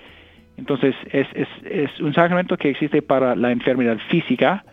Entonces 0.58 0.95
es, 1.12 1.28
es, 1.64 1.99
un 1.99 2.14
sacramento 2.14 2.58
que 2.58 2.70
existe 2.70 3.01
para 3.01 3.36
la 3.36 3.51
enfermedad 3.51 3.97
física, 4.10 4.64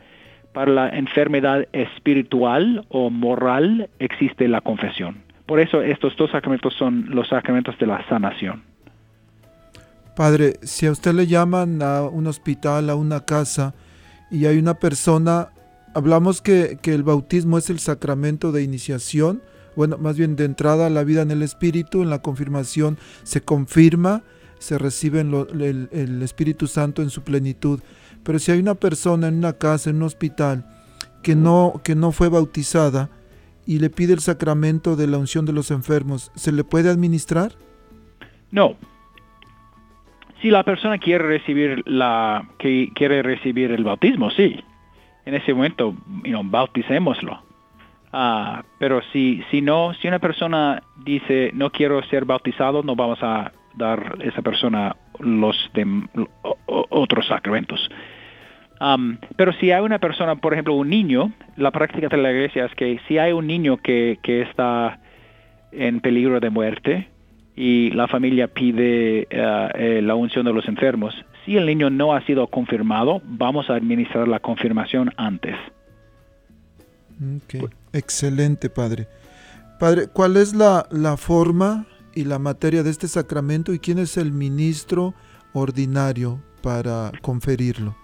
para 0.53 0.71
la 0.71 0.89
enfermedad 0.91 1.67
espiritual 1.73 2.85
o 2.89 3.11
moral 3.11 3.89
existe 3.99 4.49
la 4.49 4.61
confesión. 4.61 5.23
Por 5.47 5.61
eso 5.61 5.83
estos 5.83 6.17
dos 6.17 6.31
sacramentos 6.31 6.75
son 6.75 7.07
los 7.11 7.29
sacramentos 7.29 7.79
de 7.79 7.87
la 7.87 8.07
sanación. 8.09 8.63
Padre, 10.17 10.55
si 10.63 10.87
a 10.87 10.93
usted 10.93 11.15
le 11.15 11.27
llaman 11.27 11.83
a 11.83 12.03
un 12.03 12.27
hospital, 12.27 12.91
a 12.91 12.95
una 12.95 13.25
casa, 13.25 13.75
y 14.31 14.47
hay 14.47 14.59
una 14.59 14.75
persona, 14.75 15.49
hablamos 15.95 16.43
que 16.43 16.79
el 16.85 17.03
bautismo 17.03 17.59
es 17.59 17.71
el 17.71 17.79
sacramento 17.79 18.53
de 18.53 18.63
iniciación, 18.63 19.41
bueno, 19.77 19.99
más 19.99 20.19
bien 20.19 20.37
de 20.37 20.45
entrada 20.45 20.87
a 20.87 20.91
la 20.91 21.05
vida 21.05 21.23
en 21.23 21.31
el 21.31 21.43
Espíritu, 21.43 22.03
en 22.03 22.11
la 22.11 22.21
confirmación 22.21 22.99
se 23.23 23.41
confirma 23.41 24.23
se 24.61 24.79
recibe 24.79 25.23
el, 25.23 26.23
Espíritu 26.23 26.67
Santo 26.67 27.03
en 27.03 27.11
su 27.11 27.23
plenitud. 27.23 27.81
Pero 28.23 28.39
si 28.39 28.53
hay 28.53 28.61
una 28.61 28.75
persona 28.75 29.29
en 29.29 29.39
una 29.39 29.55
casa, 29.55 29.91
en 29.91 29.97
un 29.97 30.03
hospital, 30.03 30.67
que 31.23 31.35
no, 31.35 31.81
que 31.83 31.95
no 31.95 32.13
fue 32.13 32.29
bautizada 32.29 33.09
y 33.67 33.79
le 33.79 33.91
pide 33.91 34.13
el 34.13 34.21
sacramento 34.21 34.97
de 34.97 35.07
la 35.07 35.19
unción 35.19 35.47
de 35.47 35.55
los 35.55 35.71
enfermos, 35.71 36.31
¿se 36.35 36.53
le 36.53 36.63
puede 36.63 36.91
administrar? 36.91 37.53
No. 38.51 38.77
Si 40.43 40.51
la 40.51 40.63
persona 40.63 40.99
quiere 40.99 41.27
recibir 41.27 41.83
la 41.87 42.47
que 42.59 42.91
quiere 42.95 43.23
recibir 43.23 43.73
el 43.73 43.83
bautismo, 43.83 44.31
sí. 44.31 44.63
En 45.25 45.35
ese 45.35 45.55
momento, 45.55 45.95
bauticémoslo. 46.45 47.43
Ah, 48.13 48.65
pero 48.79 49.01
si, 49.13 49.43
si 49.51 49.63
no, 49.63 49.95
si 49.95 50.09
una 50.09 50.19
persona 50.19 50.83
dice 51.05 51.53
no 51.55 51.71
quiero 51.71 52.03
ser 52.05 52.25
bautizado, 52.25 52.83
no 52.83 52.97
vamos 52.97 53.23
a 53.23 53.53
dar 53.75 54.19
esa 54.23 54.43
persona 54.43 54.97
los 55.19 55.57
de, 55.75 56.03
otros 56.67 57.27
sacramentos. 57.27 57.81
Pero 59.37 59.53
si 59.55 59.71
hay 59.71 59.83
una 59.83 59.99
persona, 59.99 60.37
por 60.37 60.55
ejemplo, 60.55 60.75
un 60.75 60.89
niño, 60.89 61.33
la 61.57 61.71
práctica 61.71 62.09
de 62.09 62.17
la 62.17 62.33
iglesia 62.33 62.65
es 62.65 62.75
que 62.75 62.99
si 63.07 63.19
hay 63.19 63.33
un 63.33 63.47
niño 63.47 63.77
que, 63.77 64.19
está 64.25 65.01
en 65.73 66.01
peligro 66.01 66.41
de 66.41 66.51
muerte 66.51 67.09
y 67.55 67.91
la 67.91 68.09
familia 68.09 68.49
pide 68.49 69.29
uh, 69.31 69.69
eh, 69.75 70.01
la 70.03 70.15
unción 70.15 70.47
de 70.47 70.53
los 70.53 70.67
enfermos, 70.67 71.15
si 71.45 71.57
el 71.57 71.67
niño 71.67 71.91
no 71.91 72.15
ha 72.15 72.25
sido 72.25 72.47
confirmado, 72.47 73.21
vamos 73.25 73.69
a 73.69 73.75
administrar 73.75 74.27
la 74.27 74.41
confirmación 74.41 75.13
antes. 75.17 75.57
Okay. 77.45 77.63
Excelente, 77.93 78.71
Padre. 78.71 79.07
Padre, 79.79 80.09
¿cuál 80.13 80.39
es 80.39 80.55
la, 80.55 80.87
la 80.91 81.17
forma 81.19 81.87
y 82.15 82.25
la 82.25 82.39
materia 82.39 82.83
de 82.83 82.91
este 82.91 83.09
sacramento 83.09 83.73
y 83.73 83.79
quién 83.79 83.99
es 83.99 84.17
el 84.17 84.33
ministro 84.33 85.15
ordinario 85.53 86.41
para 86.63 87.13
conferirlo? 87.23 87.95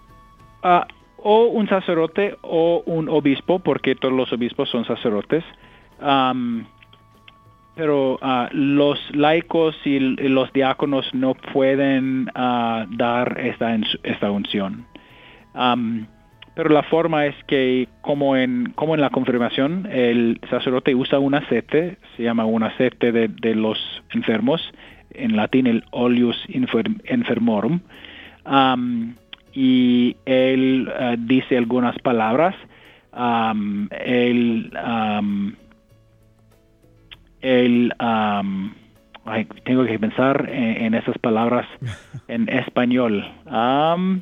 Uh, 0.63 0.81
o 1.17 1.45
un 1.47 1.67
sacerdote 1.67 2.37
o 2.41 2.83
un 2.85 3.09
obispo, 3.09 3.59
porque 3.59 3.95
todos 3.95 4.13
los 4.13 4.31
obispos 4.31 4.69
son 4.69 4.85
sacerdotes. 4.85 5.43
Pero 7.75 8.15
uh, 8.15 8.47
los 8.51 8.99
laicos 9.13 9.75
y 9.85 9.99
los 9.99 10.51
diáconos 10.51 11.05
no 11.13 11.35
pueden 11.53 12.27
uh, 12.29 12.85
dar 12.95 13.39
esta, 13.39 13.77
esta 14.03 14.31
unción. 14.31 14.87
Pero 16.57 16.69
la 16.71 16.81
forma 16.81 17.27
es 17.27 17.35
que, 17.45 17.87
como 18.01 18.35
en, 18.35 18.71
como 18.73 18.95
en 18.95 19.01
la 19.01 19.11
confirmación, 19.11 19.87
el 19.91 20.41
sacerdote 20.49 20.95
usa 20.95 21.19
un 21.19 21.35
aceite, 21.35 21.97
se 22.15 22.23
llama 22.23 22.45
un 22.45 22.63
aceite 22.63 23.11
de, 23.11 23.27
de 23.27 23.53
los 23.53 23.77
enfermos, 24.09 24.73
en 25.11 25.35
latín 25.35 25.67
el 25.67 25.83
oleus 25.91 26.35
enfermorum, 26.49 27.81
um, 28.47 29.13
y 29.53 30.15
él 30.25 30.89
uh, 30.89 31.15
dice 31.19 31.59
algunas 31.59 31.95
palabras. 31.99 32.55
Um, 33.13 33.87
él, 33.91 34.73
um, 34.83 35.53
él 37.41 37.93
ay, 37.99 39.45
tengo 39.63 39.85
que 39.85 39.99
pensar 39.99 40.49
en, 40.51 40.85
en 40.85 40.93
esas 40.95 41.19
palabras 41.19 41.67
en 42.27 42.49
español. 42.49 43.31
Uh, 43.45 44.21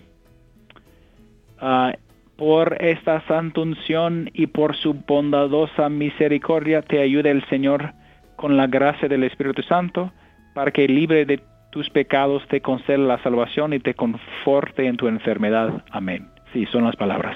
por 2.38 2.78
esta 2.82 3.22
santa 3.28 3.62
unción 3.62 4.30
y 4.34 4.48
por 4.48 4.76
su 4.76 4.94
bondadosa 4.94 5.90
misericordia 5.90 6.82
te 6.82 7.02
ayude 7.02 7.32
el 7.32 7.46
Señor 7.46 7.94
con 8.36 8.58
la 8.58 8.68
gracia 8.68 9.08
del 9.08 9.24
Espíritu 9.24 9.62
Santo, 9.64 10.12
para 10.54 10.72
que 10.72 10.88
libre 10.88 11.26
de 11.26 11.42
tus 11.72 11.90
pecados 11.90 12.46
te 12.48 12.62
conceda 12.62 12.98
la 12.98 13.22
salvación 13.24 13.74
y 13.74 13.80
te 13.80 13.94
conforte 13.94 14.88
en 14.88 14.98
tu 14.98 15.08
enfermedad. 15.08 15.84
Amén. 15.92 16.28
Sí, 16.54 16.66
son 16.68 16.86
las 16.86 16.96
palabras. 16.96 17.36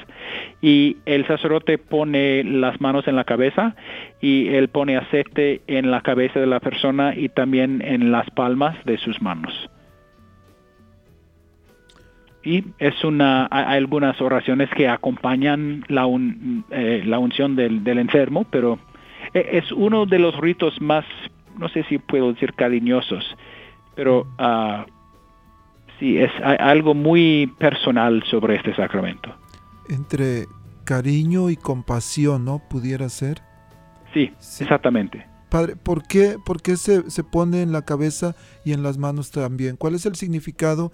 Y 0.61 0.97
el 1.05 1.27
sacerdote 1.27 1.77
pone 1.77 2.43
las 2.43 2.79
manos 2.79 3.07
en 3.07 3.17
la 3.17 3.25
cabeza 3.25 3.75
y 4.21 4.47
él 4.47 4.69
pone 4.69 4.95
aceite 4.95 5.61
en 5.67 5.91
la 5.91 6.01
cabeza 6.01 6.39
de 6.39 6.47
la 6.47 6.61
persona 6.61 7.13
y 7.15 7.27
también 7.27 7.81
en 7.81 8.11
las 8.11 8.29
palmas 8.29 8.77
de 8.85 8.97
sus 8.97 9.21
manos 9.21 9.69
y 12.49 12.65
es 12.79 13.03
una 13.03 13.47
hay 13.51 13.77
algunas 13.77 14.19
oraciones 14.19 14.71
que 14.75 14.87
acompañan 14.87 15.85
la, 15.87 16.07
eh, 16.71 17.03
la 17.05 17.19
unción 17.19 17.55
del, 17.55 17.85
enfermo, 17.85 18.43
pero 18.49 18.79
e, 19.35 19.59
es 19.59 19.71
uno 19.71 20.07
de 20.07 20.17
los 20.17 20.35
ritos 20.35 20.81
más, 20.81 21.05
no 21.59 21.69
sé 21.69 21.83
si 21.83 21.99
puedo 21.99 22.33
decir 22.33 22.55
cariñosos, 22.55 23.37
pero 23.95 24.21
uh, 24.39 24.83
sí, 25.99 26.17
es 26.17 26.31
algo 26.41 26.95
muy 26.95 27.53
personal 27.59 28.23
sobre 28.23 28.55
este 28.55 28.75
sacramento. 28.75 29.31
Entre 29.87 30.47
cariño 30.85 31.51
y 31.51 31.55
compasión, 31.55 32.45
¿no? 32.45 32.63
Pudiera 32.67 33.09
ser. 33.09 33.41
Sí, 34.11 34.31
exactamente. 34.59 35.27
Padre, 35.51 35.75
¿por 35.75 36.01
qué, 36.07 36.37
por 36.43 36.63
qué 36.63 36.77
se, 36.77 37.11
se 37.11 37.23
pone 37.23 37.61
en 37.61 37.71
la 37.71 37.83
cabeza 37.83 38.35
y 38.65 38.73
en 38.73 38.81
las 38.81 38.97
manos 38.97 39.29
también? 39.29 39.77
¿Cuál 39.77 39.93
es 39.93 40.07
el 40.07 40.15
significado? 40.15 40.91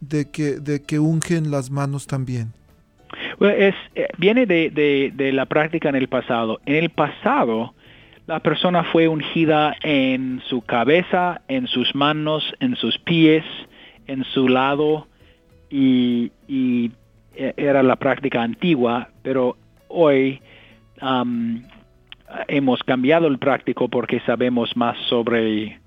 De 0.00 0.30
que, 0.30 0.60
de 0.60 0.82
que 0.82 0.98
ungen 0.98 1.50
las 1.50 1.70
manos 1.70 2.06
también? 2.06 2.52
es, 3.40 3.74
eh, 3.94 4.08
viene 4.18 4.46
de, 4.46 4.70
de, 5.14 5.32
la 5.32 5.46
práctica 5.46 5.88
en 5.88 5.94
el 5.94 6.08
pasado. 6.08 6.60
En 6.66 6.76
el 6.76 6.90
pasado, 6.90 7.74
la 8.26 8.40
persona 8.40 8.84
fue 8.84 9.08
ungida 9.08 9.76
en 9.82 10.42
su 10.48 10.62
cabeza, 10.62 11.40
en 11.48 11.66
sus 11.66 11.94
manos, 11.94 12.44
en 12.60 12.76
sus 12.76 12.98
pies, 12.98 13.44
en 14.06 14.24
su 14.24 14.48
lado, 14.48 15.06
y, 15.70 16.32
y 16.48 16.90
eh, 17.34 17.54
era 17.56 17.82
la 17.82 17.96
práctica 17.96 18.42
antigua, 18.42 19.08
pero 19.22 19.56
hoy 19.88 20.40
hemos 22.48 22.82
cambiado 22.82 23.28
el 23.28 23.38
práctico 23.38 23.88
porque 23.88 24.20
sabemos 24.20 24.76
más 24.76 24.98
sobre, 25.08 25.78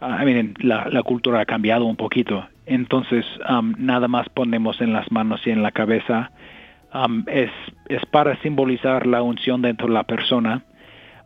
ah, 0.00 0.24
la, 0.58 0.88
la 0.90 1.02
cultura 1.02 1.40
ha 1.40 1.44
cambiado 1.44 1.84
un 1.84 1.96
poquito 1.96 2.46
entonces 2.66 3.24
um, 3.48 3.74
nada 3.78 4.08
más 4.08 4.28
ponemos 4.28 4.80
en 4.80 4.92
las 4.92 5.10
manos 5.12 5.46
y 5.46 5.50
en 5.50 5.62
la 5.62 5.72
cabeza. 5.72 6.30
Um, 6.92 7.24
es, 7.26 7.50
es, 7.88 8.04
para 8.06 8.40
simbolizar 8.40 9.06
la 9.06 9.22
unción 9.22 9.62
dentro 9.62 9.88
de 9.88 9.94
la 9.94 10.04
persona. 10.04 10.62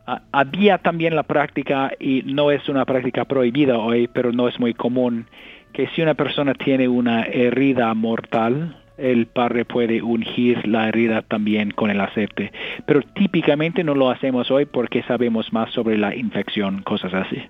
Ah, 0.07 0.21
había 0.31 0.79
también 0.79 1.15
la 1.15 1.23
práctica, 1.23 1.91
y 1.99 2.23
no 2.25 2.51
es 2.51 2.67
una 2.67 2.85
práctica 2.85 3.25
prohibida 3.25 3.77
hoy, 3.77 4.07
pero 4.07 4.31
no 4.31 4.47
es 4.47 4.59
muy 4.59 4.73
común, 4.73 5.27
que 5.71 5.87
si 5.89 6.01
una 6.01 6.15
persona 6.15 6.55
tiene 6.55 6.87
una 6.87 7.23
herida 7.23 7.93
mortal, 7.93 8.77
el 8.97 9.27
padre 9.27 9.63
puede 9.63 10.01
ungir 10.01 10.67
la 10.67 10.89
herida 10.89 11.21
también 11.21 11.71
con 11.71 11.91
el 11.91 12.01
aceite. 12.01 12.51
Pero 12.85 13.01
típicamente 13.01 13.83
no 13.83 13.93
lo 13.93 14.09
hacemos 14.09 14.49
hoy 14.51 14.65
porque 14.65 15.03
sabemos 15.03 15.53
más 15.53 15.71
sobre 15.71 15.97
la 15.97 16.15
infección, 16.15 16.81
cosas 16.81 17.13
así. 17.13 17.43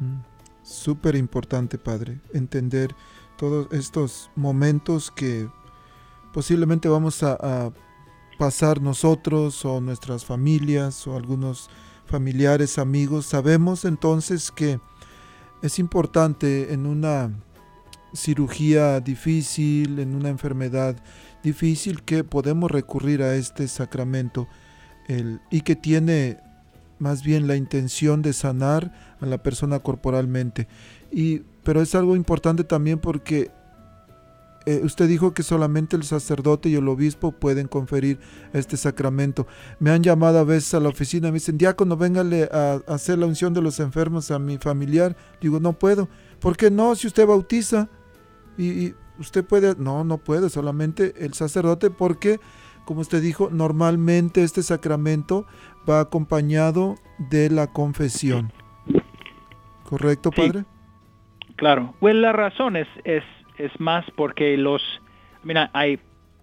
Mm. 0.00 0.34
Súper 0.62 1.14
importante, 1.14 1.76
Padre, 1.76 2.20
entender 2.32 2.94
todos 3.36 3.68
estos 3.72 4.30
momentos 4.34 5.10
que 5.10 5.48
posiblemente 6.32 6.88
vamos 6.88 7.22
a, 7.22 7.72
pasar 8.36 8.82
nosotros 8.82 9.64
o 9.64 9.80
nuestras 9.80 10.24
familias 10.24 11.06
o 11.06 11.16
algunos 11.16 11.70
familiares, 12.04 12.78
amigos. 12.78 13.26
Sabemos 13.26 13.84
entonces 13.84 14.50
que 14.50 14.80
es 15.62 15.78
importante 15.78 16.72
en 16.72 16.84
una 16.84 17.30
cirugía 18.12 18.98
difícil, 18.98 20.00
en 20.00 20.16
una 20.16 20.30
enfermedad 20.30 20.96
difícil, 21.44 22.02
que 22.02 22.24
podemos 22.24 22.72
recurrir 22.72 23.22
a 23.22 23.36
este 23.36 23.68
sacramento 23.68 24.48
el, 25.06 25.40
y 25.48 25.60
que 25.60 25.76
tiene 25.76 26.40
más 26.98 27.22
bien 27.22 27.46
la 27.46 27.54
intención 27.54 28.20
de 28.20 28.32
sanar 28.32 29.13
a 29.24 29.30
la 29.30 29.42
persona 29.42 29.80
corporalmente. 29.80 30.68
Y, 31.10 31.40
pero 31.62 31.82
es 31.82 31.94
algo 31.94 32.16
importante 32.16 32.64
también 32.64 32.98
porque 32.98 33.50
eh, 34.66 34.80
usted 34.82 35.08
dijo 35.08 35.34
que 35.34 35.42
solamente 35.42 35.94
el 35.94 36.04
sacerdote 36.04 36.70
y 36.70 36.74
el 36.74 36.88
obispo 36.88 37.32
pueden 37.32 37.68
conferir 37.68 38.18
este 38.54 38.76
sacramento. 38.78 39.46
Me 39.78 39.90
han 39.90 40.02
llamado 40.02 40.38
a 40.38 40.44
veces 40.44 40.72
a 40.72 40.80
la 40.80 40.88
oficina, 40.88 41.28
me 41.28 41.34
dicen, 41.34 41.58
diácono, 41.58 41.96
véngale 41.96 42.48
a, 42.50 42.80
hacer 42.86 43.18
la 43.18 43.26
unción 43.26 43.52
de 43.52 43.60
los 43.60 43.78
enfermos 43.80 44.30
a 44.30 44.38
mi 44.38 44.56
familiar. 44.56 45.16
Digo, 45.40 45.60
no 45.60 45.74
puedo. 45.74 46.08
¿Por 46.40 46.56
qué 46.56 46.70
no? 46.70 46.94
Si 46.94 47.06
usted 47.06 47.26
bautiza 47.26 47.88
y, 48.56 48.94
usted 49.18 49.44
puede, 49.44 49.74
no, 49.76 50.02
no 50.02 50.18
puede, 50.18 50.48
solamente 50.48 51.14
el 51.18 51.34
sacerdote 51.34 51.90
porque, 51.90 52.40
como 52.86 53.00
usted 53.00 53.20
dijo, 53.20 53.50
normalmente 53.50 54.42
este 54.42 54.62
sacramento 54.62 55.46
va 55.88 56.00
acompañado 56.00 56.96
de 57.30 57.50
la 57.50 57.66
confesión. 57.66 58.50
¿Correcto, 59.84 60.30
padre? 60.30 60.64
claro. 61.56 61.94
Bueno, 62.00 62.20
la 62.20 62.32
razón 62.32 62.76
es, 62.76 62.88
es, 63.04 63.22
es 63.58 63.78
más 63.78 64.04
porque 64.16 64.56
los, 64.56 64.82
mira, 65.42 65.70
hay, 65.72 65.98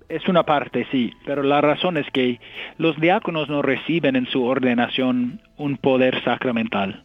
es 0.09 0.27
una 0.27 0.43
parte, 0.43 0.87
sí, 0.91 1.13
pero 1.25 1.43
la 1.43 1.61
razón 1.61 1.97
es 1.97 2.05
que 2.11 2.39
los 2.77 2.99
diáconos 2.99 3.49
no 3.49 3.61
reciben 3.61 4.15
en 4.15 4.27
su 4.27 4.43
ordenación 4.43 5.41
un 5.57 5.77
poder 5.77 6.23
sacramental. 6.23 7.03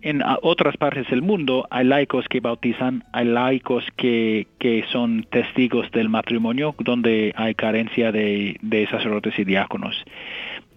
En 0.00 0.22
otras 0.42 0.76
partes 0.76 1.08
del 1.08 1.22
mundo 1.22 1.66
hay 1.70 1.86
laicos 1.86 2.26
que 2.28 2.40
bautizan, 2.40 3.04
hay 3.12 3.24
laicos 3.24 3.84
que, 3.96 4.46
que 4.58 4.84
son 4.92 5.24
testigos 5.30 5.90
del 5.92 6.10
matrimonio 6.10 6.74
donde 6.78 7.32
hay 7.36 7.54
carencia 7.54 8.12
de, 8.12 8.58
de 8.60 8.86
sacerdotes 8.88 9.38
y 9.38 9.44
diáconos. 9.44 9.96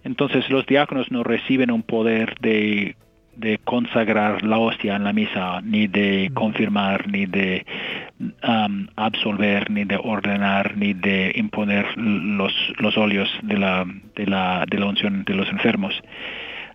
Entonces 0.02 0.48
los 0.48 0.64
diáconos 0.64 1.10
no 1.10 1.24
reciben 1.24 1.70
un 1.70 1.82
poder 1.82 2.36
de, 2.40 2.96
consagrar 3.64 4.42
la 4.42 4.58
hostia 4.58 4.96
en 4.96 5.04
la 5.04 5.12
misa, 5.12 5.60
ni 5.62 5.86
de 5.86 6.30
confirmar, 6.34 7.08
ni 7.08 7.26
de 7.26 7.64
um, 8.42 8.88
absolver, 8.96 9.70
ni 9.70 9.84
de 9.84 9.96
ordenar, 9.96 10.76
ni 10.76 10.92
de 10.92 11.32
imponer 11.36 11.86
los, 11.96 12.52
los 12.78 12.96
óleos 12.96 13.28
de 13.42 13.56
la, 13.56 13.86
de, 14.16 14.26
la, 14.26 14.64
de 14.68 14.78
la 14.78 14.86
unción 14.86 15.24
de 15.24 15.34
los 15.34 15.48
enfermos. 15.48 15.94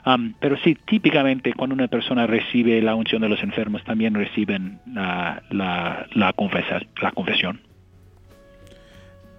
Um, 0.05 0.33
pero 0.39 0.57
sí, 0.57 0.77
típicamente 0.85 1.53
cuando 1.53 1.75
una 1.75 1.87
persona 1.87 2.27
recibe 2.27 2.81
la 2.81 2.95
unción 2.95 3.21
de 3.21 3.29
los 3.29 3.41
enfermos, 3.41 3.83
también 3.83 4.13
reciben 4.13 4.79
la, 4.85 5.41
la, 5.49 6.07
la, 6.13 6.31
la 7.01 7.11
confesión. 7.11 7.61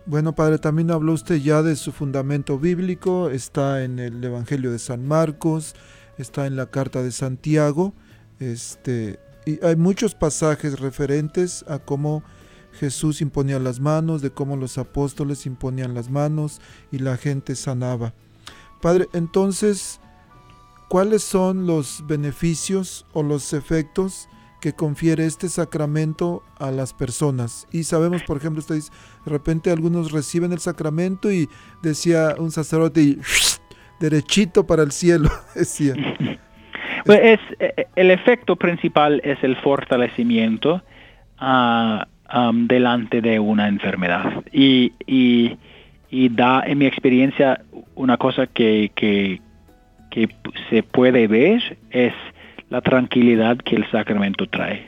Bueno, 0.07 0.35
Padre, 0.35 0.59
también 0.59 0.91
habló 0.91 1.13
usted 1.13 1.37
ya 1.37 1.63
de 1.63 1.77
su 1.77 1.91
fundamento 1.91 2.59
bíblico, 2.59 3.31
está 3.31 3.85
en 3.85 3.99
el 3.99 4.23
Evangelio 4.23 4.71
de 4.71 4.79
San 4.79 5.07
Marcos, 5.07 5.75
está 6.19 6.47
en 6.47 6.57
la 6.57 6.71
carta 6.71 7.03
de 7.03 7.13
Santiago, 7.13 7.95
este, 8.41 9.19
y 9.47 9.65
hay 9.65 9.77
muchos 9.77 10.15
pasajes 10.15 10.81
referentes 10.81 11.65
a 11.69 11.79
cómo 11.79 12.23
Jesús 12.79 13.21
imponía 13.21 13.59
las 13.59 13.81
manos, 13.81 14.23
de 14.23 14.31
cómo 14.31 14.57
los 14.57 14.79
apóstoles 14.79 15.47
imponían 15.47 15.95
las 15.95 16.11
manos 16.11 16.61
y 16.91 16.99
la 16.99 17.17
gente 17.17 17.55
sanaba. 17.55 18.15
Padre, 18.81 19.09
entonces, 19.13 20.01
¿cuáles 20.89 21.23
son 21.23 21.67
los 21.67 22.05
beneficios 22.07 23.07
o 23.13 23.23
los 23.23 23.53
efectos 23.53 24.29
que 24.61 24.75
confiere 24.75 25.27
este 25.27 25.49
sacramento 25.49 26.43
a 26.59 26.71
las 26.71 26.93
personas? 26.93 27.67
Y 27.71 27.85
sabemos, 27.85 28.23
por 28.25 28.39
ejemplo, 28.39 28.61
usted 28.61 28.77
dice, 28.77 28.91
de 29.25 29.31
repente 29.31 29.71
algunos 29.71 30.11
reciben 30.11 30.53
el 30.53 30.61
sacramento 30.61 31.31
y 31.31 31.49
decía 31.83 32.35
un 32.39 32.51
sacerdote, 32.51 33.19
derechito 34.01 34.67
para 34.67 34.83
el 34.83 34.93
cielo, 34.93 35.29
decía. 35.55 35.95
Pues 37.05 37.21
es, 37.23 37.41
eh, 37.61 37.87
el 37.97 38.11
efecto 38.11 38.57
principal 38.57 39.21
es 39.25 39.43
el 39.45 39.57
fortalecimiento 39.57 40.83
uh, 41.41 42.03
delante 42.67 43.21
de 43.21 43.39
una 43.39 43.69
enfermedad. 43.69 44.43
Y, 44.53 44.93
da, 46.31 46.63
en 46.65 46.79
mi 46.79 46.87
experiencia, 46.87 47.61
una 47.95 48.17
cosa 48.17 48.47
que, 48.47 49.41
se 50.71 50.83
puede 50.83 51.27
ver 51.27 51.77
es 51.91 52.15
la 52.71 52.81
tranquilidad 52.81 53.59
que 53.59 53.77
el 53.77 53.91
sacramento 53.91 54.47
trae. 54.47 54.87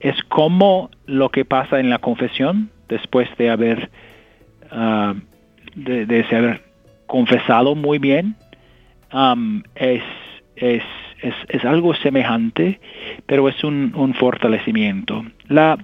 Es 0.00 0.22
como 0.28 0.90
lo 1.06 1.30
que 1.30 1.44
pasa 1.44 1.80
en 1.80 1.90
la 1.90 1.98
confesión 1.98 2.70
después 2.88 3.28
de 3.36 3.50
haber, 3.50 3.90
uh, 4.70 5.14
de, 5.74 6.06
de 6.06 6.36
haber 6.36 6.65
confesado 7.06 7.74
muy 7.74 7.98
bien. 7.98 8.36
Um, 9.12 9.62
es, 9.76 10.02
es 10.56 10.82
es, 11.22 11.34
es 11.48 11.64
algo 11.64 11.94
semejante, 11.94 12.80
pero 13.26 13.48
es 13.48 13.62
un, 13.64 13.92
un 13.94 14.14
fortalecimiento. 14.14 15.24
La, 15.48 15.78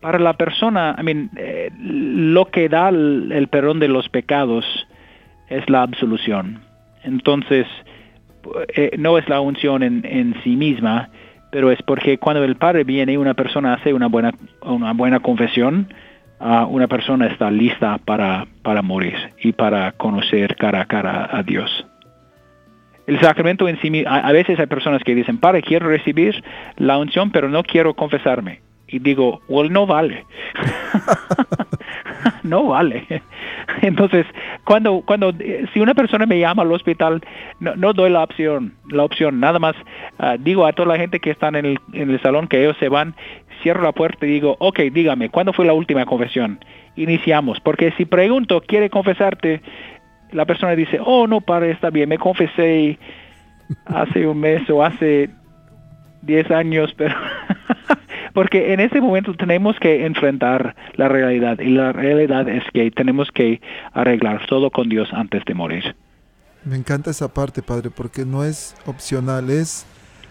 para 0.00 0.18
la 0.18 0.34
persona, 0.34 0.96
I 0.98 1.02
mean, 1.02 1.30
eh, 1.36 1.70
lo 1.78 2.46
que 2.46 2.68
da 2.68 2.88
el, 2.88 3.48
perdón 3.50 3.80
de 3.80 3.88
los 3.88 4.08
pecados 4.08 4.64
es 5.48 5.68
la 5.68 5.82
absolución. 5.82 6.60
Entonces, 7.04 7.66
eh, 8.74 8.92
no 8.98 9.18
es 9.18 9.28
la 9.28 9.40
unción 9.40 9.82
en, 9.82 10.04
en, 10.04 10.34
sí 10.42 10.56
misma, 10.56 11.10
pero 11.50 11.70
es 11.70 11.80
porque 11.82 12.18
cuando 12.18 12.44
el 12.44 12.56
Padre 12.56 12.84
viene 12.84 13.12
y 13.12 13.16
una 13.16 13.34
persona 13.34 13.74
hace 13.74 13.92
una 13.92 14.06
buena, 14.06 14.32
una 14.62 14.92
buena 14.92 15.20
confesión, 15.20 15.92
uh, 16.40 16.64
una 16.68 16.88
persona 16.88 17.26
está 17.26 17.50
lista 17.50 17.98
para, 17.98 18.46
para 18.62 18.82
morir 18.82 19.16
y 19.42 19.52
para 19.52 19.92
conocer 19.92 20.56
cara 20.56 20.82
a 20.82 20.86
cara 20.86 21.28
a 21.32 21.42
Dios 21.42 21.86
el 23.10 23.20
sacramento 23.20 23.68
en 23.68 23.80
sí 23.80 23.90
mismo, 23.90 24.08
a, 24.08 24.30
veces 24.30 24.58
hay 24.60 24.66
personas 24.66 25.02
que 25.02 25.16
dicen, 25.16 25.38
padre, 25.38 25.62
quiero 25.62 25.88
recibir 25.88 26.44
la 26.76 26.96
unción, 26.96 27.32
pero 27.32 27.48
no 27.48 27.64
quiero 27.64 27.94
confesarme. 27.94 28.60
Y 28.86 29.00
digo, 29.00 29.40
well, 29.48 29.72
no 29.72 29.84
vale. 29.84 30.24
no 32.44 32.68
vale. 32.68 33.04
Entonces, 33.82 34.26
cuando, 34.64 35.02
cuando, 35.04 35.32
si 35.72 35.80
una 35.80 35.94
persona 35.94 36.24
me 36.24 36.38
llama 36.38 36.62
al 36.62 36.72
hospital, 36.72 37.20
no, 37.58 37.92
doy 37.92 38.10
la 38.10 38.22
opción, 38.22 38.74
la 38.88 39.02
opción, 39.02 39.40
nada 39.40 39.58
más 39.58 39.74
uh, 40.18 40.36
digo 40.38 40.64
a 40.64 40.72
toda 40.72 40.88
la 40.88 40.96
gente 40.96 41.18
que 41.18 41.30
están 41.30 41.56
en 41.56 41.66
el, 41.66 41.78
en 41.92 42.10
el 42.10 42.22
salón 42.22 42.46
que 42.46 42.62
ellos 42.62 42.76
se 42.78 42.88
van, 42.88 43.14
cierro 43.62 43.82
la 43.82 43.92
puerta 43.92 44.26
y 44.26 44.30
digo, 44.30 44.56
ok, 44.58 44.80
dígame, 44.92 45.28
¿cuándo 45.30 45.52
fue 45.52 45.64
la 45.64 45.72
última 45.72 46.04
confesión? 46.06 46.58
Iniciamos, 46.96 47.60
porque 47.60 47.92
si 47.96 48.04
pregunto, 48.04 48.60
¿quiere 48.60 48.90
confesarte? 48.90 49.60
la 50.32 50.46
persona 50.46 50.76
dice, 50.76 50.98
oh, 51.04 51.26
no, 51.26 51.40
padre, 51.40 51.72
está 51.72 51.90
bien, 51.90 52.08
me 52.08 52.18
confesé 52.18 52.98
hace 53.86 54.26
un 54.26 54.40
mes 54.40 54.68
o 54.70 54.84
hace 54.84 55.30
10 56.22 56.50
años, 56.50 56.94
pero 56.96 57.14
porque 58.34 58.72
en 58.72 58.80
ese 58.80 59.00
momento 59.00 59.34
tenemos 59.34 59.78
que 59.78 60.06
enfrentar 60.06 60.74
la 60.94 61.08
realidad 61.08 61.58
y 61.60 61.70
la 61.70 61.92
realidad 61.92 62.48
es 62.48 62.64
que 62.72 62.90
tenemos 62.90 63.30
que 63.30 63.60
arreglar 63.92 64.46
todo 64.46 64.70
con 64.70 64.88
Dios 64.88 65.08
antes 65.12 65.44
de 65.44 65.54
morir. 65.54 65.96
Me 66.64 66.76
encanta 66.76 67.10
esa 67.10 67.32
parte, 67.32 67.62
padre, 67.62 67.90
porque 67.90 68.24
no 68.26 68.44
es 68.44 68.76
opcional, 68.86 69.48
es, 69.48 69.86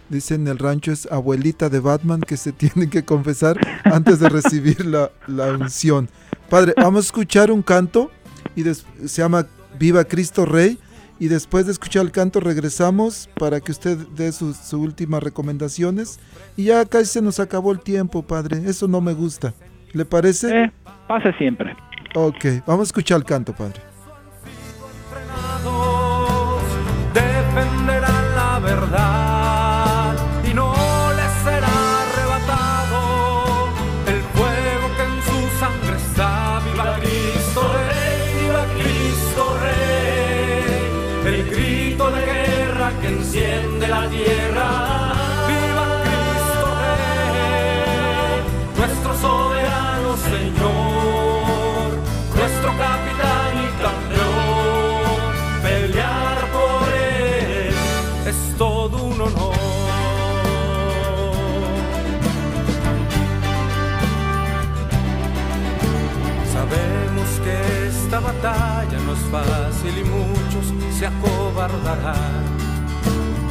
dicen 0.10 0.42
en 0.42 0.48
el 0.50 0.58
rancho, 0.58 0.92
es 0.92 1.10
abuelita 1.12 1.70
de 1.70 1.80
Batman 1.80 2.22
que 2.22 2.38
se 2.38 2.52
tiene 2.54 2.90
que 2.90 3.04
confesar 3.04 3.60
antes 3.84 4.20
de 4.20 4.30
recibir 4.30 4.86
la, 4.86 5.12
la 5.28 5.52
unción. 5.52 6.10
Padre, 6.50 6.74
vamos 6.78 7.06
a 7.06 7.08
escuchar 7.08 7.52
un 7.52 7.62
canto 7.62 8.12
y 8.56 8.64
se 8.64 9.22
llama 9.22 9.46
Viva 9.80 10.04
Cristo 10.04 10.46
Rey. 10.46 10.78
Y 11.22 11.28
después 11.28 11.66
de 11.66 11.74
escuchar 11.74 12.06
el 12.06 12.12
canto 12.12 12.40
regresamos 12.40 13.30
para 13.38 13.60
que 13.60 13.74
usted 13.74 13.98
dé 14.16 14.32
sus, 14.32 14.72
últimas 14.74 15.22
recomendaciones. 15.22 16.20
Y 16.56 16.66
ya 16.66 16.86
casi 16.86 17.06
se 17.06 17.22
nos 17.22 17.42
acabó 17.42 17.74
el 17.74 17.82
tiempo, 17.82 18.24
padre. 18.24 18.62
Eso 18.66 18.88
no 18.88 19.02
me 19.02 19.14
gusta. 19.14 19.54
¿Le 19.92 20.06
parece? 20.06 20.64
Eh, 20.64 20.72
pasa 21.08 21.38
siempre. 21.38 21.76
Ok, 22.16 22.46
vamos 22.66 22.88
a 22.88 22.90
escuchar 22.90 23.18
el 23.18 23.26
canto, 23.26 23.54
padre. 23.54 23.89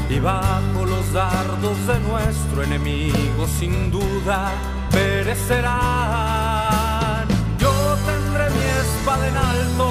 Y 0.09 0.21
bajo 0.21 0.87
los 0.87 1.13
dardos 1.13 1.87
de 1.87 1.99
nuestro 2.01 2.63
enemigo 2.63 3.47
sin 3.59 3.91
duda 3.91 4.53
perecerán. 4.91 5.79
Yo 7.59 7.73
tendré 8.07 8.49
mi 8.51 8.65
espada 8.85 9.29
en 9.29 9.37
alto, 9.37 9.91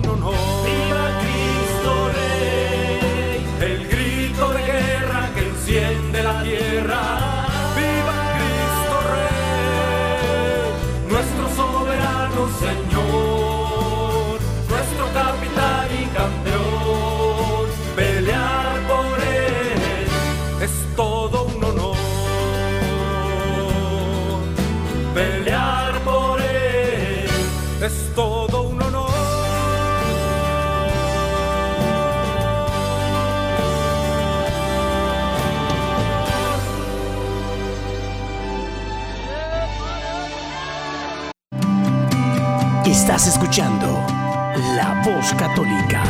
Católica. 45.41 46.03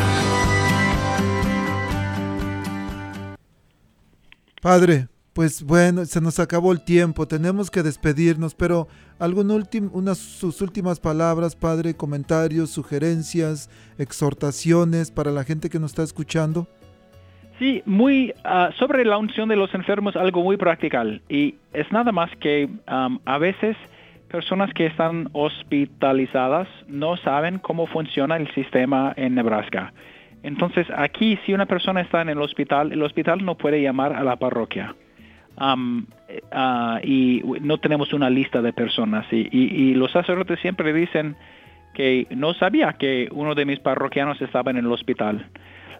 Padre, 4.61 5.07
pues 5.31 5.63
bueno, 5.63 6.03
se 6.03 6.19
nos 6.19 6.37
acabó 6.37 6.73
el 6.73 6.83
tiempo, 6.83 7.25
tenemos 7.25 7.71
que 7.71 7.81
despedirnos, 7.81 8.55
pero 8.55 8.89
algún 9.19 9.49
último, 9.51 9.89
unas 9.93 10.17
sus 10.17 10.61
últimas 10.61 10.99
palabras, 10.99 11.55
Padre, 11.55 11.95
comentarios, 11.95 12.71
sugerencias, 12.71 13.69
exhortaciones 13.97 15.11
para 15.11 15.31
la 15.31 15.45
gente 15.45 15.69
que 15.69 15.79
nos 15.79 15.91
está 15.91 16.03
escuchando. 16.03 16.67
Sí, 17.57 17.81
muy 17.85 18.33
ah, 18.43 18.71
sobre 18.77 19.05
la 19.05 19.17
unción 19.17 19.47
de 19.47 19.55
los 19.55 19.73
enfermos, 19.73 20.17
algo 20.17 20.43
muy 20.43 20.57
practical. 20.57 21.21
Y 21.29 21.55
es 21.71 21.89
nada 21.93 22.11
más 22.11 22.29
que 22.41 22.67
a 22.85 23.37
veces 23.37 23.77
personas 24.31 24.73
que 24.73 24.85
están 24.85 25.29
hospitalizadas 25.33 26.67
no 26.87 27.17
saben 27.17 27.59
cómo 27.59 27.85
funciona 27.85 28.37
el 28.37 28.51
sistema 28.53 29.13
en 29.15 29.35
Nebraska. 29.35 29.93
Entonces 30.43 30.87
aquí 30.95 31.37
si 31.45 31.53
una 31.53 31.65
persona 31.65 32.01
está 32.01 32.21
en 32.21 32.29
el 32.29 32.41
hospital, 32.41 32.91
el 32.91 33.03
hospital 33.03 33.45
no 33.45 33.55
puede 33.55 33.81
llamar 33.81 34.13
a 34.13 34.23
la 34.23 34.37
parroquia. 34.37 34.95
Eh, 36.27 36.41
ah, 36.51 36.99
y 37.03 37.43
no 37.61 37.77
tenemos 37.77 38.13
una 38.13 38.29
lista 38.29 38.61
de 38.61 38.73
personas. 38.73 39.25
Y, 39.31 39.93
los 39.93 40.11
sacerdotes 40.11 40.59
siempre 40.59 40.93
dicen 40.93 41.35
que 41.93 42.25
no 42.31 42.53
sabía 42.53 42.93
que 42.93 43.27
uno 43.31 43.53
de 43.53 43.65
mis 43.65 43.79
parroquianos 43.79 44.41
estaba 44.41 44.71
en 44.71 44.77
el 44.77 44.87
hospital. 44.87 45.45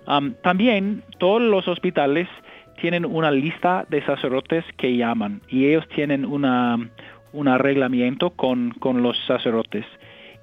Am, 0.08 0.34
también 0.42 1.04
todos 1.20 1.42
los 1.42 1.68
hospitales 1.68 2.28
tienen 2.80 3.06
una 3.06 3.30
lista 3.30 3.86
de 3.90 4.04
sacerdotes 4.04 4.66
que 4.78 4.96
llaman 4.96 5.42
y 5.50 5.68
ellos 5.68 5.88
tienen 5.90 6.26
una, 6.26 6.80
un 7.34 7.48
arreglamiento 7.48 8.32
con, 8.32 8.72
con 8.72 9.02
los 9.02 9.18
sacerdotes. 9.26 9.86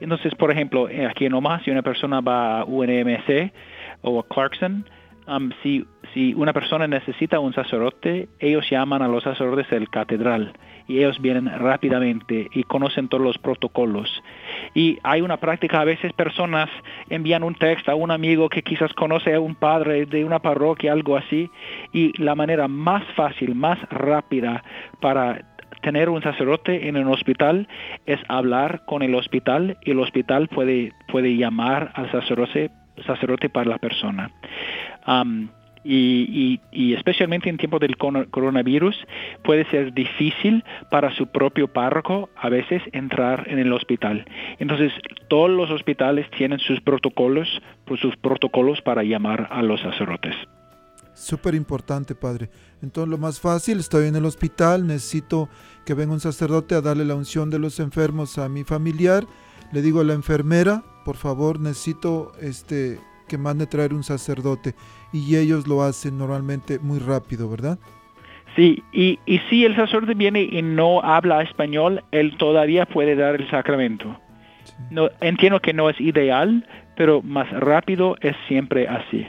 Entonces, 0.00 0.34
por 0.34 0.50
ejemplo, 0.50 0.88
eh, 0.88 1.06
aquí 1.06 1.26
en 1.26 1.34
si 1.64 1.70
una 1.70 1.82
persona 1.82 2.20
va 2.20 2.60
a 2.60 2.64
UNMC 2.64 3.52
o 4.02 4.20
a 4.20 4.26
Clarkson, 4.28 4.84
um, 5.26 5.50
si, 5.62 5.84
si 6.14 6.34
una 6.34 6.52
persona 6.52 6.86
necesita 6.86 7.40
un 7.40 7.52
sacerdote, 7.52 8.28
ellos 8.38 8.68
llaman 8.70 9.02
a 9.02 9.08
los 9.08 9.24
sacerdotes 9.24 9.68
del 9.70 9.88
catedral 9.90 10.52
y 10.86 10.98
ellos 10.98 11.20
vienen 11.20 11.46
rápidamente 11.46 12.48
y 12.52 12.62
conocen 12.62 13.08
todos 13.08 13.22
los 13.22 13.38
protocolos. 13.38 14.22
Y 14.74 14.98
hay 15.02 15.20
una 15.20 15.36
práctica, 15.36 15.80
a 15.80 15.84
veces 15.84 16.12
personas 16.14 16.70
envían 17.10 17.42
un 17.42 17.54
texto 17.54 17.90
a 17.90 17.94
un 17.94 18.10
amigo 18.10 18.48
que 18.48 18.62
quizás 18.62 18.92
conoce 18.94 19.34
a 19.34 19.40
un 19.40 19.54
padre 19.54 20.06
de 20.06 20.24
una 20.24 20.38
parroquia, 20.38 20.92
algo 20.92 21.16
así, 21.16 21.50
y 21.92 22.16
la 22.22 22.34
manera 22.34 22.68
más 22.68 23.04
fácil, 23.14 23.54
más 23.54 23.78
rápida 23.90 24.64
para 25.00 25.57
tener 25.88 26.10
un 26.10 26.20
sacerdote 26.22 26.86
en 26.86 26.98
un 26.98 27.08
hospital 27.08 27.66
es 28.04 28.20
hablar 28.28 28.82
con 28.84 29.02
el 29.02 29.14
hospital 29.14 29.78
y 29.86 29.92
el 29.92 30.00
hospital 30.00 30.46
puede, 30.48 30.92
puede 31.10 31.34
llamar 31.34 31.92
al 31.94 32.12
sacerdote, 32.12 32.70
sacerdote 33.06 33.48
para 33.48 33.70
la 33.70 33.78
persona. 33.78 34.30
Am, 35.04 35.48
y, 35.84 36.26
y- 36.42 36.60
y 36.72 36.92
especialmente 36.92 37.48
en 37.48 37.56
tiempo 37.56 37.78
del 37.78 37.96
coronavirus 37.96 38.96
puede 39.42 39.64
ser 39.70 39.94
difícil 39.94 40.62
para 40.90 41.10
su 41.14 41.28
propio 41.28 41.68
párroco 41.72 42.28
a 42.36 42.50
veces 42.50 42.82
entrar 42.92 43.46
en 43.48 43.58
el 43.58 43.72
hospital. 43.72 44.26
Entonces 44.58 44.92
todos 45.28 45.48
los 45.48 45.70
hospitales 45.70 46.26
tienen 46.36 46.58
sus 46.58 46.82
protocolos, 46.82 47.48
pues, 47.86 47.98
sus 48.00 48.14
protocolos 48.18 48.82
para 48.82 49.02
llamar 49.04 49.48
a 49.50 49.62
los 49.62 49.80
sacerdotes. 49.80 50.34
Súper 51.14 51.54
importante, 51.56 52.14
Padre. 52.14 52.48
Entonces 52.80 53.10
lo 53.10 53.18
más 53.18 53.40
fácil, 53.40 53.78
estoy 53.80 54.06
en 54.06 54.14
el 54.14 54.24
hospital, 54.24 54.86
necesito 54.86 55.48
que 55.88 55.94
venga 55.94 56.12
un 56.12 56.20
sacerdote 56.20 56.74
a 56.74 56.82
darle 56.82 57.06
la 57.06 57.14
unción 57.14 57.48
de 57.48 57.58
los 57.58 57.80
enfermos 57.80 58.36
a 58.36 58.50
mi 58.50 58.62
familiar. 58.62 59.24
Le 59.72 59.80
digo 59.80 60.02
a 60.02 60.04
la 60.04 60.12
enfermera, 60.12 60.82
por 61.02 61.16
favor, 61.16 61.58
necesito 61.58 62.32
este 62.42 62.98
que 63.26 63.38
mande 63.38 63.66
traer 63.66 63.94
un 63.94 64.04
sacerdote. 64.04 64.74
Y 65.14 65.36
ellos 65.36 65.66
lo 65.66 65.82
hacen 65.82 66.18
normalmente 66.18 66.78
muy 66.78 66.98
rápido, 66.98 67.48
¿verdad? 67.48 67.78
Sí, 68.54 68.82
y, 68.92 69.18
y 69.24 69.38
si 69.48 69.64
el 69.64 69.76
sacerdote 69.76 70.12
viene 70.12 70.42
y 70.42 70.60
no 70.60 71.00
habla 71.00 71.40
español, 71.40 72.04
él 72.10 72.36
todavía 72.36 72.84
puede 72.84 73.16
dar 73.16 73.36
el 73.36 73.48
sacramento. 73.50 74.14
No, 74.90 75.08
entiendo 75.22 75.58
que 75.58 75.72
no 75.72 75.88
es 75.88 75.98
ideal, 76.02 76.68
pero 76.98 77.22
más 77.22 77.50
rápido 77.50 78.16
es 78.20 78.36
siempre 78.46 78.86
así. 78.88 79.26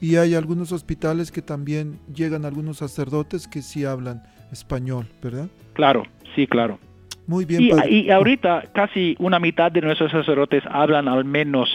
Y 0.00 0.16
hay 0.16 0.34
algunos 0.34 0.72
hospitales 0.72 1.30
que 1.30 1.42
también 1.42 2.00
llegan 2.12 2.44
algunos 2.44 2.78
sacerdotes 2.78 3.46
que 3.46 3.62
sí 3.62 3.84
hablan 3.84 4.24
español, 4.52 5.06
¿verdad? 5.22 5.48
Claro, 5.74 6.04
sí, 6.34 6.46
claro. 6.46 6.78
Muy 7.26 7.44
bien, 7.44 7.62
Y, 7.62 7.70
Padre. 7.70 7.90
y 7.90 8.10
ahorita 8.10 8.64
casi 8.72 9.16
una 9.18 9.38
mitad 9.40 9.72
de 9.72 9.80
nuestros 9.80 10.12
sacerdotes 10.12 10.62
hablan 10.70 11.08
al 11.08 11.24
menos 11.24 11.68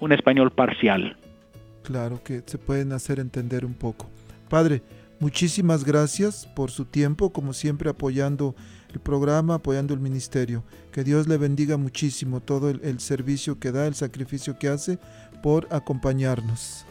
un 0.00 0.12
español 0.12 0.50
parcial. 0.52 1.16
Claro 1.82 2.22
que 2.24 2.42
se 2.46 2.56
pueden 2.58 2.92
hacer 2.92 3.20
entender 3.20 3.64
un 3.66 3.74
poco. 3.74 4.08
Padre, 4.48 4.80
muchísimas 5.20 5.84
gracias 5.84 6.46
por 6.56 6.70
su 6.70 6.86
tiempo, 6.86 7.30
como 7.30 7.52
siempre 7.52 7.90
apoyando 7.90 8.54
el 8.92 9.00
programa, 9.00 9.54
apoyando 9.56 9.92
el 9.92 10.00
ministerio. 10.00 10.64
Que 10.92 11.04
Dios 11.04 11.28
le 11.28 11.36
bendiga 11.36 11.76
muchísimo 11.76 12.40
todo 12.40 12.70
el, 12.70 12.80
el 12.84 13.00
servicio 13.00 13.58
que 13.58 13.70
da, 13.70 13.86
el 13.86 13.94
sacrificio 13.94 14.58
que 14.58 14.68
hace 14.68 14.98
por 15.42 15.68
acompañarnos. 15.70 16.86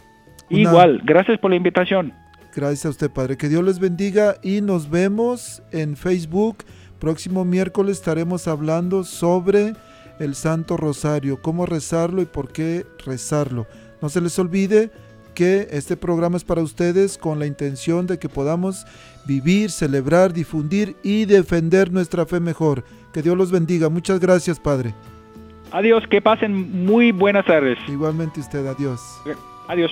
Una- 0.52 0.60
Igual, 0.62 1.02
gracias 1.04 1.40
por 1.40 1.50
la 1.50 1.56
invitación. 1.58 2.14
Gracias 2.56 2.86
a 2.86 2.90
usted, 2.90 3.10
Padre. 3.10 3.38
Que 3.38 3.50
Dios 3.50 3.64
les 3.64 3.80
bendiga 3.80 4.36
y 4.44 4.62
nos 4.62 4.90
vemos 4.90 5.64
en 5.72 5.96
Facebook. 5.98 6.58
Próximo 7.00 7.44
miércoles 7.46 7.98
estaremos 7.98 8.48
hablando 8.48 9.04
sobre 9.04 9.74
el 10.20 10.36
Santo 10.36 10.78
Rosario, 10.78 11.42
cómo 11.42 11.66
rezarlo 11.66 12.22
y 12.22 12.26
por 12.26 12.52
qué 12.52 12.86
rezarlo. 13.06 13.68
No 14.02 14.10
se 14.10 14.22
les 14.22 14.38
olvide 14.38 14.92
que 15.34 15.68
este 15.72 15.98
programa 15.98 16.38
es 16.38 16.44
para 16.44 16.62
ustedes 16.62 17.18
con 17.18 17.40
la 17.40 17.48
intención 17.48 18.06
de 18.06 18.20
que 18.20 18.30
podamos 18.30 18.86
vivir, 19.26 19.72
celebrar, 19.72 20.32
difundir 20.32 20.96
y 21.04 21.26
defender 21.26 21.92
nuestra 21.92 22.26
fe 22.26 22.40
mejor. 22.40 22.84
Que 23.14 23.22
Dios 23.22 23.36
los 23.36 23.52
bendiga. 23.52 23.90
Muchas 23.90 24.20
gracias, 24.20 24.60
Padre. 24.60 24.94
Adiós, 25.72 26.04
que 26.10 26.22
pasen 26.22 26.86
muy 26.86 27.12
buenas 27.12 27.46
tardes. 27.46 27.80
Igualmente 27.88 28.40
usted, 28.40 28.66
adiós. 28.68 29.02
Adiós. 29.68 29.92